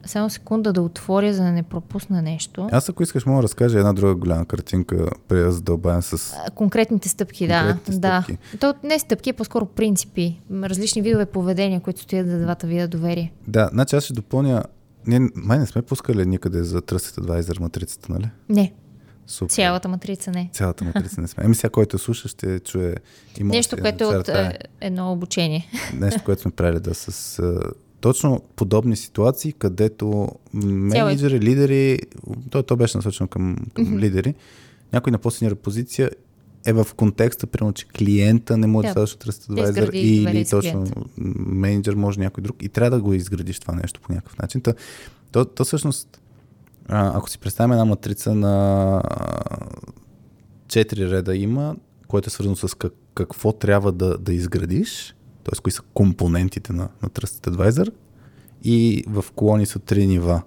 само 0.07 0.31
секунда 0.31 0.73
да 0.73 0.83
отворя, 0.83 1.35
за 1.35 1.43
да 1.43 1.53
не 1.53 1.63
пропусна 1.63 2.23
нещо. 2.23 2.69
Аз 2.73 2.89
ако 2.89 3.03
искаш, 3.03 3.27
мога 3.27 3.39
да 3.39 3.43
разкажа 3.43 3.79
една 3.79 3.93
друга 3.93 4.15
голяма 4.15 4.47
картинка, 4.47 5.07
преди 5.29 5.43
да 5.43 5.53
задълбаем 5.53 6.03
с... 6.03 6.35
Конкретните 6.55 7.09
стъпки, 7.09 7.47
да. 7.47 7.61
Конкретните 7.61 7.99
да. 7.99 8.23
стъпки. 8.23 8.59
То 8.59 8.75
не 8.83 8.99
стъпки, 8.99 9.33
по-скоро 9.33 9.67
принципи. 9.67 10.41
Различни 10.53 11.03
видове 11.03 11.27
поведения, 11.27 11.81
които 11.81 12.01
стоят 12.01 12.29
за 12.29 12.39
двата 12.39 12.67
вида 12.67 12.89
доверие. 12.89 13.33
Да, 13.49 13.71
значи 13.73 13.97
аз 13.97 14.05
ще 14.05 14.13
допълня... 14.13 14.65
Ние, 15.07 15.21
май 15.35 15.59
не 15.59 15.67
сме 15.67 15.83
пускали 15.83 16.27
никъде 16.27 16.65
за 16.65 16.83
Trusted 16.83 17.21
Advisor 17.21 17.61
матрицата, 17.61 18.13
нали? 18.13 18.31
Не, 18.49 18.73
Супер. 19.27 19.53
цялата 19.53 19.89
матрица 19.89 20.31
не. 20.31 20.51
Цялата 20.53 20.85
матрица 20.95 21.21
не 21.21 21.29
сме. 21.29 21.45
Еми 21.45 21.55
сега, 21.55 21.71
който 21.71 21.99
слуша, 21.99 22.29
ще 22.29 22.59
чуе 22.59 22.95
и 23.39 23.45
може 23.45 23.57
Нещо, 23.57 23.77
да 23.77 23.83
което 23.83 24.05
е 24.05 24.07
от 24.07 24.29
е, 24.29 24.59
едно 24.81 25.13
обучение. 25.13 25.69
Нещо, 25.95 26.21
което 26.25 26.43
сме 26.43 26.51
правили 26.51 26.81
да 26.81 26.95
с... 26.95 27.43
точно 28.03 28.43
подобни 28.57 28.97
ситуации, 28.97 29.53
където 29.53 30.29
менеджери, 30.55 31.41
лидери, 31.41 31.99
то, 32.51 32.63
то 32.63 32.77
беше 32.77 32.99
насочено 32.99 33.29
към, 33.29 33.57
към 33.75 33.87
mm-hmm. 33.87 33.99
лидери, 33.99 34.35
някой 34.93 35.11
на 35.11 35.19
по-синьора 35.19 35.55
позиция 35.55 36.11
е 36.67 36.73
в 36.73 36.87
контекста, 36.97 37.47
примерно, 37.47 37.73
че 37.73 37.89
клиента 37.89 38.57
не 38.57 38.67
може 38.67 38.89
Да. 38.89 39.07
Trusted 39.07 39.55
Да 39.55 39.63
изгради 39.63 39.81
доверие 39.81 40.03
или 40.03 40.47
точно 40.51 40.83
клиента. 40.83 41.01
менеджер 41.47 41.95
може 41.95 42.21
някой 42.21 42.43
друг 42.43 42.63
и 42.63 42.69
трябва 42.69 42.91
да 42.91 43.03
го 43.03 43.15
изградиш 43.15 43.61
това 43.61 43.75
нещо 43.75 44.01
по 44.01 44.13
някакъв 44.13 44.39
начин. 44.39 44.61
То, 44.61 44.75
то, 45.33 45.45
то 45.45 45.65
всъщност, 45.65 46.21
а, 46.89 47.19
ако 47.19 47.31
си 47.31 47.39
представим 47.39 47.73
една 47.73 47.85
матрица 47.85 48.35
на 48.35 49.03
четири 50.69 51.11
реда 51.11 51.37
има, 51.37 51.77
което 52.09 52.27
е 52.27 52.31
свързано 52.31 52.57
с 52.57 52.75
как, 52.75 52.93
какво 53.15 53.53
трябва 53.53 53.93
да, 53.93 54.19
да 54.19 54.35
изградиш, 54.35 55.15
т.е. 55.45 55.61
кои 55.63 55.73
са 55.73 55.83
компонентите 55.95 56.73
на, 56.73 56.89
на 57.03 57.09
Trusted 57.09 57.51
Advisor 57.51 57.93
и 58.65 59.05
в 59.07 59.25
колони 59.35 59.67
са 59.67 59.79
три 59.79 60.07
нива. 60.07 60.43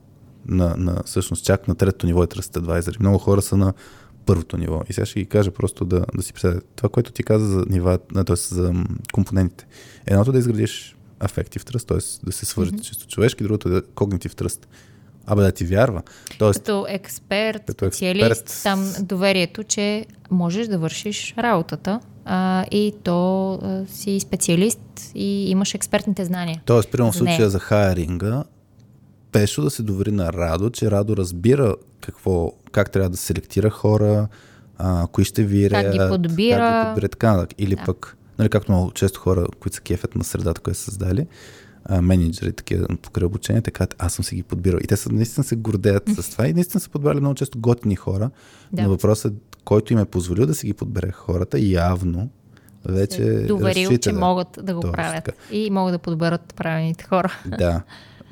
На, 0.47 0.75
на, 0.77 1.03
всъщност 1.05 1.45
чак 1.45 1.67
на 1.67 1.75
трето 1.75 2.05
ниво 2.05 2.23
е 2.23 2.27
Trusted 2.27 2.59
Advisor. 2.59 2.95
И 2.95 2.99
много 2.99 3.17
хора 3.17 3.41
са 3.41 3.57
на 3.57 3.73
първото 4.25 4.57
ниво. 4.57 4.81
И 4.89 4.93
сега 4.93 5.05
ще 5.05 5.19
ги 5.19 5.25
кажа 5.25 5.51
просто 5.51 5.85
да, 5.85 6.05
да 6.15 6.23
си 6.23 6.33
представя. 6.33 6.61
Това, 6.75 6.89
което 6.89 7.11
ти 7.11 7.23
каза 7.23 7.45
за 7.45 7.65
нива, 7.69 7.97
т.е. 8.25 8.35
за 8.35 8.73
компонентите. 9.13 9.67
Едното 10.05 10.29
е 10.29 10.33
да 10.33 10.39
изградиш 10.39 10.95
affective 11.19 11.71
trust, 11.71 11.87
т.е. 11.87 12.25
да 12.25 12.31
се 12.31 12.45
свържете 12.45 12.77
mm-hmm. 12.77 12.81
чисто 12.81 13.07
човешки, 13.07 13.43
другото 13.43 13.67
е 13.67 13.71
да 13.71 13.81
cognitive 13.81 14.41
trust. 14.41 14.65
Абе 15.27 15.41
да 15.41 15.51
ти 15.51 15.65
вярва. 15.65 16.01
Тоест, 16.39 16.59
Като 16.59 16.85
експерт, 16.89 17.63
Като 17.65 17.85
специалист, 17.85 18.41
експерт. 18.41 18.63
там 18.63 18.93
доверието, 19.01 19.63
че 19.63 20.05
можеш 20.31 20.67
да 20.67 20.77
вършиш 20.77 21.33
работата 21.37 21.99
а, 22.25 22.65
и 22.71 22.93
то 23.03 23.53
а, 23.53 23.85
си 23.87 24.19
специалист 24.19 25.11
и 25.15 25.49
имаш 25.49 25.73
експертните 25.73 26.25
знания. 26.25 26.61
Тоест, 26.65 26.91
примерно 26.91 27.11
в 27.11 27.15
случая 27.15 27.49
за 27.49 27.59
хайринга, 27.59 28.43
Пешо 29.31 29.61
да 29.61 29.69
се 29.69 29.83
довери 29.83 30.11
на 30.11 30.33
Радо, 30.33 30.69
че 30.69 30.91
Радо 30.91 31.17
разбира 31.17 31.75
какво, 32.01 32.51
как 32.71 32.91
трябва 32.91 33.09
да 33.09 33.17
селектира 33.17 33.69
хора, 33.69 34.27
а, 34.77 35.07
кои 35.07 35.25
ще 35.25 35.43
вире, 35.43 35.83
как 35.83 35.91
ги 35.91 35.97
подбира, 36.09 36.57
как 36.57 36.83
ги 36.83 36.89
подбира 36.89 37.09
така 37.09 37.47
Или 37.57 37.75
да. 37.75 37.83
пък, 37.85 38.17
нали, 38.39 38.49
както 38.49 38.71
много 38.71 38.91
често 38.91 39.19
хора, 39.19 39.45
които 39.59 39.75
са 39.75 39.81
кефят 39.81 40.15
на 40.15 40.23
средата, 40.23 40.61
която 40.61 40.79
са 40.79 40.85
създали, 40.85 41.27
а, 41.85 42.01
менеджери, 42.01 42.53
такива 42.53 42.87
покрай 43.01 43.25
обучение, 43.25 43.61
така, 43.61 43.87
аз 43.97 44.13
съм 44.13 44.25
си 44.25 44.35
ги 44.35 44.43
подбирал. 44.43 44.79
И 44.83 44.87
те 44.87 44.97
са, 44.97 45.09
наистина 45.11 45.43
се 45.43 45.55
гордеят 45.55 46.03
с 46.17 46.29
това 46.29 46.47
и 46.47 46.53
наистина 46.53 46.81
са 46.81 46.89
подбрали 46.89 47.19
много 47.19 47.35
често 47.35 47.59
готини 47.59 47.95
хора. 47.95 48.29
Да. 48.71 48.83
Но 48.83 48.89
въпросът 48.89 49.33
е, 49.33 49.35
който 49.65 49.93
им 49.93 49.99
е 49.99 50.05
позволил 50.05 50.45
да 50.45 50.55
си 50.55 50.67
ги 50.67 50.73
подбере 50.73 51.11
хората, 51.11 51.59
явно 51.59 52.29
вече 52.85 53.23
доверил, 53.47 53.97
че 53.97 54.13
могат 54.13 54.59
да 54.63 54.73
го 54.73 54.81
Точно 54.81 54.93
правят 54.93 55.23
така. 55.23 55.37
и 55.51 55.69
могат 55.71 55.93
да 55.93 55.99
подберат 55.99 56.53
правилните 56.55 57.03
хора. 57.03 57.33
Да. 57.59 57.81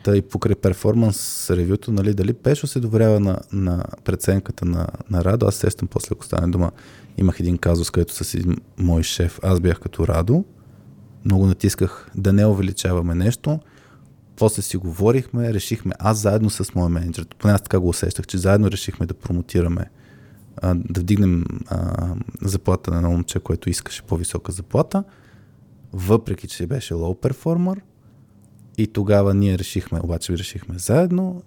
Та 0.03 0.15
и 0.15 0.21
покрай 0.21 0.55
перформанс 0.55 1.49
ревюто, 1.49 1.91
нали, 1.91 2.13
дали 2.13 2.33
Пешо 2.33 2.67
се 2.67 2.79
доверява 2.79 3.19
на, 3.19 3.39
на 3.51 3.83
преценката 4.03 4.65
на, 4.65 4.87
на 5.09 5.23
Радо, 5.23 5.45
аз 5.45 5.55
сещам 5.55 5.87
после, 5.87 6.09
ако 6.11 6.25
стане 6.25 6.47
дума, 6.47 6.71
имах 7.17 7.39
един 7.39 7.57
казус, 7.57 7.91
където 7.91 8.13
с 8.13 8.33
един 8.33 8.57
мой 8.77 9.03
шеф, 9.03 9.39
аз 9.43 9.59
бях 9.59 9.79
като 9.79 10.07
Радо, 10.07 10.45
много 11.25 11.45
натисках 11.45 12.09
да 12.15 12.33
не 12.33 12.45
увеличаваме 12.45 13.15
нещо, 13.15 13.59
после 14.35 14.61
си 14.61 14.77
говорихме, 14.77 15.53
решихме, 15.53 15.93
аз 15.99 16.17
заедно 16.17 16.49
с 16.49 16.75
моя 16.75 16.89
менеджер, 16.89 17.27
поне 17.39 17.53
аз 17.53 17.61
така 17.61 17.79
го 17.79 17.89
усещах, 17.89 18.27
че 18.27 18.37
заедно 18.37 18.71
решихме 18.71 19.05
да 19.05 19.13
промотираме, 19.13 19.85
а, 20.61 20.75
да 20.75 21.01
вдигнем 21.01 21.45
а, 21.67 22.15
заплата 22.41 22.91
на 22.91 22.97
едно 22.97 23.09
момче, 23.09 23.39
което 23.39 23.69
искаше 23.69 24.03
по-висока 24.03 24.51
заплата, 24.51 25.03
въпреки, 25.93 26.47
че 26.47 26.67
беше 26.67 26.93
лоу 26.93 27.15
перформер, 27.15 27.81
и 28.77 28.87
тогава 28.87 29.33
ние 29.33 29.57
решихме, 29.57 29.99
обаче 30.03 30.37
решихме 30.37 30.79
заедно, 30.79 31.43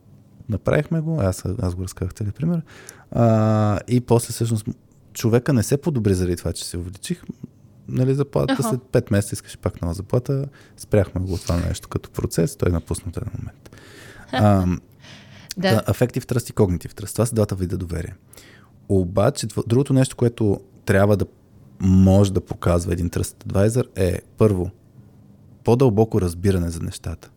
направихме 0.48 1.00
го, 1.00 1.20
аз, 1.20 1.44
аз 1.62 1.74
го 1.74 1.82
разказах 1.82 2.14
цели 2.14 2.32
пример, 2.32 2.62
а, 3.10 3.78
и 3.88 4.00
после 4.00 4.32
всъщност 4.32 4.66
човека 5.12 5.52
не 5.52 5.62
се 5.62 5.76
подобри 5.76 6.14
заради 6.14 6.36
това, 6.36 6.52
че 6.52 6.64
се 6.64 6.78
увеличих, 6.78 7.22
нали, 7.88 8.14
заплата, 8.14 8.56
uh-huh. 8.56 8.70
след 8.70 8.80
5 9.04 9.12
месеца 9.12 9.34
искаше 9.34 9.58
пак 9.58 9.82
нова 9.82 9.94
заплата, 9.94 10.44
спряхме 10.76 11.20
го 11.20 11.38
това 11.38 11.56
нещо 11.56 11.88
като 11.88 12.10
процес, 12.10 12.56
той 12.56 12.72
напусна 12.72 13.12
в 13.12 13.16
един 13.16 13.32
момент. 13.38 13.70
А, 14.32 14.66
да. 15.56 15.82
Affective 15.82 16.24
Trust 16.24 16.50
и 16.50 16.54
Cognitive 16.54 16.92
Trust, 16.92 17.12
това 17.12 17.26
са 17.26 17.34
двата 17.34 17.54
вида 17.54 17.78
доверие. 17.78 18.14
Обаче, 18.88 19.46
другото 19.66 19.92
нещо, 19.92 20.16
което 20.16 20.60
трябва 20.84 21.16
да 21.16 21.26
може 21.80 22.32
да 22.32 22.40
показва 22.40 22.92
един 22.92 23.10
Trust 23.10 23.44
Advisor 23.44 23.86
е, 23.96 24.20
първо, 24.38 24.70
по-дълбоко 25.64 26.20
разбиране 26.20 26.70
за 26.70 26.80
нещата. 26.80 27.30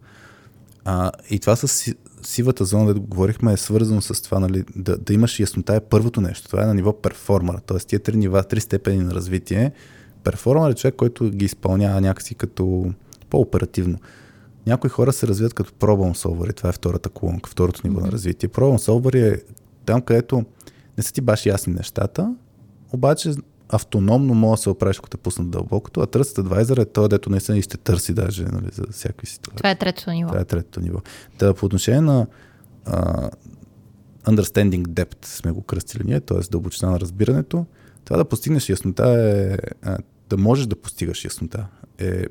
А, 0.85 1.11
и 1.29 1.39
това 1.39 1.55
с 1.55 1.93
сивата 2.21 2.65
зона, 2.65 2.93
да 2.93 2.99
говорихме, 2.99 3.53
е 3.53 3.57
свързано 3.57 4.01
с 4.01 4.21
това, 4.23 4.39
нали, 4.39 4.63
да, 4.75 4.97
да 4.97 5.13
имаш 5.13 5.39
яснота 5.39 5.75
е 5.75 5.79
първото 5.79 6.21
нещо. 6.21 6.47
Това 6.49 6.63
е 6.63 6.65
на 6.65 6.73
ниво 6.73 6.93
перформер. 6.93 7.59
Тоест, 7.65 7.87
тия 7.87 7.99
три 7.99 8.17
нива, 8.17 8.43
три 8.43 8.59
степени 8.59 9.03
на 9.03 9.11
развитие. 9.11 9.71
Перформер 10.23 10.71
е 10.71 10.75
човек, 10.75 10.95
който 10.95 11.29
ги 11.29 11.45
изпълнява 11.45 12.01
някакси 12.01 12.35
като 12.35 12.93
по-оперативно. 13.29 13.97
Някои 14.67 14.89
хора 14.89 15.13
се 15.13 15.27
развиват 15.27 15.53
като 15.53 15.71
problem 15.71 16.15
solver 16.15 16.55
това 16.55 16.69
е 16.69 16.73
втората 16.73 17.09
колонка, 17.09 17.49
второто 17.49 17.81
ниво 17.83 17.99
mm-hmm. 17.99 18.05
на 18.05 18.11
развитие. 18.11 18.49
Problem 18.49 18.77
solver 18.77 19.33
е 19.33 19.41
там, 19.85 20.01
където 20.01 20.45
не 20.99 21.03
са 21.03 21.13
ти 21.13 21.21
баш 21.21 21.45
ясни 21.45 21.73
нещата, 21.73 22.35
обаче 22.93 23.33
автономно 23.69 24.33
може 24.33 24.59
да 24.59 24.63
се 24.63 24.69
оправиш, 24.69 24.97
ако 24.97 25.09
те 25.09 25.17
пуснат 25.17 25.49
дълбокото, 25.49 26.01
а 26.01 26.07
Trusted 26.07 26.41
Advisor 26.41 26.81
е 26.81 26.85
той, 26.85 27.09
дето 27.09 27.29
наистина 27.29 27.57
и 27.57 27.61
ще 27.61 27.77
търси 27.77 28.13
даже 28.13 28.43
нали, 28.43 28.69
за 28.71 28.83
всякакви 28.91 29.27
ситуации. 29.27 29.57
Това 29.57 29.69
е 29.69 29.75
третото 29.75 30.11
ниво. 30.11 30.29
Това 30.29 30.41
е 30.41 30.45
третото 30.45 30.81
ниво. 30.81 30.99
Да, 31.39 31.53
по 31.53 31.65
отношение 31.65 32.01
на 32.01 32.27
uh, 32.85 33.31
Understanding 34.25 34.83
Depth 34.83 35.25
сме 35.25 35.51
го 35.51 35.61
кръстили 35.61 36.03
ние, 36.05 36.19
т.е. 36.19 36.39
дълбочина 36.51 36.91
на 36.91 36.99
разбирането, 36.99 37.65
това 38.05 38.17
да 38.17 38.25
постигнеш 38.25 38.69
яснота 38.69 39.09
е, 39.09 39.57
да 40.29 40.37
можеш 40.37 40.65
да 40.65 40.75
постигаш 40.75 41.25
яснота 41.25 41.67
е 41.97 42.23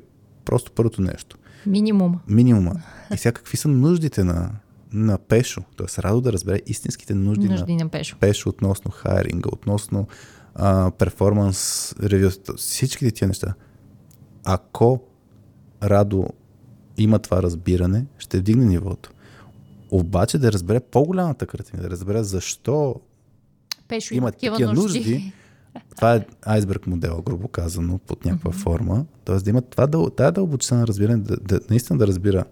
просто 0.45 0.71
първото 0.71 1.01
нещо. 1.01 1.37
Минимума. 1.65 2.19
Минимума. 2.27 2.75
И 3.13 3.17
сега 3.17 3.31
какви 3.31 3.57
са 3.57 3.67
нуждите 3.67 4.23
на, 4.23 4.51
на 4.93 5.17
Пешо? 5.17 5.61
Тоест, 5.75 5.99
радо 5.99 6.21
да 6.21 6.33
разбере 6.33 6.59
истинските 6.65 7.13
нужди, 7.13 7.49
нужди 7.49 7.75
на, 7.75 7.83
на 7.83 7.89
Пешо. 7.89 8.17
Пешо 8.19 8.49
относно 8.49 8.91
хайринга, 8.91 9.49
относно 9.53 10.07
перформанс 10.97 11.95
ревюта, 12.03 12.53
всичките 12.53 13.11
тия 13.11 13.27
неща. 13.27 13.53
Ако 14.43 15.01
Радо 15.83 16.27
има 16.97 17.19
това 17.19 17.43
разбиране, 17.43 18.05
ще 18.17 18.39
вдигне 18.39 18.65
нивото. 18.65 19.11
Обаче 19.91 20.37
да 20.37 20.51
разбере 20.51 20.79
по-голямата 20.79 21.45
картина, 21.45 21.81
да 21.83 21.89
разбере 21.89 22.23
защо 22.23 22.95
Пешо 23.87 24.13
има 24.13 24.31
такива 24.31 24.59
нужди. 24.59 24.99
нужди. 24.99 25.33
Това 25.95 26.15
е 26.15 26.25
айсберг 26.45 26.87
модел, 26.87 27.21
грубо 27.25 27.47
казано, 27.47 27.97
под 27.97 28.25
някаква 28.25 28.51
mm-hmm. 28.51 28.63
форма. 28.63 29.05
Тоест 29.25 29.43
да 29.43 29.49
има 29.49 29.61
това, 29.61 30.09
тая 30.09 30.31
дълбочина 30.31 30.79
на 30.79 30.87
разбиране, 30.87 31.17
да, 31.17 31.37
да, 31.37 31.59
наистина 31.69 31.99
да 31.99 32.07
разбира 32.07 32.45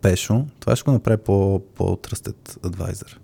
Пешо, 0.00 0.46
това 0.60 0.76
ще 0.76 0.84
го 0.84 0.92
направи 0.92 1.16
по, 1.16 1.62
по-тръстет 1.74 2.58
адвайзър. 2.64 3.20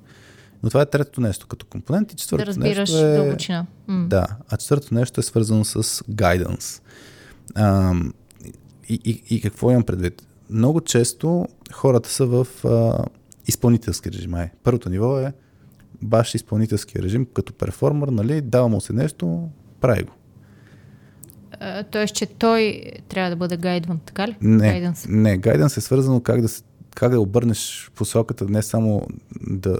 Но 0.62 0.70
това 0.70 0.82
е 0.82 0.86
третото 0.86 1.20
нещо 1.20 1.46
като 1.46 1.66
компонент. 1.66 2.12
И 2.12 2.16
четвъртото 2.16 2.44
да 2.44 2.50
разбираш 2.50 2.90
нещо 2.90 3.06
е, 3.06 3.16
дълбочина. 3.16 3.66
Mm. 3.88 4.08
Да, 4.08 4.26
а 4.48 4.56
четвъртото 4.56 4.94
нещо 4.94 5.20
е 5.20 5.22
свързано 5.22 5.64
с 5.64 5.82
guidance. 6.02 6.82
А, 7.54 7.94
и, 8.88 9.00
и, 9.04 9.22
и 9.36 9.40
какво 9.40 9.70
имам 9.70 9.82
предвид? 9.82 10.22
Много 10.50 10.80
често 10.80 11.46
хората 11.72 12.08
са 12.08 12.26
в 12.26 12.46
а, 12.64 13.04
изпълнителски 13.46 14.10
режим. 14.10 14.34
Ай, 14.34 14.50
първото 14.62 14.90
ниво 14.90 15.18
е 15.18 15.32
баш 16.02 16.34
изпълнителски 16.34 17.02
режим, 17.02 17.26
като 17.34 17.52
перформер, 17.52 18.08
нали, 18.08 18.40
дава 18.40 18.68
му 18.68 18.80
се 18.80 18.92
нещо, 18.92 19.48
прави 19.80 20.02
го. 20.02 20.12
Тоест, 21.90 22.14
че 22.14 22.26
той 22.26 22.82
трябва 23.08 23.30
да 23.30 23.36
бъде 23.36 23.56
гайдван, 23.56 23.98
така 24.06 24.28
ли? 24.28 24.36
Не, 24.40 24.68
гайденс. 24.70 25.06
не, 25.08 25.36
гайденс 25.36 25.76
е 25.76 25.80
свързано 25.80 26.20
как 26.20 26.40
да, 26.40 26.48
как 26.94 27.10
да 27.10 27.20
обърнеш 27.20 27.90
посоката, 27.94 28.44
не 28.48 28.62
само 28.62 29.06
да, 29.40 29.78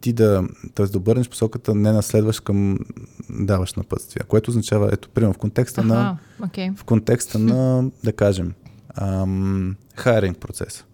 ти 0.00 0.12
да, 0.12 0.48
т.е. 0.74 0.86
да 0.86 0.98
обърнеш 0.98 1.28
посоката, 1.28 1.74
не 1.74 1.92
наследваш 1.92 2.40
към 2.40 2.78
даваш 3.30 3.74
напътствия, 3.74 4.24
което 4.24 4.50
означава, 4.50 4.90
ето, 4.92 5.08
примерно 5.08 5.34
в 5.34 5.38
контекста 5.38 5.80
Аха, 5.80 5.88
на, 5.88 6.18
okay. 6.40 6.76
в 6.76 6.84
контекста 6.84 7.38
на, 7.38 7.90
да 8.04 8.12
кажем, 8.12 8.54
ам, 8.94 9.76
хайринг 9.94 10.38
процеса. 10.38 10.84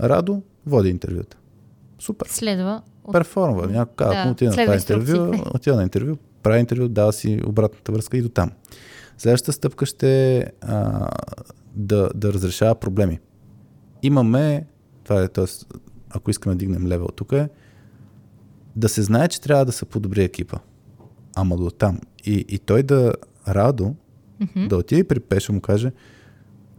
Радо 0.00 0.42
води 0.66 0.88
интервюта. 0.88 1.36
Супер. 1.98 2.26
Следва. 2.30 2.82
Перформва. 3.12 3.66
Някой 3.66 3.94
казва, 3.96 4.24
да, 4.24 4.30
отида 4.30 4.50
на 4.50 4.56
това 4.56 4.74
интервю, 4.74 5.42
отида 5.54 5.76
на 5.76 5.82
интервю, 5.82 6.16
прави 6.44 6.60
интервю, 6.60 6.88
дава 6.88 7.12
си 7.12 7.40
обратната 7.46 7.92
връзка 7.92 8.16
и 8.16 8.22
до 8.22 8.28
там. 8.28 8.50
Следващата 9.18 9.52
стъпка 9.52 9.86
ще 9.86 10.38
е 10.38 10.46
да, 11.74 12.10
да 12.14 12.32
разрешава 12.32 12.74
проблеми. 12.74 13.18
Имаме, 14.02 14.66
това 15.04 15.22
е, 15.22 15.28
т.е. 15.28 15.44
ако 16.10 16.30
искаме 16.30 16.54
да 16.54 16.58
дигнем 16.58 16.86
левел 16.86 17.06
тук 17.06 17.32
е, 17.32 17.48
да 18.76 18.88
се 18.88 19.02
знае, 19.02 19.28
че 19.28 19.40
трябва 19.40 19.64
да 19.64 19.72
се 19.72 19.84
подобри 19.84 20.22
екипа. 20.22 20.58
Ама 21.36 21.56
до 21.56 21.70
там. 21.70 22.00
И, 22.24 22.44
и 22.48 22.58
той 22.58 22.82
да 22.82 23.12
радо, 23.48 23.94
mm-hmm. 24.42 24.68
да 24.68 24.76
отиде 24.76 25.04
при 25.04 25.20
Пешо 25.20 25.52
му 25.52 25.60
каже, 25.60 25.92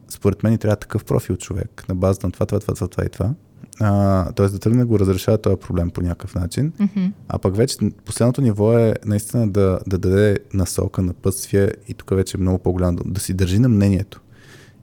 според 0.10 0.44
мен 0.44 0.58
трябва 0.58 0.76
такъв 0.76 1.06
профил 1.06 1.36
човек, 1.36 1.86
на 1.90 1.96
базата 1.96 2.28
на 2.28 2.32
това, 2.32 2.46
това, 2.46 2.60
това, 2.60 2.74
това, 2.74 2.88
това 2.88 3.06
и 3.06 3.10
това. 3.10 3.34
А, 3.80 4.32
тоест 4.32 4.54
да 4.54 4.60
тръгне 4.60 4.80
да 4.80 4.86
го 4.86 5.00
разрешава 5.00 5.38
този 5.38 5.56
проблем 5.56 5.90
по 5.90 6.02
някакъв 6.02 6.36
начин. 6.36 6.72
Mm-hmm. 6.72 7.12
А 7.28 7.40
пък 7.40 7.56
вече 7.56 7.78
последното 8.06 8.42
ниво 8.42 8.80
е 8.80 8.94
наистина 9.06 9.48
да, 9.48 9.80
да 9.88 9.98
даде 9.98 10.38
насока, 10.54 11.02
напътствие 11.02 11.72
и 11.88 11.94
тук 11.94 12.10
вече 12.10 12.38
е 12.38 12.42
много 12.42 12.60
по-голямо, 12.60 12.98
да 13.06 13.20
си 13.20 13.34
държи 13.34 13.60
на 13.60 13.70
мнението. 13.70 14.22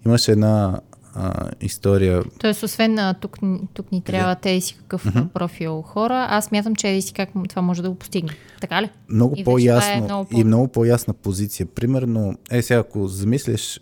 Имаше 0.07 0.33
една 0.33 0.81
а, 1.15 1.51
история. 1.61 2.23
Тоест, 2.39 2.63
освен 2.63 2.99
а, 2.99 3.15
тук, 3.15 3.39
тук 3.75 3.93
ни 3.93 4.03
трябва 4.03 4.35
те 4.35 4.61
си 4.61 4.75
какъв 4.75 5.05
mm-hmm. 5.05 5.29
профил 5.29 5.83
хора, 5.83 6.27
аз 6.31 6.51
мятам, 6.51 6.75
че 6.75 7.01
си 7.01 7.13
как 7.13 7.29
това 7.49 7.63
може 7.63 7.83
да 7.83 7.91
го 7.91 7.95
постигне. 7.95 8.31
Така 8.61 8.83
ли? 8.83 8.91
Много 9.09 9.35
и 9.39 9.45
по-ясно 9.45 9.93
е 9.93 10.01
много 10.01 10.29
по... 10.29 10.41
и 10.41 10.45
много 10.45 10.69
по-ясна 10.69 11.15
позиция. 11.15 11.67
Примерно, 11.67 12.35
е 12.51 12.63
сега, 12.63 12.81
ако 12.81 13.09
замислиш, 13.09 13.81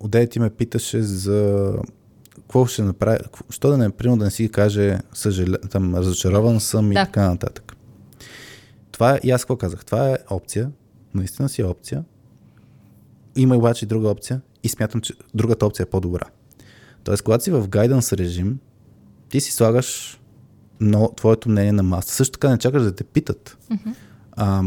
отде 0.00 0.26
ти 0.26 0.40
ме 0.40 0.50
питаше 0.50 1.02
за 1.02 1.72
какво 2.48 2.66
ще 2.66 2.82
направи, 2.82 3.18
що 3.50 3.70
да 3.70 3.78
не, 3.78 3.90
примерно 3.90 4.18
да 4.18 4.24
не 4.24 4.30
си 4.30 4.48
каже, 4.48 4.98
съжаля, 5.12 5.58
там, 5.58 5.94
разочарован 5.94 6.60
съм 6.60 6.90
да. 6.90 6.92
и 6.92 6.94
така 6.94 7.30
нататък. 7.30 7.76
Това 8.92 9.14
е, 9.14 9.20
и 9.22 9.30
аз 9.30 9.42
какво 9.42 9.56
казах, 9.56 9.84
това 9.84 10.10
е 10.10 10.16
опция, 10.30 10.70
наистина 11.14 11.48
си 11.48 11.62
е 11.62 11.64
опция. 11.64 12.04
Има 13.36 13.56
обаче 13.56 13.84
и 13.84 13.88
друга 13.88 14.08
опция, 14.08 14.40
и 14.62 14.68
смятам, 14.68 15.00
че 15.00 15.14
другата 15.34 15.66
опция 15.66 15.84
е 15.84 15.90
по-добра. 15.90 16.24
Тоест, 17.04 17.22
когато 17.22 17.44
си 17.44 17.50
в 17.50 17.68
гайданс 17.68 18.12
режим, 18.12 18.58
ти 19.28 19.40
си 19.40 19.52
слагаш 19.52 20.20
но, 20.80 21.12
твоето 21.16 21.48
мнение 21.48 21.72
на 21.72 21.82
маса. 21.82 22.14
Също 22.14 22.32
така 22.32 22.50
не 22.50 22.58
чакаш 22.58 22.82
да 22.82 22.94
те 22.94 23.04
питат. 23.04 23.58
Mm-hmm. 23.70 23.94
А, 24.32 24.62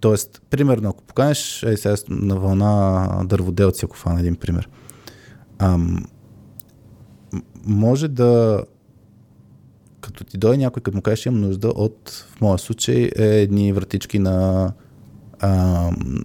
Тоест, 0.00 0.42
примерно, 0.50 0.88
ако 0.88 1.02
поканеш 1.02 1.62
е, 1.62 1.76
сега 1.76 1.94
на 2.08 2.36
вълна 2.36 3.22
дърводелци, 3.24 3.84
ако 3.84 3.96
фана 3.96 4.20
един 4.20 4.36
пример, 4.36 4.68
ам, 5.58 6.04
може 7.68 8.08
да 8.08 8.62
като 10.00 10.24
ти 10.24 10.38
дойде 10.38 10.56
някой, 10.58 10.82
като 10.82 10.96
му 10.96 11.02
кажеш, 11.02 11.26
имам 11.26 11.40
нужда 11.40 11.68
от, 11.68 12.26
в 12.30 12.40
моя 12.40 12.58
случай, 12.58 13.10
е 13.16 13.26
едни 13.26 13.72
вратички 13.72 14.18
на, 14.18 14.72
а, 15.40 15.50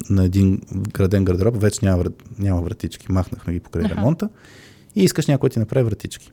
на 0.09 0.23
един 0.23 0.61
граден 0.71 1.25
гардероб, 1.25 1.61
вече 1.61 1.85
няма, 1.85 2.03
няма 2.39 2.61
вратички, 2.61 3.11
махнахме 3.11 3.53
ги 3.53 3.59
покрай 3.59 3.83
ремонта 3.83 4.29
и 4.95 5.03
искаш 5.03 5.27
някой 5.27 5.49
да 5.49 5.53
ти 5.53 5.59
направи 5.59 5.83
вратички. 5.85 6.31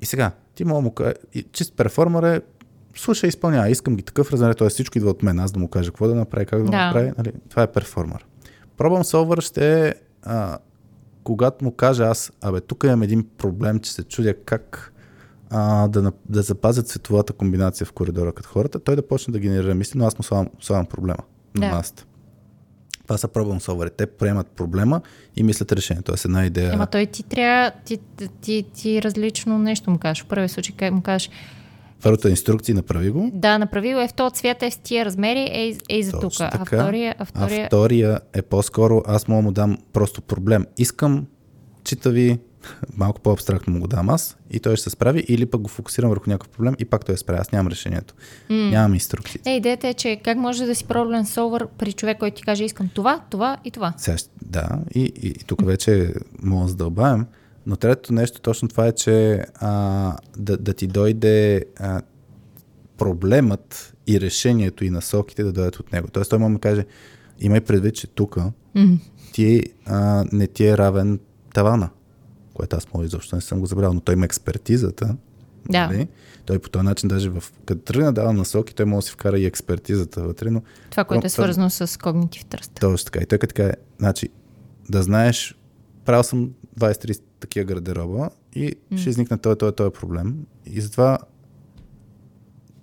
И 0.00 0.06
сега, 0.06 0.32
ти 0.54 0.64
мога 0.64 0.80
му 0.80 0.90
кажа, 0.90 1.14
чист 1.52 1.76
перформер 1.76 2.22
е, 2.22 2.40
слушай, 2.96 3.28
изпълнява, 3.28 3.70
искам 3.70 3.96
ги 3.96 4.02
такъв 4.02 4.32
размер, 4.32 4.54
т.е. 4.54 4.68
всичко 4.68 4.98
идва 4.98 5.10
от 5.10 5.22
мен, 5.22 5.38
аз 5.38 5.52
да 5.52 5.58
му 5.58 5.68
кажа 5.68 5.90
какво 5.90 6.08
да 6.08 6.14
направи, 6.14 6.46
как 6.46 6.58
да, 6.58 6.70
да. 6.70 6.76
направи, 6.76 7.12
нали? 7.18 7.32
това 7.50 7.62
е 7.62 7.72
перформер. 7.72 8.26
Пробвам 8.76 9.04
солвър 9.04 9.40
ще 9.40 9.88
е, 9.88 9.94
а, 10.22 10.58
когато 11.24 11.64
му 11.64 11.72
кажа 11.72 12.04
аз, 12.04 12.32
абе, 12.40 12.60
тук 12.60 12.84
имам 12.84 13.02
един 13.02 13.26
проблем, 13.38 13.80
че 13.80 13.92
се 13.92 14.04
чудя 14.04 14.34
как 14.44 14.92
а, 15.50 15.88
да, 15.88 16.12
да 16.28 16.42
запазят 16.42 16.88
световата 16.88 17.32
комбинация 17.32 17.86
в 17.86 17.92
коридора 17.92 18.32
като 18.32 18.48
хората, 18.48 18.78
той 18.78 18.96
да 18.96 19.08
почне 19.08 19.32
да 19.32 19.38
генерира 19.38 19.74
мисли, 19.74 19.98
но 19.98 20.06
аз 20.06 20.18
му 20.18 20.22
слагам, 20.22 20.48
слагам 20.60 20.86
проблема 20.86 21.22
да. 21.54 21.66
на 21.66 21.74
масата. 21.74 22.04
Това 23.02 23.18
са 23.18 23.28
пробвам 23.28 23.60
солвери. 23.60 23.90
Те 23.96 24.06
приемат 24.06 24.46
проблема 24.46 25.00
и 25.36 25.42
мислят 25.42 25.72
решение. 25.72 26.02
Тоест 26.02 26.24
една 26.24 26.46
идея. 26.46 26.72
Ема 26.72 26.86
той 26.86 27.06
ти 27.06 27.22
трябва, 27.22 27.72
ти, 27.84 27.98
ти, 28.16 28.28
ти, 28.40 28.64
ти 28.74 29.02
различно 29.02 29.58
нещо 29.58 29.90
му 29.90 29.98
кажеш. 29.98 30.24
В 30.24 30.26
първи 30.26 30.48
случай 30.48 30.90
му 30.90 31.02
кажеш, 31.02 31.30
Първата 32.04 32.30
инструкция 32.30 32.74
направи 32.74 33.10
го. 33.10 33.30
Да, 33.34 33.58
направи 33.58 33.94
го 33.94 34.00
е 34.00 34.08
в 34.08 34.14
този 34.14 34.34
цвят, 34.34 34.62
е 34.62 34.70
в 34.70 34.78
тия 34.78 35.04
размери, 35.04 35.40
е, 35.40 35.76
е 35.88 36.02
за 36.02 36.20
тук. 36.20 36.32
А 36.40 36.64
втория, 36.64 37.14
а, 37.18 37.24
втория... 37.24 37.64
а 37.64 37.66
втория 37.66 38.20
е 38.32 38.42
по-скоро, 38.42 39.02
аз 39.06 39.28
мога 39.28 39.42
му 39.42 39.52
дам 39.52 39.78
просто 39.92 40.22
проблем. 40.22 40.66
Искам, 40.78 41.26
чита 41.84 42.10
ви, 42.10 42.38
малко 42.96 43.20
по-абстрактно 43.20 43.72
му 43.72 43.80
го 43.80 43.86
дам 43.86 44.08
аз 44.08 44.36
и 44.50 44.60
той 44.60 44.76
ще 44.76 44.84
се 44.84 44.90
справи 44.90 45.24
или 45.28 45.46
пък 45.46 45.60
го 45.60 45.68
фокусирам 45.68 46.10
върху 46.10 46.30
някакъв 46.30 46.48
проблем 46.48 46.74
и 46.78 46.84
пак 46.84 47.04
той 47.04 47.14
се 47.14 47.20
справи. 47.20 47.40
Аз 47.40 47.52
нямам 47.52 47.72
решението. 47.72 48.14
Mm. 48.50 48.70
Нямам 48.70 48.94
инструкции. 48.94 49.40
Е, 49.46 49.50
идеята 49.50 49.88
е, 49.88 49.94
че 49.94 50.20
как 50.24 50.38
може 50.38 50.66
да 50.66 50.74
си 50.74 50.84
проблем 50.84 51.24
солвър 51.24 51.66
при 51.78 51.92
човек, 51.92 52.18
който 52.18 52.36
ти 52.36 52.42
каже 52.42 52.64
искам 52.64 52.88
това, 52.94 53.20
това 53.30 53.56
и 53.64 53.70
това. 53.70 53.94
Сега, 53.96 54.16
да, 54.42 54.68
и, 54.94 55.00
и, 55.00 55.28
и 55.28 55.34
тук 55.34 55.66
вече 55.66 56.14
мога 56.42 56.62
да 56.62 56.68
задълбаем. 56.68 57.26
Но 57.66 57.76
третото 57.76 58.12
нещо 58.12 58.40
точно 58.40 58.68
това 58.68 58.86
е, 58.86 58.92
че 58.92 59.44
а, 59.54 60.16
да, 60.36 60.56
да 60.56 60.74
ти 60.74 60.86
дойде 60.86 61.64
а, 61.76 62.02
проблемът 62.98 63.94
и 64.06 64.20
решението 64.20 64.84
и 64.84 64.90
насоките 64.90 65.44
да 65.44 65.52
дойдат 65.52 65.76
от 65.76 65.92
него. 65.92 66.08
Тоест 66.12 66.30
той 66.30 66.38
може 66.38 66.54
да 66.54 66.60
каже, 66.60 66.86
имай 67.40 67.60
предвид, 67.60 67.94
че 67.94 68.06
тук 68.06 68.36
ти 69.32 69.62
а, 69.86 70.24
не 70.32 70.46
ти 70.46 70.66
е 70.66 70.78
равен 70.78 71.20
тавана, 71.54 71.90
което 72.54 72.76
аз 72.76 72.92
може 72.94 73.06
изобщо 73.06 73.36
не 73.36 73.42
съм 73.42 73.60
го 73.60 73.66
забрал, 73.66 73.92
но 73.92 74.00
той 74.00 74.14
има 74.14 74.24
експертизата. 74.24 75.16
Да. 75.70 75.86
Нали? 75.86 76.08
Той 76.46 76.58
по 76.58 76.68
този 76.68 76.84
начин 76.84 77.08
даже 77.08 77.30
в, 77.30 77.44
като 77.66 77.82
тръгна 77.82 78.12
дава 78.12 78.32
насоки, 78.32 78.74
той 78.74 78.86
може 78.86 79.04
да 79.04 79.06
си 79.06 79.12
вкара 79.12 79.38
и 79.38 79.46
експертизата 79.46 80.22
вътре. 80.22 80.50
Но, 80.50 80.62
това, 80.90 81.04
което 81.04 81.24
но, 81.24 81.26
е 81.26 81.30
свързано 81.30 81.70
това, 81.70 81.86
с 81.86 81.96
когнитив 81.96 82.44
тръст. 82.44 82.72
Точно 82.80 83.04
така. 83.04 83.20
И 83.22 83.26
той 83.26 83.38
така, 83.38 83.72
значи, 83.98 84.28
да 84.88 85.02
знаеш, 85.02 85.54
правил 86.04 86.22
съм 86.22 86.50
23 86.78 87.20
такива 87.44 87.64
гардероба 87.64 88.30
и 88.54 88.76
mm. 88.92 88.96
ще 88.96 89.10
изникне 89.10 89.38
този, 89.38 89.58
този, 89.58 89.74
този 89.74 89.90
проблем. 89.90 90.36
И 90.66 90.80
затова 90.80 91.18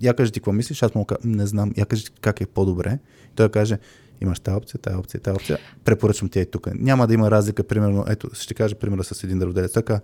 я 0.02 0.14
кажи 0.14 0.32
ти 0.32 0.40
какво 0.40 0.52
мислиш, 0.52 0.84
аз 0.84 0.96
му 0.96 1.06
кажа, 1.06 1.20
не 1.24 1.48
знам, 1.48 1.72
я 1.78 1.86
кажи 1.86 2.06
как 2.22 2.42
е 2.42 2.46
по-добре. 2.46 3.00
И 3.32 3.36
той 3.36 3.50
каже, 3.50 3.80
имаш 4.22 4.40
тази 4.40 4.58
опция, 4.58 4.82
тази 4.82 4.98
опция, 4.98 5.22
тази 5.22 5.36
опция, 5.36 5.58
препоръчвам 5.84 6.30
ти 6.30 6.40
е 6.40 6.46
тук. 6.46 6.68
Няма 6.76 7.08
да 7.08 7.14
има 7.14 7.32
разлика, 7.32 7.64
примерно, 7.64 8.06
ето, 8.08 8.30
ще 8.34 8.54
кажа 8.54 8.76
примера 8.76 9.04
с 9.04 9.24
един 9.24 9.40
дърводелец. 9.40 9.74
Така, 9.74 10.00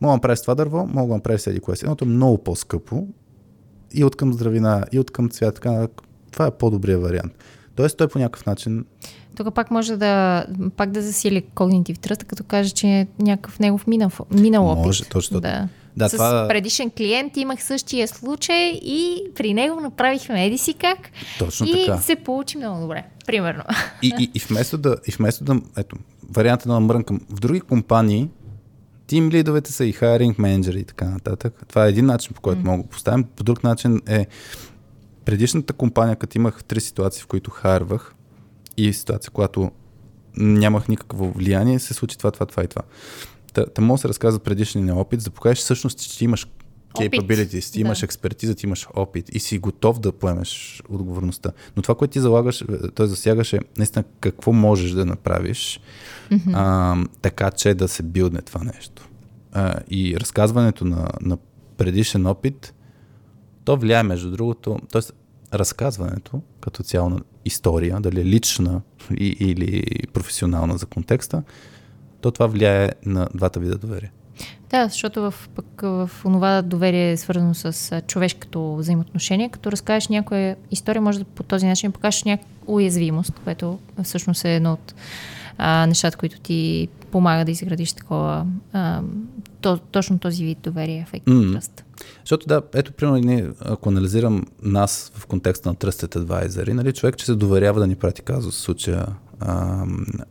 мога 0.00 0.12
да 0.12 0.16
направиш 0.16 0.40
това 0.40 0.54
дърво, 0.54 0.86
мога 0.86 1.08
да 1.08 1.14
направиш 1.14 1.40
седи 1.40 1.60
кое 1.60 1.76
си. 1.76 1.84
Едното 1.84 2.04
е 2.04 2.08
много 2.08 2.38
по-скъпо 2.38 3.08
и 3.94 4.04
от 4.04 4.16
към 4.16 4.32
здравина, 4.32 4.84
и 4.92 4.98
от 4.98 5.10
към 5.10 5.30
цвят. 5.30 5.54
Така, 5.54 5.88
това 6.30 6.46
е 6.46 6.50
по-добрият 6.50 7.02
вариант. 7.02 7.32
Тоест 7.74 7.96
той 7.96 8.08
по 8.08 8.18
някакъв 8.18 8.46
начин 8.46 8.84
тук 9.36 9.54
пак 9.54 9.70
може 9.70 9.96
да, 9.96 10.46
пак 10.76 10.90
да 10.90 11.02
засили 11.02 11.42
когнитив 11.54 11.98
тръст, 11.98 12.24
като 12.24 12.44
каже, 12.44 12.70
че 12.70 12.86
е 12.86 13.06
някакъв 13.18 13.58
негов 13.58 13.86
минал, 13.86 14.10
минал 14.30 14.68
опит. 14.68 14.84
Може, 14.84 15.04
точно. 15.04 15.40
Да. 15.40 15.68
Да, 15.96 16.08
С 16.08 16.12
това... 16.12 16.46
предишен 16.48 16.90
клиент 16.90 17.36
имах 17.36 17.62
същия 17.62 18.08
случай 18.08 18.68
и 18.68 19.22
при 19.34 19.54
него 19.54 19.80
направихме 19.80 20.46
еди 20.46 20.58
си 20.58 20.74
как. 20.74 20.98
Точно 21.38 21.66
и 21.66 21.86
така. 21.86 21.98
се 21.98 22.16
получи 22.16 22.58
много 22.58 22.80
добре, 22.80 23.04
примерно. 23.26 23.62
И, 24.02 24.12
и, 24.18 24.30
и, 24.34 24.38
вместо 24.38 24.78
да, 24.78 24.96
и 25.08 25.12
вместо 25.12 25.44
да, 25.44 25.60
ето, 25.76 25.96
варианта 26.30 26.68
на 26.68 26.80
мрънкам, 26.80 27.20
в 27.30 27.40
други 27.40 27.60
компании 27.60 28.28
тим 29.06 29.30
лидовете 29.30 29.72
са 29.72 29.84
и 29.84 29.92
хайринг 29.92 30.38
менеджери 30.38 30.78
и 30.78 30.84
така 30.84 31.04
нататък. 31.04 31.62
Това 31.68 31.86
е 31.86 31.88
един 31.88 32.06
начин, 32.06 32.32
по 32.34 32.40
който 32.40 32.60
mm. 32.60 32.64
мога 32.64 32.82
да 32.82 32.88
поставим. 32.88 33.24
По 33.36 33.44
друг 33.44 33.64
начин 33.64 34.02
е 34.06 34.26
предишната 35.24 35.72
компания, 35.72 36.16
като 36.16 36.38
имах 36.38 36.64
три 36.64 36.80
ситуации, 36.80 37.22
в 37.22 37.26
които 37.26 37.50
хайрвах, 37.50 38.13
и 38.76 38.92
ситуация, 38.92 39.30
когато 39.30 39.70
нямах 40.36 40.88
никакво 40.88 41.32
влияние, 41.32 41.78
се 41.78 41.94
случи 41.94 42.18
това, 42.18 42.30
това, 42.30 42.46
това 42.46 42.64
и 42.64 42.66
това. 42.66 42.82
Та, 43.52 43.66
та 43.66 43.82
може 43.82 44.00
да 44.00 44.02
се 44.02 44.08
разказва 44.08 44.40
предишния 44.40 44.96
опит, 44.96 45.20
за 45.20 45.30
да 45.30 45.34
покажеш 45.34 45.58
всъщност, 45.58 45.98
че 45.98 46.24
имаш 46.24 46.46
capabilities, 46.94 47.72
ти 47.72 47.80
имаш 47.80 48.00
да. 48.00 48.04
експертиза, 48.04 48.54
ти 48.54 48.66
имаш 48.66 48.88
опит 48.94 49.34
и 49.34 49.40
си 49.40 49.58
готов 49.58 50.00
да 50.00 50.12
поемеш 50.12 50.82
отговорността. 50.88 51.52
Но 51.76 51.82
това, 51.82 51.94
което 51.94 52.12
ти 52.12 52.20
залагаш, 52.20 52.64
т.е. 52.94 53.06
засягаш 53.06 53.52
е 53.52 53.60
наистина 53.76 54.04
какво 54.20 54.52
можеш 54.52 54.90
да 54.90 55.06
направиш, 55.06 55.80
mm-hmm. 56.30 56.52
а, 56.54 56.96
така 57.22 57.50
че 57.50 57.74
да 57.74 57.88
се 57.88 58.02
билдне 58.02 58.42
това 58.42 58.64
нещо. 58.64 59.08
А, 59.52 59.74
и 59.90 60.16
разказването 60.20 60.84
на, 60.84 61.08
на 61.20 61.38
предишен 61.76 62.26
опит, 62.26 62.74
то 63.64 63.76
влияе 63.76 64.02
между 64.02 64.30
другото, 64.30 64.78
т.е. 64.92 65.02
разказването 65.54 66.42
като 66.60 66.82
цяло 66.82 67.08
на 67.08 67.20
история, 67.44 68.00
дали 68.00 68.20
е 68.20 68.24
лична 68.24 68.80
и, 69.18 69.36
или 69.40 69.84
професионална 70.12 70.78
за 70.78 70.86
контекста, 70.86 71.42
то 72.20 72.30
това 72.30 72.46
влияе 72.46 72.90
на 73.06 73.28
двата 73.34 73.60
вида 73.60 73.78
доверие. 73.78 74.12
Да, 74.70 74.88
защото 74.88 75.22
в, 75.22 75.34
пък, 75.54 75.80
в 75.82 76.10
това 76.22 76.62
доверие 76.62 77.12
е 77.12 77.16
свързано 77.16 77.54
с 77.54 78.02
човешкото 78.06 78.76
взаимоотношение. 78.76 79.48
Като 79.48 79.72
разкажеш 79.72 80.08
някоя 80.08 80.56
история, 80.70 81.02
може 81.02 81.18
да 81.18 81.24
по 81.24 81.42
този 81.42 81.66
начин 81.66 81.92
покажеш 81.92 82.24
някаква 82.24 82.54
уязвимост, 82.66 83.32
което 83.44 83.78
всъщност 84.02 84.44
е 84.44 84.56
едно 84.56 84.72
от 84.72 84.94
а, 85.58 85.86
нещата, 85.86 86.16
които 86.16 86.40
ти 86.40 86.88
помага 87.10 87.44
да 87.44 87.50
изградиш 87.50 87.92
такова 87.92 88.46
а, 88.72 89.02
то, 89.64 89.78
точно 89.78 90.18
този 90.18 90.44
вид 90.44 90.58
доверие 90.62 91.06
в 91.08 91.12
mm. 91.12 91.58
Trust. 91.58 91.82
Защото 92.20 92.46
да, 92.46 92.62
ето 92.74 92.92
примерно, 92.92 93.54
ако 93.60 93.88
анализирам 93.88 94.44
нас 94.62 95.12
в 95.14 95.26
контекста 95.26 95.68
на 95.68 95.74
Trusted 95.74 96.18
Advisor, 96.18 96.72
нали, 96.72 96.92
човек, 96.92 97.16
че 97.16 97.26
се 97.26 97.34
доверява 97.34 97.80
да 97.80 97.86
ни 97.86 97.96
прати 97.96 98.22
казус, 98.22 98.54
в 98.54 98.60
случая 98.60 99.06
а, 99.40 99.84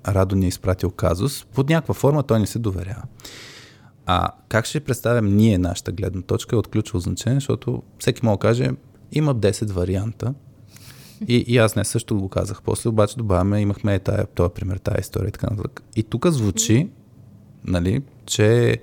Радо 0.07 0.36
ни 0.36 0.45
е 0.45 0.47
изпратил 0.47 0.91
казус, 0.91 1.45
под 1.45 1.69
някаква 1.69 1.93
форма 1.93 2.23
той 2.23 2.39
ни 2.39 2.47
се 2.47 2.59
доверява. 2.59 3.03
А 4.05 4.29
как 4.49 4.65
ще 4.65 4.79
представим 4.79 5.36
ние 5.36 5.57
нашата 5.57 5.91
гледна 5.91 6.21
точка 6.21 6.55
е 6.55 6.59
от 6.59 6.67
ключово 6.67 6.99
значение, 6.99 7.38
защото 7.38 7.84
всеки 7.99 8.25
мога 8.25 8.38
да 8.38 8.41
каже, 8.41 8.71
има 9.11 9.36
10 9.36 9.71
варианта, 9.71 10.34
и, 11.27 11.36
и 11.47 11.57
аз 11.57 11.75
не 11.75 11.84
също 11.84 12.19
го 12.19 12.29
казах. 12.29 12.61
После 12.61 12.89
обаче 12.89 13.17
добавяме, 13.17 13.61
имахме 13.61 13.99
тая, 13.99 14.25
този 14.25 14.53
пример, 14.53 14.77
тая 14.77 14.99
история 14.99 15.27
и 15.27 15.31
така 15.31 15.47
нататък. 15.47 15.84
И 15.95 16.03
тук 16.03 16.27
звучи, 16.27 16.89
нали, 17.65 18.01
че 18.25 18.81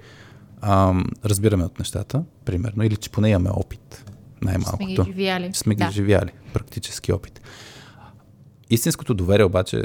ам, 0.60 1.04
разбираме 1.24 1.64
от 1.64 1.78
нещата, 1.78 2.24
примерно, 2.44 2.82
или 2.82 2.96
че 2.96 3.10
поне 3.10 3.30
имаме 3.30 3.50
опит, 3.50 4.04
най-малкото. 4.42 4.76
Сме 4.76 4.86
ги 4.86 5.12
живяли. 5.12 5.50
Сме 5.54 5.74
ги 5.74 5.84
да. 5.84 5.90
живяли, 5.90 6.30
практически 6.52 7.12
опит. 7.12 7.40
Истинското 8.70 9.14
доверие 9.14 9.44
обаче 9.44 9.82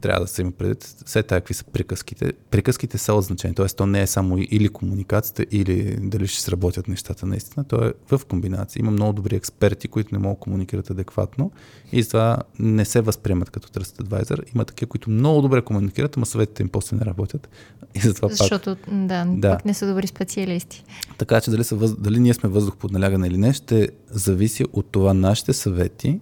трябва 0.00 0.20
да 0.20 0.26
се 0.26 0.42
има 0.42 0.52
предвид 0.52 0.94
все 1.06 1.22
така 1.22 1.40
какви 1.40 1.54
са 1.54 1.64
приказките. 1.64 2.32
Приказките 2.50 2.98
са 2.98 3.14
от 3.14 3.24
значение, 3.24 3.54
т.е. 3.54 3.66
то 3.66 3.86
не 3.86 4.02
е 4.02 4.06
само 4.06 4.36
или 4.38 4.68
комуникацията, 4.68 5.44
или 5.50 5.96
дали 6.00 6.26
ще 6.26 6.42
сработят 6.42 6.88
нещата 6.88 7.26
наистина, 7.26 7.64
то 7.64 7.84
е 7.84 7.92
в 8.10 8.20
комбинация. 8.28 8.80
Има 8.80 8.90
много 8.90 9.12
добри 9.12 9.36
експерти, 9.36 9.88
които 9.88 10.14
не 10.14 10.18
могат 10.18 10.38
да 10.38 10.40
комуникират 10.40 10.90
адекватно 10.90 11.52
и 11.92 12.02
затова 12.02 12.38
не 12.58 12.84
се 12.84 13.00
възприемат 13.00 13.50
като 13.50 13.68
Trusted 13.68 14.02
Advisor. 14.02 14.54
Има 14.54 14.64
такива, 14.64 14.88
които 14.88 15.10
много 15.10 15.42
добре 15.42 15.62
комуникират, 15.62 16.16
ама 16.16 16.26
съветите 16.26 16.62
им 16.62 16.68
после 16.68 16.96
не 16.96 17.04
работят. 17.04 17.48
И 17.94 18.00
затова 18.00 18.28
Защото, 18.28 18.76
пак, 18.76 19.06
да, 19.06 19.24
да, 19.28 19.50
пак 19.50 19.64
не 19.64 19.74
са 19.74 19.86
добри 19.88 20.06
специалисти. 20.06 20.84
Така 21.18 21.40
че 21.40 21.50
дали, 21.50 21.64
са, 21.64 21.76
дали 21.76 22.20
ние 22.20 22.34
сме 22.34 22.48
въздух 22.48 22.76
под 22.76 22.92
налягане 22.92 23.26
или 23.26 23.38
не, 23.38 23.52
ще 23.52 23.88
зависи 24.10 24.64
от 24.72 24.86
това 24.86 25.14
нашите 25.14 25.52
съвети 25.52 26.20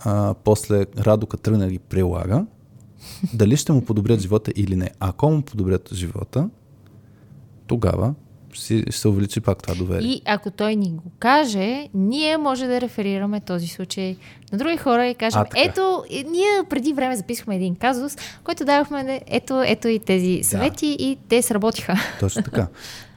а, 0.00 0.34
после 0.44 0.86
Радока 0.98 1.36
тръгне 1.36 1.64
да 1.64 1.70
ги 1.70 1.78
прилага, 1.78 2.44
дали 3.34 3.56
ще 3.56 3.72
му 3.72 3.84
подобрят 3.84 4.20
живота 4.20 4.52
или 4.56 4.76
не. 4.76 4.90
Ако 5.00 5.30
му 5.30 5.42
подобрят 5.42 5.94
живота, 5.94 6.48
тогава 7.66 8.14
ще 8.52 8.84
се 8.92 9.08
увеличи 9.08 9.40
пак 9.40 9.62
това 9.62 9.74
доверие. 9.74 10.08
И 10.08 10.22
ако 10.24 10.50
той 10.50 10.76
ни 10.76 10.90
го 10.90 11.02
каже, 11.18 11.88
ние 11.94 12.36
може 12.36 12.66
да 12.66 12.80
реферираме 12.80 13.40
този 13.40 13.66
случай 13.66 14.16
на 14.52 14.58
други 14.58 14.76
хора 14.76 15.06
и 15.06 15.14
кажем, 15.14 15.40
А, 15.40 15.44
така. 15.44 15.60
ето, 15.62 16.04
ние 16.10 16.62
преди 16.70 16.92
време 16.92 17.16
записахме 17.16 17.56
един 17.56 17.76
казус, 17.76 18.16
който 18.44 18.64
давахме, 18.64 19.20
ето, 19.26 19.62
ето 19.66 19.88
и 19.88 19.98
тези 19.98 20.40
съвети 20.42 20.96
и 21.00 21.18
те 21.28 21.42
сработиха. 21.42 21.94
Точно 22.20 22.42
така. 22.42 22.66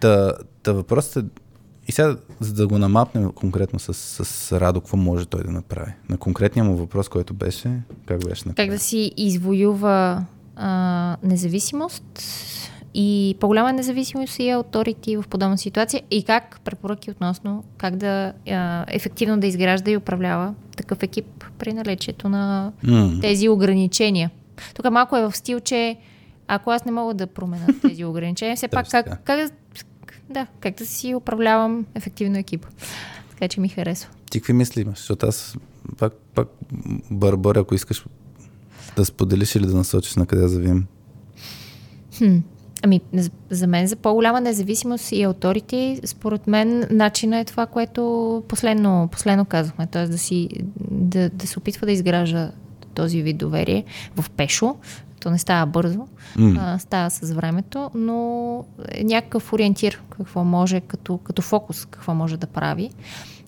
Та, 0.02 0.34
та 0.64 0.72
въпросът 0.72 1.26
е, 1.26 1.30
и 1.92 1.94
сега, 1.94 2.16
за 2.40 2.54
да 2.54 2.68
го 2.68 2.78
намапнем 2.78 3.32
конкретно 3.32 3.80
с, 3.80 3.94
с 4.26 4.60
Радо, 4.62 4.82
какво 4.82 4.98
може 4.98 5.26
той 5.26 5.44
да 5.44 5.52
направи? 5.52 5.92
На 6.10 6.18
конкретния 6.18 6.64
му 6.64 6.76
въпрос, 6.76 7.10
който 7.10 7.34
беше, 7.34 7.70
как 8.06 8.26
беше 8.26 8.42
Как 8.42 8.46
направен? 8.46 8.70
да 8.72 8.80
си 8.80 9.12
извоюва 9.18 10.26
а, 10.56 11.18
независимост 11.24 12.04
и 12.94 13.38
по-голяма 13.40 13.74
независимост 13.74 14.40
и 14.40 14.50
авторити 14.50 15.18
в 15.18 15.24
подобна 15.30 15.58
ситуация 15.58 16.02
и 16.12 16.24
как 16.24 16.60
препоръки 16.64 17.12
относно 17.12 17.64
как 17.78 17.96
да 17.96 18.34
а, 18.50 18.86
ефективно 18.88 19.40
да 19.40 19.48
изгражда 19.48 19.92
и 19.92 19.98
управлява 19.98 20.54
такъв 20.78 21.04
екип 21.04 21.46
при 21.58 21.74
наличието 21.74 22.30
на 22.30 22.72
М, 22.84 23.12
тези 23.22 23.50
ограничения. 23.50 24.32
Тук 24.76 24.92
малко 24.92 25.18
е 25.18 25.22
в 25.22 25.38
стил, 25.38 25.60
че 25.60 25.98
ако 26.48 26.72
аз 26.72 26.86
не 26.86 26.92
мога 26.92 27.14
да 27.14 27.28
променя 27.28 27.66
тези 27.82 28.06
ограничения, 28.06 28.56
все 28.56 28.68
пак 28.68 28.90
как, 28.90 29.24
как, 29.26 29.52
да, 30.32 30.48
как 30.60 30.76
да 30.76 30.86
си 30.86 31.16
управлявам 31.16 31.86
ефективно 31.96 32.38
екипа. 32.38 32.68
Така 33.30 33.48
че 33.48 33.60
ми 33.62 33.70
харесва. 33.70 34.10
Ти 34.32 34.40
какви 34.40 34.54
мисли 34.54 34.82
имаш? 34.82 34.98
Защото 34.98 35.26
аз 35.26 35.58
пак, 35.98 36.14
пак 36.14 36.48
бърбър, 37.12 37.56
ако 37.56 37.76
искаш 37.76 38.06
да 38.96 39.06
споделиш 39.06 39.56
или 39.56 39.66
да 39.66 39.76
насочиш 39.76 40.16
на 40.16 40.26
къде 40.26 40.48
завием. 40.48 40.86
Хм. 42.18 42.38
Ами, 42.84 43.02
за- 43.14 43.30
за 43.50 43.68
мен 43.68 43.88
за 43.88 43.96
по-голяма 43.96 44.42
независимост 44.42 45.12
и 45.12 45.24
авторити, 45.24 46.00
според 46.06 46.48
мен 46.48 46.86
начина 46.92 47.40
е 47.40 47.46
това, 47.46 47.66
което 47.66 48.02
последно, 48.48 49.10
последно 49.12 49.46
казахме, 49.46 49.88
т.е. 49.88 50.08
Да, 50.08 50.18
си, 50.18 50.50
да, 50.92 51.30
да 51.30 51.48
се 51.48 51.60
опитва 51.60 51.86
да 51.86 51.92
изгражда 51.92 52.52
този 52.94 53.22
вид 53.22 53.38
доверие 53.38 53.84
в 54.16 54.30
пешо. 54.30 54.76
То 55.22 55.32
не 55.32 55.40
става 55.40 55.66
бързо, 55.66 56.08
М. 56.36 56.56
а, 56.60 56.80
става 56.80 57.10
с 57.10 57.32
времето, 57.32 57.92
но 57.96 58.18
е 58.90 59.04
някакъв 59.04 59.54
ориентир, 59.54 60.02
какво 60.10 60.44
може 60.44 60.82
като, 60.82 61.18
като 61.18 61.42
фокус, 61.42 61.86
какво 61.86 62.14
може 62.14 62.38
да 62.38 62.48
прави. 62.48 62.90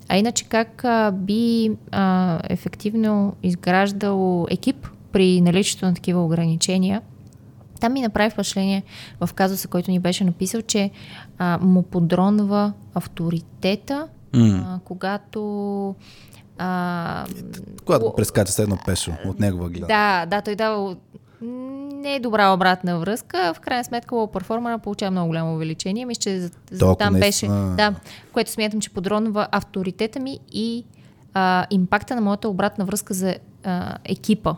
А 0.10 0.18
иначе 0.18 0.46
как 0.46 0.86
а, 0.86 1.12
би 1.12 1.72
а, 1.92 2.40
ефективно 2.44 3.36
изграждал 3.44 4.48
екип 4.50 4.88
при 5.12 5.42
наличието 5.42 5.86
на 5.86 5.94
такива 5.94 6.26
ограничения, 6.26 7.02
там 7.80 7.94
ми 7.94 8.02
направи 8.02 8.30
впечатление 8.30 8.84
в 9.20 9.30
казуса, 9.34 9.68
който 9.68 9.92
ни 9.92 10.00
беше 10.00 10.24
написал, 10.24 10.62
че 10.62 10.90
а, 11.38 11.58
му 11.58 11.84
подронва 11.84 12.74
авторитета, 12.94 14.08
М. 14.34 14.66
а, 14.68 14.80
когато... 14.86 15.96
А, 16.58 17.26
Когато 17.86 18.14
прескача 18.18 18.52
с 18.52 18.60
едно 18.60 18.78
пешо 18.86 19.12
от 19.26 19.40
негова 19.40 19.70
гледна. 19.70 19.88
да, 19.88 20.26
да, 20.26 20.42
той 20.42 20.56
дава 20.56 20.96
не 22.04 22.16
е 22.16 22.20
добра 22.20 22.54
обратна 22.54 23.00
връзка. 23.00 23.54
В 23.56 23.60
крайна 23.60 23.84
сметка 23.84 24.16
лоу 24.16 24.28
перформера 24.28 24.80
получава 24.80 25.12
много 25.12 25.28
голямо 25.28 25.56
увеличение. 25.56 26.06
Мисля, 26.06 26.20
че 26.20 26.40
за, 26.40 26.50
за 26.72 26.96
там 26.96 27.14
беше. 27.14 27.48
Да, 27.48 27.96
което 28.34 28.52
смятам, 28.52 28.82
че 28.82 28.90
подронва 28.90 29.48
авторитета 29.52 30.20
ми 30.20 30.40
и 30.52 30.86
а, 31.34 31.66
импакта 31.70 32.16
на 32.16 32.22
моята 32.22 32.50
обратна 32.50 32.86
връзка 32.86 33.14
за 33.14 33.36
а, 33.64 33.98
екипа. 34.06 34.56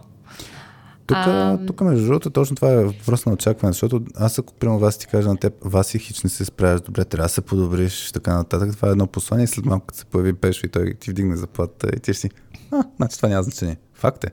Тук, 1.08 1.18
А, 1.18 1.58
тук 1.68 1.82
между 1.82 2.06
другото, 2.06 2.30
точно 2.30 2.56
това 2.56 2.72
е 2.72 2.86
въпрос 2.86 3.26
на 3.26 3.34
очакване, 3.34 3.74
защото 3.74 4.02
аз 4.16 4.40
ако 4.40 4.54
примерно 4.54 4.80
вас 4.80 4.98
ти 4.98 5.08
кажа 5.08 5.30
на 5.30 5.38
теб, 5.38 5.54
Васи 5.64 6.00
хич 6.00 6.24
не 6.24 6.30
се 6.30 6.46
справяш 6.46 6.82
добре, 6.82 7.06
трябва 7.06 7.26
да 7.26 7.30
се 7.30 7.42
подобриш, 7.42 8.12
така 8.12 8.36
нататък. 8.36 8.76
Това 8.76 8.88
е 8.88 8.92
едно 8.92 9.08
послание 9.08 9.44
и 9.44 9.48
след 9.48 9.66
малко 9.66 9.86
като 9.86 10.00
се 10.00 10.06
появи 10.06 10.34
Пешо 10.34 10.66
и 10.66 10.70
той 10.70 10.94
ти 11.00 11.12
вдигне 11.12 11.36
заплата 11.36 11.88
и 11.96 12.00
ти 12.00 12.14
ще 12.14 12.22
си, 12.22 12.30
а, 12.72 12.84
значи 12.98 13.18
това 13.18 13.30
няма 13.30 13.44
значение. 13.44 13.78
Факт 13.94 14.24
е. 14.24 14.28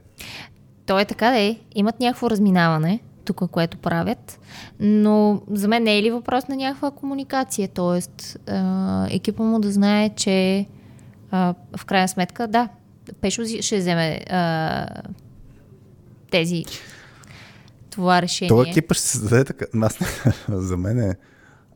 То 0.93 0.99
е 0.99 1.05
така 1.05 1.30
да 1.30 1.38
е. 1.38 1.57
Имат 1.74 2.01
някакво 2.01 2.30
разминаване, 2.30 3.01
тук, 3.24 3.51
което 3.51 3.78
правят, 3.78 4.40
но 4.80 5.43
за 5.51 5.68
мен 5.68 5.82
не 5.82 5.99
е 5.99 6.03
ли 6.03 6.11
въпрос 6.11 6.49
на 6.49 6.57
някаква 6.57 6.90
комуникация? 6.90 7.68
Тоест, 7.68 8.38
а, 8.49 9.07
екипа 9.11 9.43
му 9.43 9.61
да 9.61 9.72
знае, 9.72 10.09
че 10.09 10.66
а, 11.30 11.55
в 11.76 11.84
крайна 11.84 12.09
сметка, 12.09 12.47
да, 12.47 12.68
Пешо 13.20 13.43
ще 13.61 13.78
вземе 13.78 14.20
а, 14.30 14.86
тези 16.30 16.64
това 17.90 18.22
решение. 18.22 18.49
Това 18.49 18.64
екипа 18.68 18.95
ще 18.95 19.03
се 19.03 19.18
създаде 19.18 19.45
така. 19.45 19.64
Аз, 19.82 19.99
за 20.49 20.76
мен 20.76 20.99
е, 20.99 21.16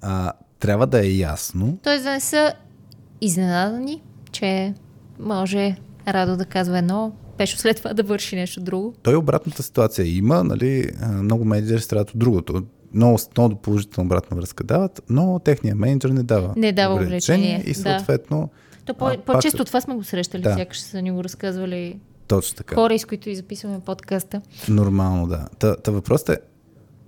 а, 0.03 0.33
трябва 0.59 0.87
да 0.87 1.07
е 1.07 1.11
ясно, 1.11 1.79
Тоест 1.83 2.05
да 2.05 2.11
не 2.11 2.21
са 2.21 2.55
изненадани, 3.21 4.03
че 4.33 4.75
може 5.21 5.77
Радо 6.09 6.37
да 6.37 6.45
казва 6.45 6.79
едно, 6.79 7.13
Пешо 7.37 7.59
след 7.59 7.77
това 7.77 7.93
да 7.93 8.03
върши 8.03 8.37
нещо 8.37 8.61
друго. 8.61 8.95
той 9.03 9.15
обратната 9.15 9.63
ситуация 9.63 10.07
има, 10.09 10.45
нали, 10.45 10.91
а, 11.01 11.09
много 11.09 11.45
менеджери 11.45 11.81
страдат 11.81 12.11
от 12.11 12.19
другото. 12.19 12.63
Много, 12.95 13.19
много 13.37 13.55
положителна 13.55 14.07
обратна 14.07 14.37
връзка 14.37 14.65
дават, 14.65 15.03
но 15.09 15.39
техният 15.39 15.79
менеджер 15.79 16.09
не 16.09 16.23
дава. 16.23 16.55
Не 16.57 16.73
дава 16.73 16.95
ограничение 16.95 17.63
И 17.67 17.73
да. 17.73 17.75
съответно, 17.75 18.51
То 18.85 18.93
А, 18.93 18.95
по, 18.95 19.05
пак- 19.07 19.21
по-често 19.23 19.65
това 19.65 19.81
сме 19.81 19.95
го 19.95 20.05
срещали, 20.05 20.43
Да. 20.43 20.49
да. 20.49 20.57
сякаш 20.57 20.81
са 20.81 21.03
ни 21.03 21.11
го 21.11 21.25
разказвали 21.25 21.99
точно 22.27 22.57
така. 22.57 22.75
хора, 22.75 22.99
с 22.99 23.05
които 23.05 23.31
и 23.31 23.37
записваме 23.37 23.81
подкаста. 23.81 24.41
Нормално, 24.69 25.27
да. 25.27 25.49
Та, 25.59 25.77
та 25.77 25.91
въпросът 25.91 26.29
е 26.29 26.37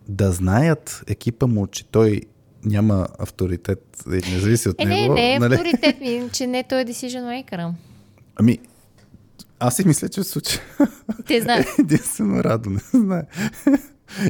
да 0.08 0.32
знаят 0.32 1.04
екипа 1.06 1.46
му, 1.46 1.66
че 1.66 1.84
той 1.84 2.20
няма 2.64 3.06
авторитет 3.18 3.84
и 4.06 4.32
не 4.32 4.38
зависи 4.38 4.68
от 4.68 4.76
Е, 4.78 4.84
не, 4.84 5.00
него. 5.02 5.14
не 5.14 5.34
е 5.34 5.38
нали? 5.38 5.54
авторитет 5.54 6.00
ми, 6.00 6.22
че 6.32 6.46
не 6.46 6.62
той 6.62 6.80
е 6.80 6.84
decision 6.84 7.44
maker. 7.44 7.70
Ами, 8.36 8.58
аз 9.60 9.76
си 9.76 9.86
мисля, 9.86 10.08
че 10.08 10.20
в 10.20 10.24
случая 10.24 10.62
Те 11.26 11.40
знаят. 11.40 11.66
единствено 11.78 12.44
Радо 12.44 12.70
не 12.70 12.80
знае. 12.94 13.22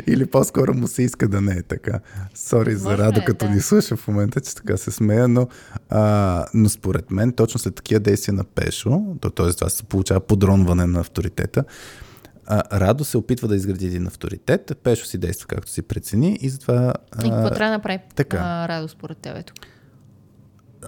Или 0.06 0.26
по-скоро 0.26 0.74
му 0.74 0.86
се 0.86 1.02
иска 1.02 1.28
да 1.28 1.40
не 1.40 1.52
е 1.52 1.62
така. 1.62 2.00
Сори 2.34 2.74
за 2.74 2.98
Радо, 2.98 3.20
е, 3.20 3.24
като 3.24 3.46
да. 3.46 3.50
ни 3.50 3.60
слуша 3.60 3.96
в 3.96 4.08
момента, 4.08 4.40
че 4.40 4.54
така 4.54 4.76
се 4.76 4.90
смея, 4.90 5.28
но, 5.28 5.48
а, 5.90 6.44
но 6.54 6.68
според 6.68 7.10
мен, 7.10 7.32
точно 7.32 7.60
след 7.60 7.74
такива 7.74 8.00
действия 8.00 8.34
на 8.34 8.44
Пешо, 8.44 9.02
то, 9.20 9.30
т.е. 9.30 9.52
това 9.52 9.68
се 9.68 9.82
получава 9.82 10.20
подронване 10.20 10.86
на 10.86 11.00
авторитета, 11.00 11.64
а, 12.46 12.80
Радо 12.80 13.04
се 13.04 13.18
опитва 13.18 13.48
да 13.48 13.56
изгради 13.56 13.86
един 13.86 14.06
авторитет, 14.06 14.72
Пешо 14.82 15.06
си 15.06 15.18
действа 15.18 15.46
както 15.46 15.70
си 15.70 15.82
прецени 15.82 16.38
и 16.40 16.48
затова... 16.48 16.94
И 17.24 17.30
какво 17.30 17.50
трябва 17.50 17.58
да 17.58 17.70
направи 17.70 17.98
така. 18.14 18.36
а, 18.36 18.68
Радо 18.68 18.88
според 18.88 19.18
тебе 19.18 19.42
тук? 19.42 19.56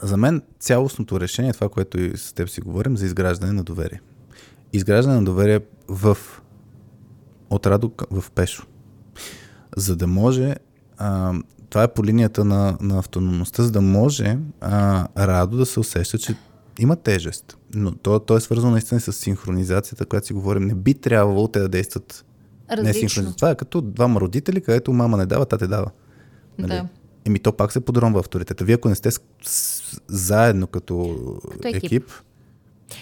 за 0.03 0.16
мен 0.16 0.43
цялостното 0.59 1.20
решение 1.20 1.51
е 1.51 1.53
това, 1.53 1.68
което 1.68 2.01
и 2.01 2.16
с 2.16 2.32
теб 2.32 2.49
си 2.49 2.61
говорим, 2.61 2.97
за 2.97 3.07
изграждане 3.07 3.53
на 3.53 3.62
доверие. 3.62 4.01
Изграждане 4.73 5.16
на 5.16 5.25
доверие 5.25 5.61
в 5.89 6.18
от 7.51 7.66
Радо 7.66 7.93
в 8.11 8.31
Пешо. 8.31 8.66
За 9.77 9.97
да 9.97 10.07
може 10.07 10.55
а, 10.99 11.35
това 11.71 11.83
е 11.83 11.89
по 11.89 12.05
линията 12.05 12.45
на, 12.45 12.79
на 12.81 12.99
автономността, 12.99 13.62
за 13.62 13.71
да 13.71 13.81
може 13.81 14.39
а, 14.61 15.07
Радо 15.27 15.57
да 15.57 15.66
се 15.66 15.81
усеща, 15.81 16.18
че 16.18 16.37
има 16.79 16.97
тежест. 16.97 17.57
Но 17.75 17.93
то, 17.93 18.18
то 18.18 18.37
е 18.37 18.41
свързано 18.41 18.73
наистина 18.73 19.01
с 19.01 19.12
синхронизацията, 19.12 20.07
която 20.07 20.27
си 20.27 20.33
говорим. 20.33 20.62
Не 20.62 20.75
би 20.75 20.95
трябвало 20.95 21.49
те 21.49 21.61
да 21.61 21.68
действат 21.68 22.25
не 22.71 22.77
Различно. 22.77 23.09
синхронизация. 23.09 23.37
Това 23.37 23.51
е 23.51 23.55
като 23.55 23.81
двама 23.81 24.21
родители, 24.21 24.61
където 24.61 24.93
мама 24.93 25.16
не 25.16 25.27
дава, 25.27 25.47
тате 25.47 25.66
дава. 25.66 25.91
Нали? 26.59 26.73
Да. 26.73 26.87
Еми 27.25 27.39
то 27.39 27.53
пак 27.53 27.73
се 27.73 27.81
подронва 27.81 28.21
авторитета. 28.21 28.64
Вие 28.64 28.75
ако 28.75 28.89
не 28.89 28.95
сте 28.95 29.11
с, 29.11 29.21
с, 29.43 29.83
заедно 30.09 30.66
като, 30.66 31.16
Като 31.51 31.68
екип. 31.68 31.85
екип, 31.85 32.05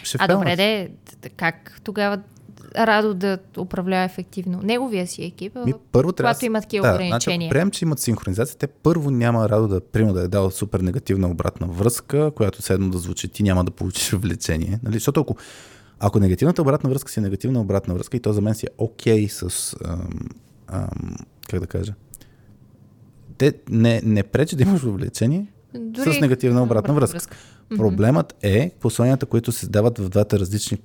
ще 0.03 0.18
А 0.20 0.28
добре, 0.28 0.57
де, 0.57 0.91
как 1.36 1.80
тогава 1.84 2.18
Радо 2.76 3.14
да 3.14 3.39
управлява 3.59 4.05
ефективно 4.05 4.61
неговия 4.62 5.07
си 5.07 5.24
екип, 5.24 5.57
Ми, 5.66 5.74
първо 5.93 6.12
трябва 6.12 6.34
когато 6.34 6.45
има 6.45 6.61
такива 6.61 6.86
да, 6.86 6.93
Значи, 6.95 7.07
ограничения? 7.07 7.47
ако 7.47 7.51
приемем, 7.51 7.70
че 7.70 7.84
имат 7.84 7.99
синхронизация, 7.99 8.59
те 8.59 8.66
първо 8.66 9.11
няма 9.11 9.49
Радо 9.49 9.68
да, 9.68 9.80
примерно, 9.80 10.14
да 10.14 10.22
е 10.22 10.28
дал 10.28 10.51
супер 10.51 10.80
негативна 10.80 11.28
обратна 11.28 11.66
връзка, 11.66 12.30
която 12.36 12.62
седно 12.62 12.91
да 12.91 12.99
звучи, 12.99 13.28
ти 13.28 13.43
няма 13.43 13.64
да 13.64 13.70
получиш 13.70 14.12
влечение. 14.12 14.80
Нали? 14.82 14.95
Защото 14.95 15.20
ако, 15.20 15.36
ако 16.01 16.20
негативната 16.20 16.62
обратна 16.62 16.91
връзка 16.91 17.11
си 17.11 17.20
е 17.20 17.22
негативна 17.22 17.61
обратна 17.61 17.95
връзка 17.95 18.16
и 18.16 18.20
то 18.20 18.32
за 18.32 18.41
мен 18.41 18.55
си 18.55 18.66
е 18.66 18.70
окей 18.78 19.28
с, 19.28 19.76
ам, 19.84 20.09
ам, 20.66 21.16
как 21.49 21.61
да 21.61 21.66
кажа, 21.66 21.95
те 23.39 23.53
не, 23.70 24.01
не 24.05 24.22
пречи 24.22 24.57
да 24.57 24.62
имаш 24.62 24.80
влечение 24.82 25.47
Дори 25.74 26.14
с 26.14 26.20
негативна 26.20 26.62
обратна 26.62 26.95
връзка. 26.95 27.14
връзка. 27.14 27.36
Проблемът 27.77 28.35
е 28.43 28.71
посланията, 28.81 29.27
които 29.27 29.53
се 29.53 29.69
дават 29.69 29.99
в 29.99 30.09
двата 30.09 30.39
различни, 30.39 30.79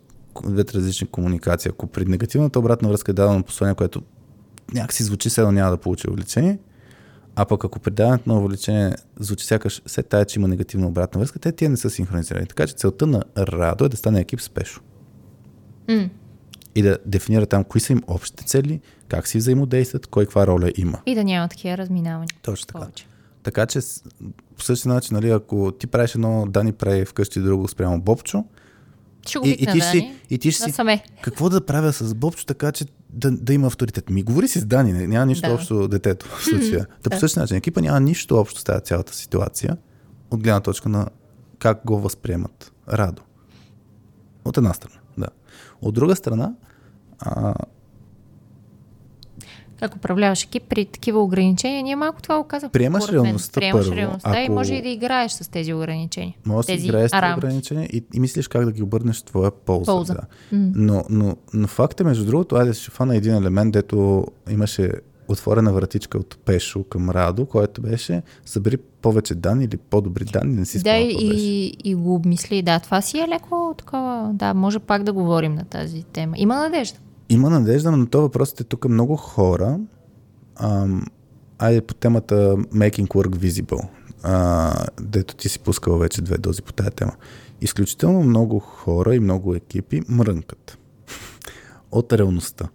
двете 0.46 0.74
различни 0.78 1.08
комуникации. 1.08 1.70
Ако 1.70 1.88
при 1.88 2.06
негативната 2.06 2.60
обратна 2.60 2.90
връзка 2.90 3.12
е 3.12 3.14
дадено 3.14 3.44
послание, 3.44 3.76
което 3.76 4.02
някакси 4.74 5.04
звучи, 5.04 5.30
седно 5.30 5.52
няма 5.52 5.72
да 5.72 5.78
получи 5.78 6.10
увеличение, 6.10 6.60
а 7.36 7.46
пък 7.46 7.66
ако 7.66 7.80
при 7.80 7.92
даването 7.92 8.30
на 8.30 8.40
увеличение 8.40 8.96
звучи 9.20 9.46
сякаш 9.46 9.82
се 9.86 10.04
тая, 10.04 10.26
че 10.26 10.40
има 10.40 10.48
негативна 10.48 10.88
обратна 10.88 11.20
връзка, 11.20 11.40
те 11.40 11.52
тия 11.52 11.70
не 11.70 11.78
са 11.78 11.90
синхронизирани. 11.90 12.48
Така 12.48 12.68
че 12.68 12.74
целта 12.74 13.08
на 13.08 13.24
Радо 13.38 13.86
е 13.86 13.90
да 13.90 13.98
стане 13.98 14.20
екип 14.20 14.42
спешо. 14.42 14.82
М. 15.90 16.10
И 16.76 16.82
да 16.82 16.98
дефинира 17.06 17.46
там 17.46 17.64
кои 17.64 17.82
са 17.82 17.94
им 17.94 18.02
общите 18.08 18.44
цели, 18.44 18.82
как 19.08 19.28
си 19.28 19.38
взаимодействат, 19.38 20.08
кой 20.08 20.26
каква 20.26 20.48
роля 20.48 20.72
има. 20.78 21.00
И 21.06 21.16
да 21.16 21.24
няма 21.24 21.48
такива 21.48 21.78
разминавания. 21.78 22.30
Точно 22.42 22.68
така. 22.68 22.80
Повече. 22.80 23.06
Така 23.44 23.66
че 23.66 23.80
по 24.58 24.64
същия 24.64 24.94
начин, 24.94 25.16
нали, 25.16 25.30
ако 25.30 25.72
ти 25.72 25.88
правиш 25.88 26.16
едно 26.16 26.46
Дани 26.50 26.74
прави 26.74 27.06
вкъщи 27.06 27.40
друго 27.40 27.68
спрямо 27.68 28.02
Бобчо, 28.02 28.46
Ще 29.28 29.40
го 29.40 29.48
и, 29.48 29.50
и, 29.50 29.58
ти 29.58 29.66
Дани. 29.66 29.82
си, 29.82 30.14
и 30.30 30.38
ти 30.38 30.52
ще 30.52 30.72
си, 30.72 31.02
какво 31.22 31.50
да 31.50 31.66
правя 31.66 31.94
с 31.94 32.16
Бобчо, 32.16 32.46
така 32.46 32.72
че 32.72 32.86
да, 33.10 33.32
да 33.32 33.54
има 33.54 33.68
авторитет. 33.68 34.10
Ми 34.10 34.24
говори 34.24 34.48
си 34.48 34.60
с 34.60 34.66
Дани, 34.66 34.94
не, 34.94 35.08
няма 35.08 35.26
нищо 35.26 35.50
Да. 35.50 35.56
общо 35.56 35.88
детето 35.88 36.26
в 36.26 36.44
случая. 36.44 36.88
Да, 37.04 37.10
по 37.10 37.20
същия 37.20 37.42
начин, 37.42 37.58
екипа 37.58 37.82
няма 37.82 38.00
нищо 38.00 38.38
общо 38.38 38.60
с 38.60 38.64
тази 38.64 38.84
цялата 38.84 39.16
ситуация, 39.16 39.78
от 40.32 40.44
гледна 40.44 40.60
точка 40.60 40.90
на 40.90 41.08
как 41.60 41.82
го 41.86 42.00
възприемат 42.00 42.74
Радо. 42.90 43.22
От 44.46 44.58
една 44.58 44.74
страна, 44.74 45.00
да. 45.18 45.28
От 45.82 45.94
друга 45.94 46.16
страна, 46.16 46.54
а, 47.20 47.54
Как 49.84 49.96
управляваш 49.96 50.44
екип 50.44 50.64
при 50.64 50.86
такива 50.86 51.20
ограничения, 51.22 51.84
ние 51.84 51.96
малко 51.96 52.22
това 52.22 52.38
го 52.38 52.44
казахме. 52.44 52.72
Приемаш 52.72 53.10
реалността 53.10 53.60
Приемаш 53.60 53.86
първо, 53.86 53.96
реалността 53.98 54.42
и 54.42 54.44
ако- 54.44 54.54
може 54.54 54.74
и 54.74 54.82
да 54.82 54.90
играеш 54.90 55.32
с 55.32 55.52
тези 55.52 55.74
ограничения. 55.74 56.34
може 56.46 56.68
да 56.68 56.80
си 56.80 56.86
играеш 56.86 57.10
с 57.10 57.14
тези 57.14 57.34
ограничения 57.38 57.86
и, 57.86 58.04
и 58.14 58.20
мислиш 58.20 58.48
как 58.48 58.66
да 58.66 58.72
ги 58.72 58.84
обърнеш 58.84 59.20
в 59.20 59.24
твоя 59.24 59.52
полза. 59.52 59.86
Полза. 59.86 60.14
Да. 60.14 60.22
М. 60.52 60.72
Но, 60.76 61.04
но, 61.10 61.36
но 61.54 61.68
факт 61.68 62.00
е, 62.00 62.04
между 62.04 62.26
другото, 62.26 62.56
айде 62.56 62.74
ще 62.74 62.92
фана 62.92 63.16
един 63.16 63.36
елемент, 63.36 63.74
дето 63.74 64.26
имаше 64.50 64.92
отворена 65.28 65.74
вратичка 65.74 66.18
от 66.18 66.38
Пешо 66.38 66.84
към 66.84 67.10
Радо, 67.10 67.46
който 67.46 67.82
беше 67.82 68.22
събери 68.46 68.78
повече 68.78 69.36
данни 69.36 69.64
или 69.66 69.78
по-добри 69.80 70.26
данни, 70.26 70.56
не 70.56 70.66
си 70.66 70.78
Да, 70.78 70.82
спомням 70.82 71.08
беше. 71.08 71.26
и, 71.26 71.78
и 71.84 71.96
го 71.96 72.16
обмисли. 72.16 72.62
Да, 72.62 72.80
това 72.80 73.02
си 73.02 73.20
е 73.20 73.28
леко 73.28 73.76
такова. 73.78 74.30
Да, 74.34 74.54
може 74.54 74.80
пак 74.80 75.04
да 75.04 75.14
говорим 75.14 75.56
на 75.56 75.66
тази 75.66 76.04
тема. 76.04 76.34
Има 76.38 76.56
надежда. 76.56 77.00
Има 77.30 77.50
надежда, 77.50 77.92
но 77.92 78.06
то 78.06 78.22
въпросът 78.22 78.60
е 78.60 78.64
тук 78.64 78.90
много 78.90 79.16
хора. 79.16 79.80
Ам, 80.56 81.06
айде 81.60 81.82
по 81.82 81.94
темата 81.94 82.36
Making 82.58 83.08
Work 83.08 83.36
Visible, 83.36 83.88
а, 84.24 84.74
дето 85.02 85.36
ти 85.36 85.50
си 85.50 85.60
пускал 85.60 85.98
вече 85.98 86.22
две 86.22 86.38
дози 86.38 86.62
по 86.62 86.74
тая 86.74 86.92
тема. 86.92 87.12
Изключително 87.62 88.24
много 88.24 88.60
хора 88.60 89.16
и 89.16 89.20
много 89.20 89.56
екипи 89.56 90.02
мрънкат 90.10 90.78
от 91.92 92.14
реалността. 92.14 92.68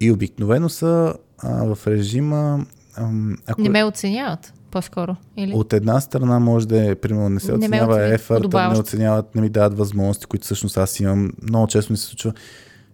И 0.00 0.10
обикновено 0.10 0.68
са 0.68 1.14
а, 1.38 1.74
в 1.74 1.86
режима... 1.86 2.66
Ам, 2.96 3.36
ако 3.46 3.60
Не 3.60 3.68
ме 3.68 3.84
оценяват, 3.84 4.52
по-скоро. 4.70 5.16
Или? 5.36 5.52
от 5.54 5.72
една 5.72 6.00
страна 6.00 6.38
може 6.38 6.68
да 6.68 6.90
е, 6.90 6.94
примерно, 6.94 7.28
не 7.28 7.40
се 7.40 7.52
оценява 7.52 8.14
ефорта, 8.14 8.68
не 8.68 8.78
оценяват, 8.78 9.34
не 9.34 9.40
ми 9.40 9.48
дават 9.48 9.78
възможности, 9.78 10.26
които 10.26 10.44
всъщност 10.44 10.76
аз 10.76 11.00
имам. 11.00 11.32
Много 11.42 11.66
често 11.66 11.92
ми 11.92 11.96
се 11.96 12.06
случва. 12.06 12.32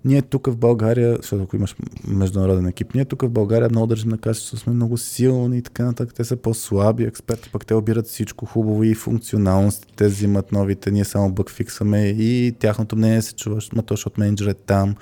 Ние 0.05 0.23
тук 0.23 0.47
в 0.47 0.57
България, 0.57 1.17
защото 1.17 1.43
ако 1.43 1.57
имаш 1.57 1.77
международен 2.09 2.67
екип, 2.67 2.95
ние 2.95 3.05
тук 3.05 3.23
в 3.23 3.31
България 3.31 3.69
много 3.71 3.87
държим 3.87 4.11
на 4.11 4.19
качеството, 4.19 4.57
сме 4.63 4.73
много 4.73 4.97
силни 4.99 5.59
и 5.59 5.63
така 5.63 5.85
нататък. 5.85 6.15
Те 6.15 6.25
са 6.25 6.37
по-слаби 6.37 7.05
експерти, 7.05 7.51
пък 7.53 7.67
те 7.67 7.75
обират 7.75 8.07
всичко 8.07 8.47
хубаво 8.47 8.85
и 8.85 8.95
функционалности, 8.95 9.87
те 9.97 10.09
взимат 10.09 10.53
новите, 10.53 10.91
ние 10.91 11.05
само 11.05 11.33
бък 11.33 11.51
фиксаме 11.51 12.07
и 12.07 12.55
тяхното 12.59 12.97
мнение 12.97 13.23
се 13.23 13.35
чува, 13.35 13.61
ма 13.75 13.83
то, 13.83 13.95
защото 13.95 14.21
менеджер 14.21 14.47
е 14.47 14.55
там. 14.55 14.95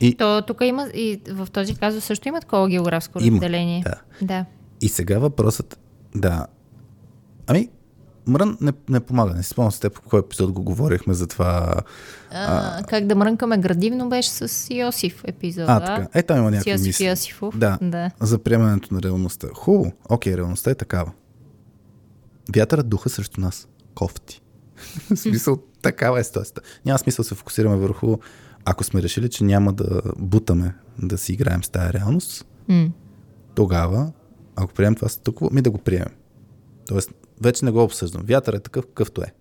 И, 0.00 0.14
То 0.16 0.42
тук 0.42 0.60
има 0.62 0.88
и 0.94 1.20
в 1.30 1.48
този 1.52 1.74
казус 1.74 2.04
също 2.04 2.28
има 2.28 2.40
такова 2.40 2.68
географско 2.68 3.18
Има, 3.22 3.36
разделение. 3.36 3.84
да. 3.84 4.26
да. 4.26 4.44
И 4.80 4.88
сега 4.88 5.18
въпросът, 5.18 5.78
да. 6.14 6.46
Ами, 7.46 7.68
Мрън 8.26 8.56
не, 8.60 8.72
не 8.88 9.00
помага. 9.00 9.34
Не 9.34 9.42
си 9.42 9.48
спомням 9.48 9.72
с 9.72 9.80
теб 9.80 9.96
в 9.96 10.00
кой 10.00 10.20
епизод 10.20 10.52
го 10.52 10.62
говорихме 10.62 11.14
за 11.14 11.26
това. 11.26 11.74
А, 12.34 12.82
как 12.82 13.06
да 13.06 13.14
мрънкаме 13.14 13.58
градивно 13.58 14.08
беше 14.08 14.30
с 14.30 14.66
Йосиф 14.74 15.24
епизода. 15.24 15.66
А, 15.68 15.80
така. 15.80 16.18
Е, 16.18 16.22
там 16.22 16.38
има 16.38 16.50
някакви 16.50 16.70
Йосиф 16.70 16.86
мисли. 16.86 17.06
Йосифов. 17.06 17.58
Да, 17.58 17.78
да. 17.82 18.10
за 18.20 18.38
приемането 18.38 18.94
на 18.94 19.02
реалността. 19.02 19.48
Хубаво. 19.54 19.92
Окей, 20.08 20.36
реалността 20.36 20.70
е 20.70 20.74
такава. 20.74 21.12
Вятърът 22.56 22.88
духа 22.88 23.08
срещу 23.08 23.40
нас. 23.40 23.68
Кофти. 23.94 24.42
В 25.10 25.16
смисъл, 25.16 25.58
такава 25.82 26.20
е 26.20 26.24
ситуацията. 26.24 26.60
Няма 26.86 26.98
смисъл 26.98 27.22
да 27.22 27.28
се 27.28 27.34
фокусираме 27.34 27.76
върху, 27.76 28.16
ако 28.64 28.84
сме 28.84 29.02
решили, 29.02 29.30
че 29.30 29.44
няма 29.44 29.72
да 29.72 30.02
бутаме 30.18 30.74
да 30.98 31.18
си 31.18 31.32
играем 31.32 31.64
с 31.64 31.68
тази 31.68 31.92
реалност, 31.92 32.46
М. 32.68 32.88
тогава, 33.54 34.12
ако 34.56 34.74
приемем 34.74 34.94
това 34.94 35.08
стъкво, 35.08 35.48
ми 35.52 35.62
да 35.62 35.70
го 35.70 35.78
приемем. 35.78 36.14
Тоест, 36.88 37.10
вече 37.42 37.64
не 37.64 37.70
го 37.70 37.82
обсъждам. 37.82 38.22
Вятър 38.24 38.52
е 38.52 38.60
такъв, 38.60 38.86
какъвто 38.86 39.22
е. 39.22 39.32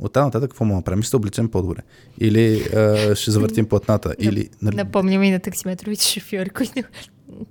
От 0.00 0.12
там 0.12 0.24
нататък 0.24 0.50
какво 0.50 0.64
да 0.64 0.72
направим? 0.72 1.02
Ще 1.02 1.10
се 1.10 1.16
облечем 1.16 1.48
по-добре. 1.48 1.82
Или 2.18 2.62
а, 2.62 3.14
ще 3.14 3.30
завъртим 3.30 3.66
платната. 3.66 4.14
Или, 4.18 4.48
нали, 4.62 4.76
Напомням 4.76 5.22
и 5.22 5.30
на 5.30 5.40
таксиметровите 5.40 6.04
шофьори, 6.04 6.50
които 6.50 6.82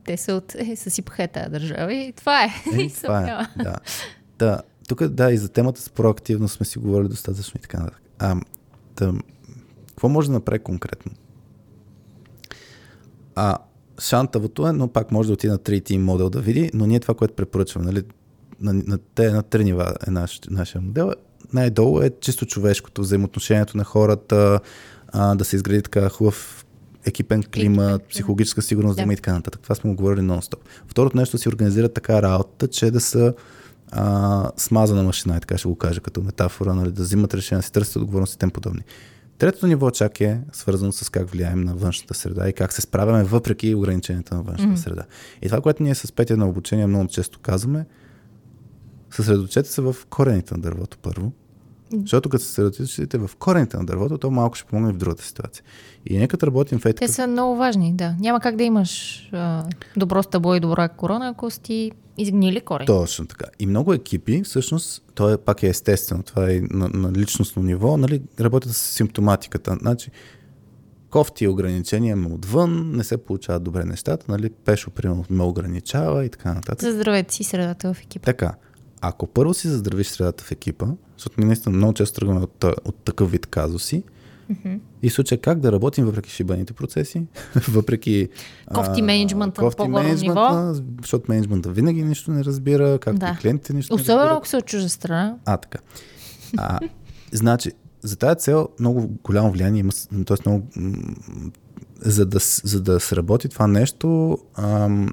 те 0.05 0.17
са 0.17 0.33
от... 0.33 0.55
Е, 0.55 0.75
съсипаха 0.75 1.23
е 1.23 1.27
тази 1.27 1.49
държава 1.49 1.93
и 1.93 2.13
това 2.13 2.43
е. 2.43 2.49
Е, 2.77 2.89
това 2.89 3.21
е. 3.21 3.63
Да. 3.63 3.75
да. 4.39 4.61
Тук, 4.87 5.07
да, 5.07 5.31
и 5.31 5.37
за 5.37 5.49
темата 5.49 5.81
с 5.81 5.89
проактивност 5.89 6.55
сме 6.55 6.65
си 6.65 6.79
говорили 6.79 7.07
достатъчно 7.07 7.57
и 7.57 7.61
така 7.61 7.79
нататък. 7.79 8.01
А, 8.19 8.35
да, 8.95 9.13
какво 9.87 10.09
може 10.09 10.27
да 10.27 10.33
направи 10.33 10.59
конкретно? 10.59 11.11
А, 13.35 13.57
шантавото 13.99 14.67
е, 14.67 14.71
но 14.71 14.87
пак 14.87 15.11
може 15.11 15.27
да 15.27 15.33
отиде 15.33 15.51
на 15.51 15.59
3 15.59 15.97
модел 15.97 16.29
да 16.29 16.41
види, 16.41 16.71
но 16.73 16.85
ние 16.85 16.99
това, 16.99 17.13
което 17.13 17.33
препоръчваме, 17.33 17.85
нали, 17.85 18.03
на, 18.59 18.73
на, 18.73 18.97
те, 18.97 19.31
на 19.31 19.43
три 19.43 19.63
нива 19.63 19.95
е 20.07 20.11
наш, 20.11 20.39
нашия 20.49 20.81
модел. 20.81 21.11
Най-долу 21.53 22.01
е 22.01 22.11
чисто 22.21 22.45
човешкото, 22.45 23.01
взаимоотношението 23.01 23.77
на 23.77 23.83
хората, 23.83 24.59
а, 25.07 25.35
да 25.35 25.45
се 25.45 25.55
изгради 25.55 25.81
така 25.81 26.09
хубав 26.09 26.65
екипен 27.05 27.43
климат, 27.43 28.03
психологическа 28.09 28.61
сигурност 28.61 28.95
да. 28.95 29.01
Има 29.01 29.13
и 29.13 29.15
така 29.15 29.33
нататък. 29.33 29.61
Това 29.61 29.75
сме 29.75 29.89
го 29.89 29.95
говорили 29.95 30.19
нон-стоп. 30.19 30.59
Второто 30.87 31.17
нещо 31.17 31.37
си 31.37 31.49
организира 31.49 31.89
така 31.89 32.21
работа, 32.21 32.67
че 32.67 32.91
да 32.91 32.99
са 32.99 33.33
а, 33.91 34.51
смазана 34.57 35.03
машина, 35.03 35.37
и 35.37 35.39
така 35.39 35.57
ще 35.57 35.67
го 35.67 35.75
кажа 35.75 36.01
като 36.01 36.21
метафора, 36.21 36.73
нали, 36.73 36.91
да 36.91 37.01
взимат 37.01 37.33
решения, 37.33 37.59
да 37.59 37.65
си 37.65 37.71
търсят 37.71 37.95
отговорност 37.95 38.33
и 38.33 38.37
тем 38.37 38.51
подобни. 38.51 38.81
Третото 39.37 39.67
ниво 39.67 39.91
чак 39.91 40.21
е 40.21 40.39
свързано 40.53 40.91
с 40.91 41.09
как 41.09 41.29
влияем 41.29 41.61
на 41.61 41.75
външната 41.75 42.13
среда 42.13 42.49
и 42.49 42.53
как 42.53 42.73
се 42.73 42.81
справяме 42.81 43.23
въпреки 43.23 43.75
ограниченията 43.75 44.35
на 44.35 44.41
външната 44.41 44.71
Мгм. 44.71 44.77
среда. 44.77 45.03
И 45.41 45.45
това, 45.45 45.61
което 45.61 45.83
ние 45.83 45.95
с 45.95 46.11
петия 46.11 46.37
на 46.37 46.49
обучение 46.49 46.87
много 46.87 47.07
често 47.07 47.39
казваме, 47.39 47.85
съсредоточете 49.11 49.71
се 49.71 49.81
в 49.81 49.95
корените 50.09 50.53
на 50.53 50.61
дървото 50.61 50.97
първо, 50.97 51.31
защото 51.93 52.29
като 52.29 52.43
се 52.43 52.47
съсредоточите 52.47 53.17
в 53.17 53.31
корените 53.39 53.77
на 53.77 53.85
дървото, 53.85 54.17
то 54.17 54.31
малко 54.31 54.55
ще 54.55 54.67
помогне 54.67 54.93
в 54.93 54.97
другата 54.97 55.23
ситуация. 55.23 55.63
И 56.05 56.17
нека 56.17 56.37
да 56.37 56.47
работим 56.47 56.79
в 56.79 56.83
Те 56.83 56.89
етика. 56.89 57.11
са 57.11 57.27
много 57.27 57.55
важни, 57.55 57.93
да. 57.93 58.15
Няма 58.19 58.39
как 58.39 58.55
да 58.55 58.63
имаш 58.63 59.23
а, 59.33 59.65
добро 59.97 60.23
стъбло 60.23 60.55
и 60.55 60.59
добра 60.59 60.89
корона, 60.89 61.27
ако 61.27 61.51
си 61.51 61.91
изгнили 62.17 62.61
корени. 62.61 62.87
Точно 62.87 63.25
така. 63.25 63.45
И 63.59 63.65
много 63.65 63.93
екипи, 63.93 64.41
всъщност, 64.43 65.03
то 65.15 65.29
е, 65.29 65.37
пак 65.37 65.63
е 65.63 65.67
естествено, 65.67 66.23
това 66.23 66.51
е 66.51 66.61
на, 66.71 66.89
на 66.93 67.11
личностно 67.11 67.63
ниво, 67.63 67.97
нали, 67.97 68.21
работят 68.39 68.71
с 68.71 68.77
симптоматиката. 68.77 69.77
Значи, 69.81 70.11
кофти 71.09 71.47
ограничения 71.47 72.15
ме 72.15 72.27
отвън, 72.27 72.91
не 72.95 73.03
се 73.03 73.17
получават 73.17 73.63
добре 73.63 73.85
нещата, 73.85 74.25
нали, 74.29 74.49
Пешо, 74.65 74.91
примерно, 74.91 75.25
ме 75.29 75.43
ограничава 75.43 76.25
и 76.25 76.29
така 76.29 76.53
нататък. 76.53 76.81
Заздравете 76.81 77.33
си 77.33 77.43
средата 77.43 77.93
в 77.93 78.01
екипа. 78.01 78.25
Така, 78.25 78.53
ако 79.01 79.27
първо 79.27 79.53
си 79.53 79.67
заздравиш 79.67 80.07
средата 80.07 80.43
в 80.43 80.51
екипа, 80.51 80.85
защото 81.17 81.35
ние 81.37 81.47
наистина 81.47 81.77
много 81.77 81.93
често 81.93 82.19
тръгваме 82.19 82.39
от, 82.41 82.63
от 82.63 82.95
такъв 82.95 83.31
вид 83.31 83.45
казуси, 83.45 84.03
и 85.01 85.09
в 85.09 85.13
случая 85.13 85.41
как 85.41 85.59
да 85.59 85.71
работим 85.71 86.05
въпреки 86.05 86.29
шибаните 86.29 86.73
процеси, 86.73 87.23
въпреки... 87.69 88.29
Кофти 88.73 89.01
а, 89.01 89.03
мениджмънта 89.03 89.61
на 89.61 89.71
по-горе 89.71 90.03
мениджмънта, 90.03 90.83
Защото 91.01 91.25
менеджмента 91.29 91.69
винаги 91.69 92.03
нищо 92.03 92.31
не 92.31 92.43
разбира, 92.43 92.99
както 92.99 93.19
Да. 93.19 93.35
и 93.37 93.41
клиентите 93.41 93.73
нищо 93.73 93.95
не 93.95 94.01
Особено 94.01 94.19
разбират. 94.19 94.37
ако 94.37 94.47
са 94.47 94.57
от 94.57 94.65
чужа 94.65 94.89
страна. 94.89 95.35
А, 95.45 95.57
така. 95.57 95.79
А, 96.57 96.79
значи, 97.31 97.71
за 98.01 98.15
тази 98.15 98.39
цел 98.39 98.69
много 98.79 99.07
голямо 99.23 99.51
влияние 99.51 99.79
има, 99.79 99.91
т.е. 100.25 100.49
много, 100.49 100.67
за 102.01 102.25
да, 102.25 102.39
за 102.63 102.81
да 102.81 102.99
сработи 102.99 103.49
това 103.49 103.67
нещо, 103.67 104.37
ам, 104.55 105.09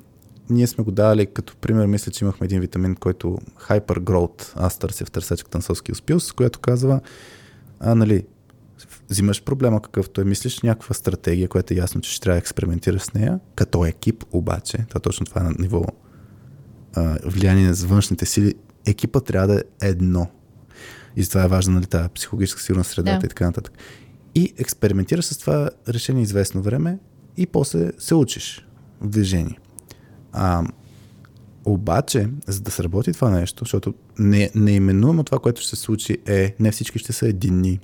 ние 0.51 0.67
сме 0.67 0.85
го 0.85 0.91
дали 0.91 1.27
като 1.27 1.57
пример, 1.57 1.87
мисля, 1.87 2.13
че 2.13 2.25
имахме 2.25 2.45
един 2.45 2.61
витамин, 2.61 2.95
който 2.95 3.39
Hyper 3.69 3.99
Growth, 3.99 4.53
аз 4.57 4.79
търся 4.79 5.05
в 5.05 5.11
търсачката 5.11 5.59
на 5.59 5.63
Селски 5.63 5.93
Успилс, 5.93 6.33
която 6.33 6.59
казва, 6.59 7.01
а, 7.81 7.95
нали, 7.95 8.25
взимаш 9.11 9.43
проблема 9.43 9.83
какъвто 9.83 10.21
е, 10.21 10.25
мислиш 10.25 10.61
някаква 10.61 10.95
стратегия, 10.95 11.49
която 11.49 11.75
е 11.75 11.77
ясно, 11.77 12.01
че 12.01 12.11
ще 12.11 12.21
трябва 12.21 12.35
да 12.35 12.39
експериментираш 12.39 13.03
с 13.03 13.15
нея, 13.15 13.41
като 13.55 13.87
екип 13.87 14.25
обаче, 14.33 14.79
това 14.89 15.01
точно 15.01 15.27
това 15.27 15.41
е 15.41 15.45
на 15.45 15.55
ниво 15.59 15.85
а, 16.95 17.19
влияние 17.25 17.69
на 17.69 17.75
външните 17.75 18.27
сили, 18.27 18.55
екипа 18.87 19.21
трябва 19.21 19.49
да 19.49 19.59
е 19.59 19.89
едно. 19.89 20.31
И 21.17 21.23
затова 21.23 21.45
е 21.45 21.49
важна 21.49 21.75
нали, 21.75 21.87
тази 21.87 22.09
психологическа 22.09 22.61
сигурност, 22.61 22.91
средата 22.91 23.19
Да. 23.19 23.27
и 23.27 23.29
така 23.29 23.47
нататък. 23.47 23.73
И 24.35 24.55
експериментираш 24.59 25.25
с 25.25 25.39
това 25.39 25.71
решение 25.89 26.23
известно 26.23 26.63
време 26.63 26.99
и 27.37 27.47
после 27.47 27.91
се 27.99 28.15
учиш 28.15 28.67
в 29.01 29.09
движение. 29.09 29.59
А, 30.39 30.65
обаче, 31.65 32.29
за 32.47 32.61
да 32.61 32.71
сработи 32.71 33.13
това 33.13 33.31
нещо, 33.31 33.65
защото 33.65 33.95
не, 34.19 34.51
неименуемо 34.55 35.25
това, 35.25 35.39
което 35.39 35.61
ще 35.61 35.71
се 35.71 35.77
случи 35.77 36.19
е, 36.27 36.55
не 36.61 36.71
всички 36.71 36.99
ще 36.99 37.13
са 37.13 37.29
единни. 37.29 37.81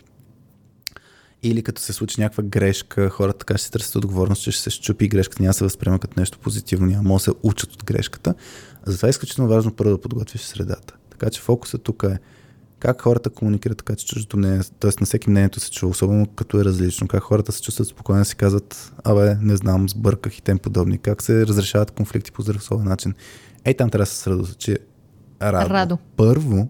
Или 1.43 1.63
като 1.63 1.83
се 1.83 1.93
случи 1.93 2.21
някаква 2.21 2.45
грешка, 2.45 3.11
хората 3.11 3.39
така 3.39 3.59
ще 3.59 3.65
се 3.65 3.71
търсят 3.71 3.97
отговорност, 3.97 4.43
че 4.43 4.51
ще 4.51 4.63
се 4.63 4.71
щупи 4.71 5.09
грешката, 5.09 5.43
няма 5.43 5.51
да 5.51 5.55
се 5.55 5.65
възприема 5.65 5.99
като 5.99 6.21
нещо 6.21 6.39
позитивно, 6.39 6.87
няма 6.87 7.15
да 7.15 7.19
се 7.19 7.31
учат 7.43 7.73
от 7.73 7.85
грешката. 7.85 8.35
Затова 8.87 9.09
е 9.09 9.11
изключително 9.11 9.51
важно 9.51 9.73
първо 9.73 9.91
да 9.91 10.01
подготвиш 10.01 10.41
средата. 10.41 10.95
Така 11.11 11.31
че 11.31 11.41
фокусът 11.41 11.83
тук 11.83 12.03
е 12.03 12.19
как 12.83 13.03
хората 13.03 13.31
комуникират 13.31 13.79
така, 13.79 13.97
че 13.97 14.07
чуждото 14.07 14.37
мнение, 14.37 14.61
т.е. 14.81 14.91
на 15.01 15.07
всеки 15.07 15.31
мнението 15.31 15.61
се 15.61 15.71
чува, 15.71 15.91
особено 15.91 16.27
като 16.27 16.61
е 16.61 16.65
различно, 16.65 17.09
как 17.09 17.23
хората 17.23 17.53
се 17.53 17.63
чувстват 17.63 17.89
спокойно 17.89 18.21
да 18.21 18.25
си 18.25 18.37
казват, 18.37 18.93
абе, 19.05 19.35
не 19.41 19.57
знам, 19.57 19.89
сбърках 19.89 20.39
и 20.39 20.43
тем 20.43 20.59
подобни, 20.59 20.99
как 20.99 21.23
се 21.23 21.47
разрешават 21.47 21.91
конфликти 21.91 22.33
по 22.33 22.43
здравословен 22.43 22.89
начин. 22.89 23.15
Ей, 23.65 23.75
там 23.75 23.91
трябва 23.91 24.03
да 24.03 24.07
се 24.07 24.15
съсредоточи 24.15 24.77
Радо. 25.43 25.71
Радо. 25.71 25.99
Първо, 26.17 26.69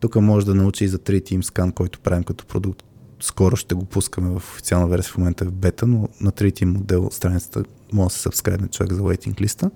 тук 0.00 0.16
може 0.16 0.46
да 0.46 0.54
научи 0.54 0.84
и 0.84 0.88
за 0.88 0.98
3 0.98 1.22
Team 1.22 1.42
Scan, 1.42 1.72
който 1.72 2.00
правим 2.00 2.24
като 2.24 2.46
продукт. 2.46 2.82
Скоро 3.20 3.56
ще 3.56 3.74
го 3.74 3.84
пускаме 3.84 4.30
в 4.30 4.36
официална 4.36 4.86
версия, 4.86 5.12
в 5.12 5.18
момента 5.18 5.44
е 5.44 5.48
в 5.48 5.52
бета, 5.52 5.86
но 5.86 6.08
на 6.20 6.32
3 6.32 6.52
Team 6.52 6.64
модел 6.64 7.08
страницата 7.12 7.64
може 7.92 8.06
да 8.06 8.14
се 8.14 8.20
сабскрайбне 8.20 8.68
човек 8.68 8.92
за 8.92 9.00
waiting 9.00 9.40
листа, 9.40 9.70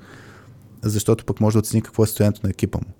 защото 0.82 1.24
пък 1.24 1.40
може 1.40 1.54
да 1.54 1.58
оцени 1.58 1.82
какво 1.82 2.02
е 2.02 2.06
състоянието 2.06 2.40
на 2.44 2.50
екипа 2.50 2.78
му 2.78 2.94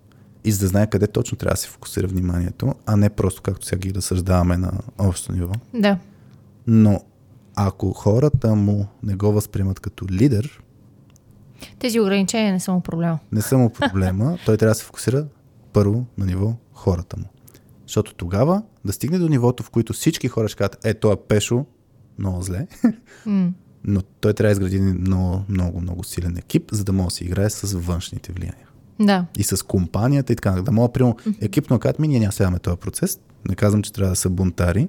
и 0.46 0.52
за 0.52 0.58
да 0.58 0.66
знае 0.66 0.86
къде 0.86 1.06
точно 1.06 1.38
трябва 1.38 1.54
да 1.54 1.60
се 1.60 1.68
фокусира 1.68 2.06
вниманието, 2.06 2.74
а 2.86 2.96
не 2.96 3.10
просто 3.10 3.42
както 3.42 3.66
сега 3.66 3.78
ги 3.78 3.94
разсъждаваме 3.94 4.56
на 4.56 4.72
общо 4.98 5.32
ниво. 5.32 5.52
Да. 5.74 5.98
Но 6.66 7.00
ако 7.54 7.92
хората 7.92 8.54
му 8.54 8.86
не 9.02 9.14
го 9.14 9.32
възприемат 9.32 9.80
като 9.80 10.06
лидер, 10.10 10.62
Тези 11.78 12.00
ограничения 12.00 12.52
не 12.52 12.60
са 12.60 12.72
му 12.72 12.80
проблема. 12.80 13.18
не 13.32 13.42
са 13.42 13.58
му 13.58 13.70
проблема, 13.70 14.38
той 14.46 14.56
трябва 14.56 14.70
да 14.70 14.78
се 14.78 14.84
фокусира 14.84 15.26
първо 15.72 16.06
на 16.18 16.26
ниво 16.26 16.54
хората 16.72 17.16
му. 17.16 17.24
Защото 17.82 18.14
тогава 18.14 18.62
да 18.84 18.92
стигне 18.92 19.18
до 19.18 19.28
нивото, 19.28 19.62
в 19.62 19.70
което 19.70 19.92
всички 19.92 20.28
хора 20.28 20.48
ще 20.48 20.58
кажат, 20.58 20.84
е, 20.84 20.94
той 20.94 21.12
е 21.12 21.16
пешо, 21.18 21.64
много 22.18 22.42
зле, 22.42 22.66
М. 23.26 23.52
но 23.84 24.02
той 24.02 24.32
трябва 24.34 24.54
да 24.54 24.64
изгради 24.64 24.80
много, 24.80 25.42
много, 25.48 25.80
много 25.80 26.04
силен 26.04 26.36
екип, 26.36 26.68
за 26.72 26.84
да 26.84 26.92
може 26.92 27.04
да 27.06 27.10
си 27.10 27.24
играе 27.24 27.50
с 27.50 27.78
външните 27.78 28.32
влияния. 28.32 28.65
Да. 29.00 29.26
и 29.38 29.42
с 29.42 29.66
компанията 29.66 30.32
и 30.32 30.36
така. 30.36 30.50
Да 30.50 30.72
мога, 30.72 30.92
примерно, 30.92 31.16
екипно 31.40 31.78
кажат, 31.78 31.98
ми 31.98 32.08
ние 32.08 32.20
няма 32.20 32.32
следваме 32.32 32.58
този 32.58 32.76
процес. 32.76 33.20
Не 33.48 33.54
казвам, 33.54 33.82
че 33.82 33.92
трябва 33.92 34.10
да 34.10 34.16
са 34.16 34.30
бунтари. 34.30 34.88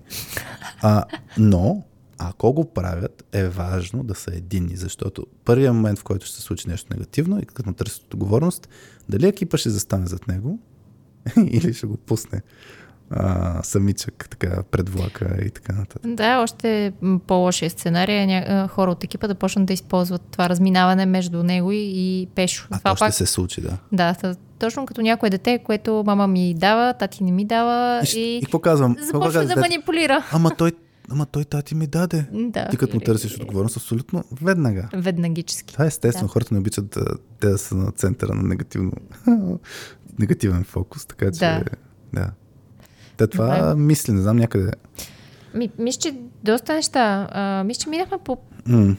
А, 0.82 1.04
но, 1.38 1.84
ако 2.18 2.54
го 2.54 2.74
правят, 2.74 3.26
е 3.32 3.48
важно 3.48 4.04
да 4.04 4.16
са 4.16 4.32
единни, 4.34 4.76
защото 4.76 5.26
първият 5.46 5.76
момент, 5.76 6.00
в 6.00 6.04
който 6.04 6.26
ще 6.26 6.36
се 6.36 6.42
случи 6.42 6.70
нещо 6.70 6.88
негативно 6.94 7.40
и 7.40 7.46
като 7.46 7.74
търсят 7.74 8.14
отговорност, 8.14 8.70
дали 9.10 9.28
екипа 9.28 9.58
ще 9.58 9.70
застане 9.70 10.08
зад 10.08 10.28
него 10.28 10.60
или 11.48 11.74
ще 11.74 11.88
го 11.88 11.98
пусне 11.98 12.42
а, 13.10 13.64
самичък 13.64 14.28
така, 14.30 14.64
пред 14.72 14.90
влака 14.90 15.38
и 15.46 15.50
така 15.50 15.74
нататък. 15.74 16.16
Да, 16.16 16.40
още 16.40 16.94
по-лошия 17.28 17.70
сценарий 17.70 18.16
е 18.16 18.26
ня... 18.26 18.68
хора 18.68 18.92
от 18.92 19.04
екипа 19.04 19.28
да 19.28 19.36
почнат 19.36 19.66
да 19.66 19.74
използват 19.74 20.22
това 20.32 20.50
разминаване 20.50 21.06
между 21.06 21.44
него 21.44 21.72
и, 21.72 21.92
и 21.96 22.28
Пешо. 22.36 22.68
А 22.72 22.78
това 22.78 22.96
то 22.96 23.06
ще 23.06 23.12
се 23.12 23.26
случи, 23.26 23.62
да. 23.62 23.78
Да, 23.92 24.36
точно 24.60 24.86
като 24.86 25.02
някое 25.02 25.30
дете, 25.30 25.60
което 25.66 26.04
мама 26.06 26.28
ми 26.28 26.54
дава, 26.54 26.94
тати 26.94 27.24
не 27.24 27.32
ми 27.32 27.46
дава 27.46 28.02
И, 28.16 28.20
и, 28.20 28.38
и, 28.38 28.42
какво 28.42 28.60
казвам? 28.60 28.96
Какво 28.96 29.06
започва 29.06 29.26
казвам, 29.26 29.48
да 29.48 29.56
дете? 29.56 29.60
манипулира. 29.60 30.24
Ама 30.32 30.52
той, 30.58 30.72
ама 31.12 31.26
той 31.26 31.46
тати 31.46 31.76
ми 31.76 31.88
даде. 31.88 32.26
Да. 32.34 32.68
Ти 32.68 32.78
като 32.78 32.96
му 32.96 33.00
търсиш 33.00 33.40
отговорност, 33.40 33.78
абсолютно 33.78 34.24
веднага. 34.42 34.90
Веднагически. 34.94 35.74
Това 35.74 35.86
е 35.86 35.88
естествено. 35.88 36.28
Да. 36.28 36.32
Хората 36.32 36.54
не 36.54 36.60
обичат 36.60 36.90
да, 36.90 37.06
те 37.40 37.48
да 37.50 37.58
са 37.58 37.76
на 37.76 37.92
центъра 37.92 38.36
на 38.36 38.44
негативно, 38.44 38.92
негативен 40.20 40.64
фокус, 40.64 41.06
така 41.06 41.32
че 41.32 41.40
Да. 41.40 41.64
да. 42.14 42.32
Та 43.18 43.28
това 43.28 43.70
Добре. 43.70 43.84
мисли, 43.84 44.14
не 44.14 44.22
знам 44.22 44.38
някъде. 44.38 44.72
Ми, 45.54 45.70
мисля, 45.80 46.00
че 46.00 46.16
доста 46.44 46.74
неща. 46.74 47.28
А, 47.32 47.64
мисля, 47.64 47.80
че 47.80 47.90
минахме 47.90 48.18
по, 48.24 48.38
М, 48.68 48.96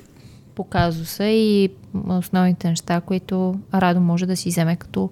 по 0.55 0.65
казуса 0.65 1.25
и 1.25 1.69
основните 2.09 2.69
неща, 2.69 3.01
които 3.01 3.55
Радо 3.75 4.01
може 4.01 4.27
да 4.27 4.37
си 4.37 4.49
вземе 4.49 4.77
като 4.77 5.11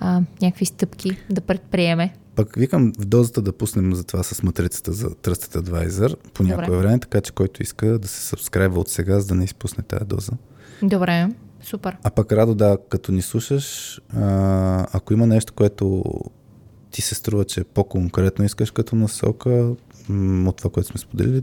а, 0.00 0.20
някакви 0.42 0.64
стъпки 0.64 1.16
да 1.30 1.40
предприеме. 1.40 2.14
Пък 2.36 2.56
викам 2.56 2.92
в 2.98 3.04
дозата 3.04 3.42
да 3.42 3.52
пуснем 3.52 3.94
за 3.94 4.04
това 4.04 4.22
с 4.22 4.42
матрицата 4.42 4.92
за 4.92 5.06
Trusted 5.10 5.60
Advisor 5.60 6.16
по 6.34 6.42
Добре. 6.42 6.56
някое 6.56 6.76
време, 6.76 6.98
така 6.98 7.20
че 7.20 7.32
който 7.32 7.62
иска 7.62 7.98
да 7.98 8.08
се 8.08 8.20
сабскрайбва 8.20 8.80
от 8.80 8.88
сега, 8.88 9.20
за 9.20 9.26
да 9.26 9.34
не 9.34 9.44
изпусне 9.44 9.84
тази 9.84 10.04
доза. 10.04 10.32
Добре, 10.82 11.28
супер. 11.62 11.96
А 12.02 12.10
пък 12.10 12.32
Радо, 12.32 12.54
да, 12.54 12.78
като 12.88 13.12
ни 13.12 13.22
слушаш, 13.22 14.00
а, 14.16 14.86
ако 14.92 15.12
има 15.12 15.26
нещо, 15.26 15.52
което 15.52 16.04
ти 16.92 17.02
се 17.02 17.14
струва, 17.14 17.44
че 17.44 17.64
по-конкретно 17.64 18.44
искаш 18.44 18.70
като 18.70 18.96
насока 18.96 19.74
м, 20.08 20.48
от 20.48 20.56
това, 20.56 20.70
което 20.70 20.88
сме 20.88 21.00
споделили, 21.00 21.42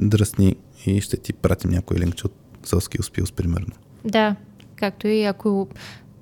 дръсни 0.00 0.56
и 0.86 1.00
ще 1.00 1.16
ти 1.16 1.32
пратим 1.32 1.70
някой 1.70 1.98
линк 1.98 2.14
от 2.24 2.32
Соски 2.64 3.00
Успилс, 3.00 3.32
примерно. 3.32 3.74
Да, 4.04 4.36
както 4.76 5.08
и 5.08 5.24
ако 5.24 5.68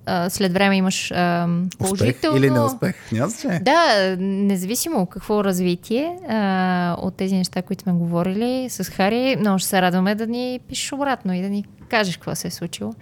а, 0.06 0.30
след 0.30 0.52
време 0.52 0.76
имаш 0.76 1.10
а, 1.10 1.48
Успех 1.66 1.78
положително... 1.78 2.38
или 2.38 2.50
неуспех? 2.50 3.12
Няма 3.12 3.28
значение. 3.28 3.60
Да, 3.60 4.16
независимо 4.18 5.06
какво 5.06 5.44
развитие 5.44 6.18
а, 6.28 6.96
от 6.98 7.14
тези 7.16 7.34
неща, 7.34 7.62
които 7.62 7.82
сме 7.82 7.92
говорили 7.92 8.66
с 8.70 8.84
Хари, 8.84 9.36
много 9.38 9.58
ще 9.58 9.68
се 9.68 9.82
радваме 9.82 10.14
да 10.14 10.26
ни 10.26 10.60
пишеш 10.68 10.92
обратно 10.92 11.34
и 11.34 11.42
да 11.42 11.48
ни 11.48 11.64
кажеш 11.88 12.16
какво 12.16 12.34
се 12.34 12.48
е 12.48 12.50
случило. 12.50 12.94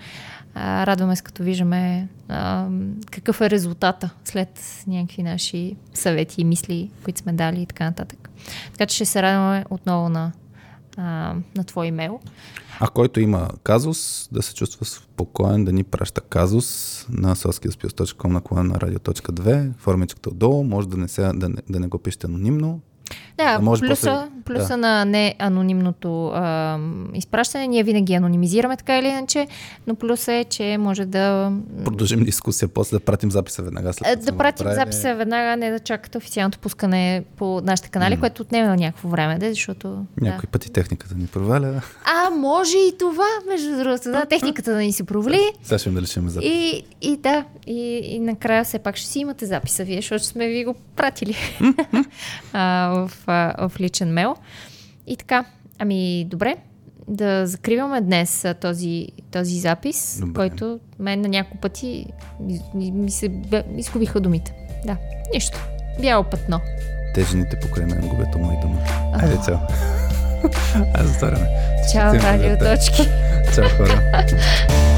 Радваме 0.57 1.17
се, 1.17 1.23
като 1.23 1.43
виждаме 1.43 2.09
а, 2.29 2.69
какъв 3.11 3.41
е 3.41 3.51
резултата 3.51 4.11
след 4.25 4.61
някакви 4.87 5.23
наши 5.23 5.77
съвети 5.95 6.41
и 6.41 6.45
мисли, 6.45 6.91
които 7.05 7.21
сме 7.21 7.33
дали 7.33 7.63
и 7.63 7.67
така 7.67 7.85
нататък. 7.85 8.31
Така 8.73 8.87
че 8.87 8.95
ще 8.95 9.05
се 9.05 9.23
радваме 9.23 9.65
отново 9.71 10.09
на, 10.09 10.33
а, 10.97 11.35
на 11.57 11.65
твой 11.65 11.87
имейл. 11.87 12.21
А 12.81 12.89
който 12.89 13.21
има 13.21 13.49
казус, 13.63 14.29
да 14.33 14.43
се 14.43 14.55
чувства 14.55 14.87
спокоен, 14.87 15.65
да 15.65 15.73
ни 15.73 15.85
праща 15.85 16.21
казус 16.21 16.67
на 17.09 17.37
soskiuspils.com 17.37 18.29
наклона 18.29 18.65
на 18.65 18.75
radio.2, 18.75 19.77
формичката 19.79 20.31
отдолу, 20.31 20.65
може 20.65 20.89
да 20.89 20.97
не, 20.97 21.09
се, 21.09 21.23
да, 21.23 21.49
не, 21.49 21.57
да 21.71 21.81
не 21.81 21.87
го 21.87 21.99
пишете 21.99 22.27
анонимно. 22.27 22.81
Да, 23.37 23.53
Да 23.53 23.63
може 23.63 23.81
плюса, 23.81 23.95
после- 23.95 24.43
плюса 24.45 24.69
да. 24.69 24.77
на 24.77 25.05
неанонимното 25.05 26.27
а, 26.27 26.79
изпращане, 27.15 27.67
ние 27.67 27.83
винаги 27.83 28.15
анонимизираме 28.15 28.77
така 28.77 28.99
или 28.99 29.09
иначе, 29.09 29.47
но 29.87 29.95
плюс 29.95 30.29
е, 30.29 30.45
че 30.45 30.77
може 30.79 31.05
да, 31.05 31.53
Продължим 31.85 32.25
дискусия, 32.25 32.69
после 32.69 32.97
да 32.97 33.01
пратим 33.01 33.31
записа 33.31 33.63
веднага 33.63 33.93
след 33.93 34.09
е, 34.09 34.17
да 34.17 34.37
пратим 34.37 34.67
направили. 34.67 34.85
записа 34.85 35.15
веднага, 35.15 35.57
не 35.57 35.71
да 35.71 35.79
чакате 35.79 36.19
официалното 36.19 36.59
пускане 36.59 37.25
по 37.37 37.61
нашите 37.61 37.89
канали, 37.89 38.15
М. 38.15 38.21
което 38.21 38.43
отнема 38.43 38.77
някакво 38.77 39.09
време, 39.09 39.39
да, 39.39 39.49
защото... 39.49 40.05
Някой 40.21 40.47
пъти 40.47 40.73
техниката 40.73 41.15
ни 41.15 41.27
проваля. 41.27 41.83
А, 42.05 42.31
може 42.31 42.77
и 42.79 42.99
това, 42.99 43.27
между 43.49 43.77
другото, 43.77 44.11
да, 44.11 44.25
техниката 44.27 44.71
да 44.73 44.79
ни 44.79 44.93
се 44.93 45.05
провали. 45.05 45.41
Сега 45.63 45.79
ще 45.79 45.89
им 45.89 45.95
да 45.95 46.03
лишим 46.03 46.29
запис. 46.29 46.49
И, 46.49 46.83
и 47.03 47.17
да, 47.17 47.45
и, 47.67 47.81
и 48.05 48.19
накрая 48.21 48.65
все 48.65 48.79
пак 48.79 48.97
ще 48.97 49.09
си 49.09 49.19
имате 49.19 49.47
записа 49.47 49.85
вие, 49.85 49.97
защото 49.97 50.25
сме 50.25 50.47
ви 50.47 50.65
го 50.65 50.75
пратили 50.97 51.37
а, 52.53 52.89
в, 52.89 53.26
в 53.27 53.73
личен 53.81 54.13
мейл. 54.13 54.35
И 55.07 55.17
така, 55.17 55.45
ами 55.79 56.25
добре, 56.25 56.57
да 57.09 57.47
закриваме 57.47 58.01
днес 58.01 58.47
този, 58.61 59.07
този 59.31 59.61
запис, 59.61 60.19
Добре. 60.21 60.35
който 60.35 60.81
мен 60.99 61.21
на 61.21 61.29
няколко 61.29 61.59
пъти 61.59 62.07
ми, 62.75 63.11
се 63.11 63.29
бе- 63.29 63.65
изгубиха 63.77 64.21
думите. 64.21 64.55
Да, 64.87 64.97
нищо. 65.35 65.59
Бяло 66.01 66.25
пътно. 66.25 66.61
Те 67.15 67.25
жените 67.25 67.61
покрай 67.61 67.87
мен 67.87 68.09
губят 68.09 68.35
ума 68.35 68.55
и 68.55 68.61
дума. 68.61 68.81
Айде, 69.15 69.39
чао. 69.45 69.57
Аз 70.95 71.07
затваряме. 71.07 71.49
Чао, 71.93 72.15
радиоточки. 72.15 73.03
Чао, 73.55 73.65
хора. 73.69 74.03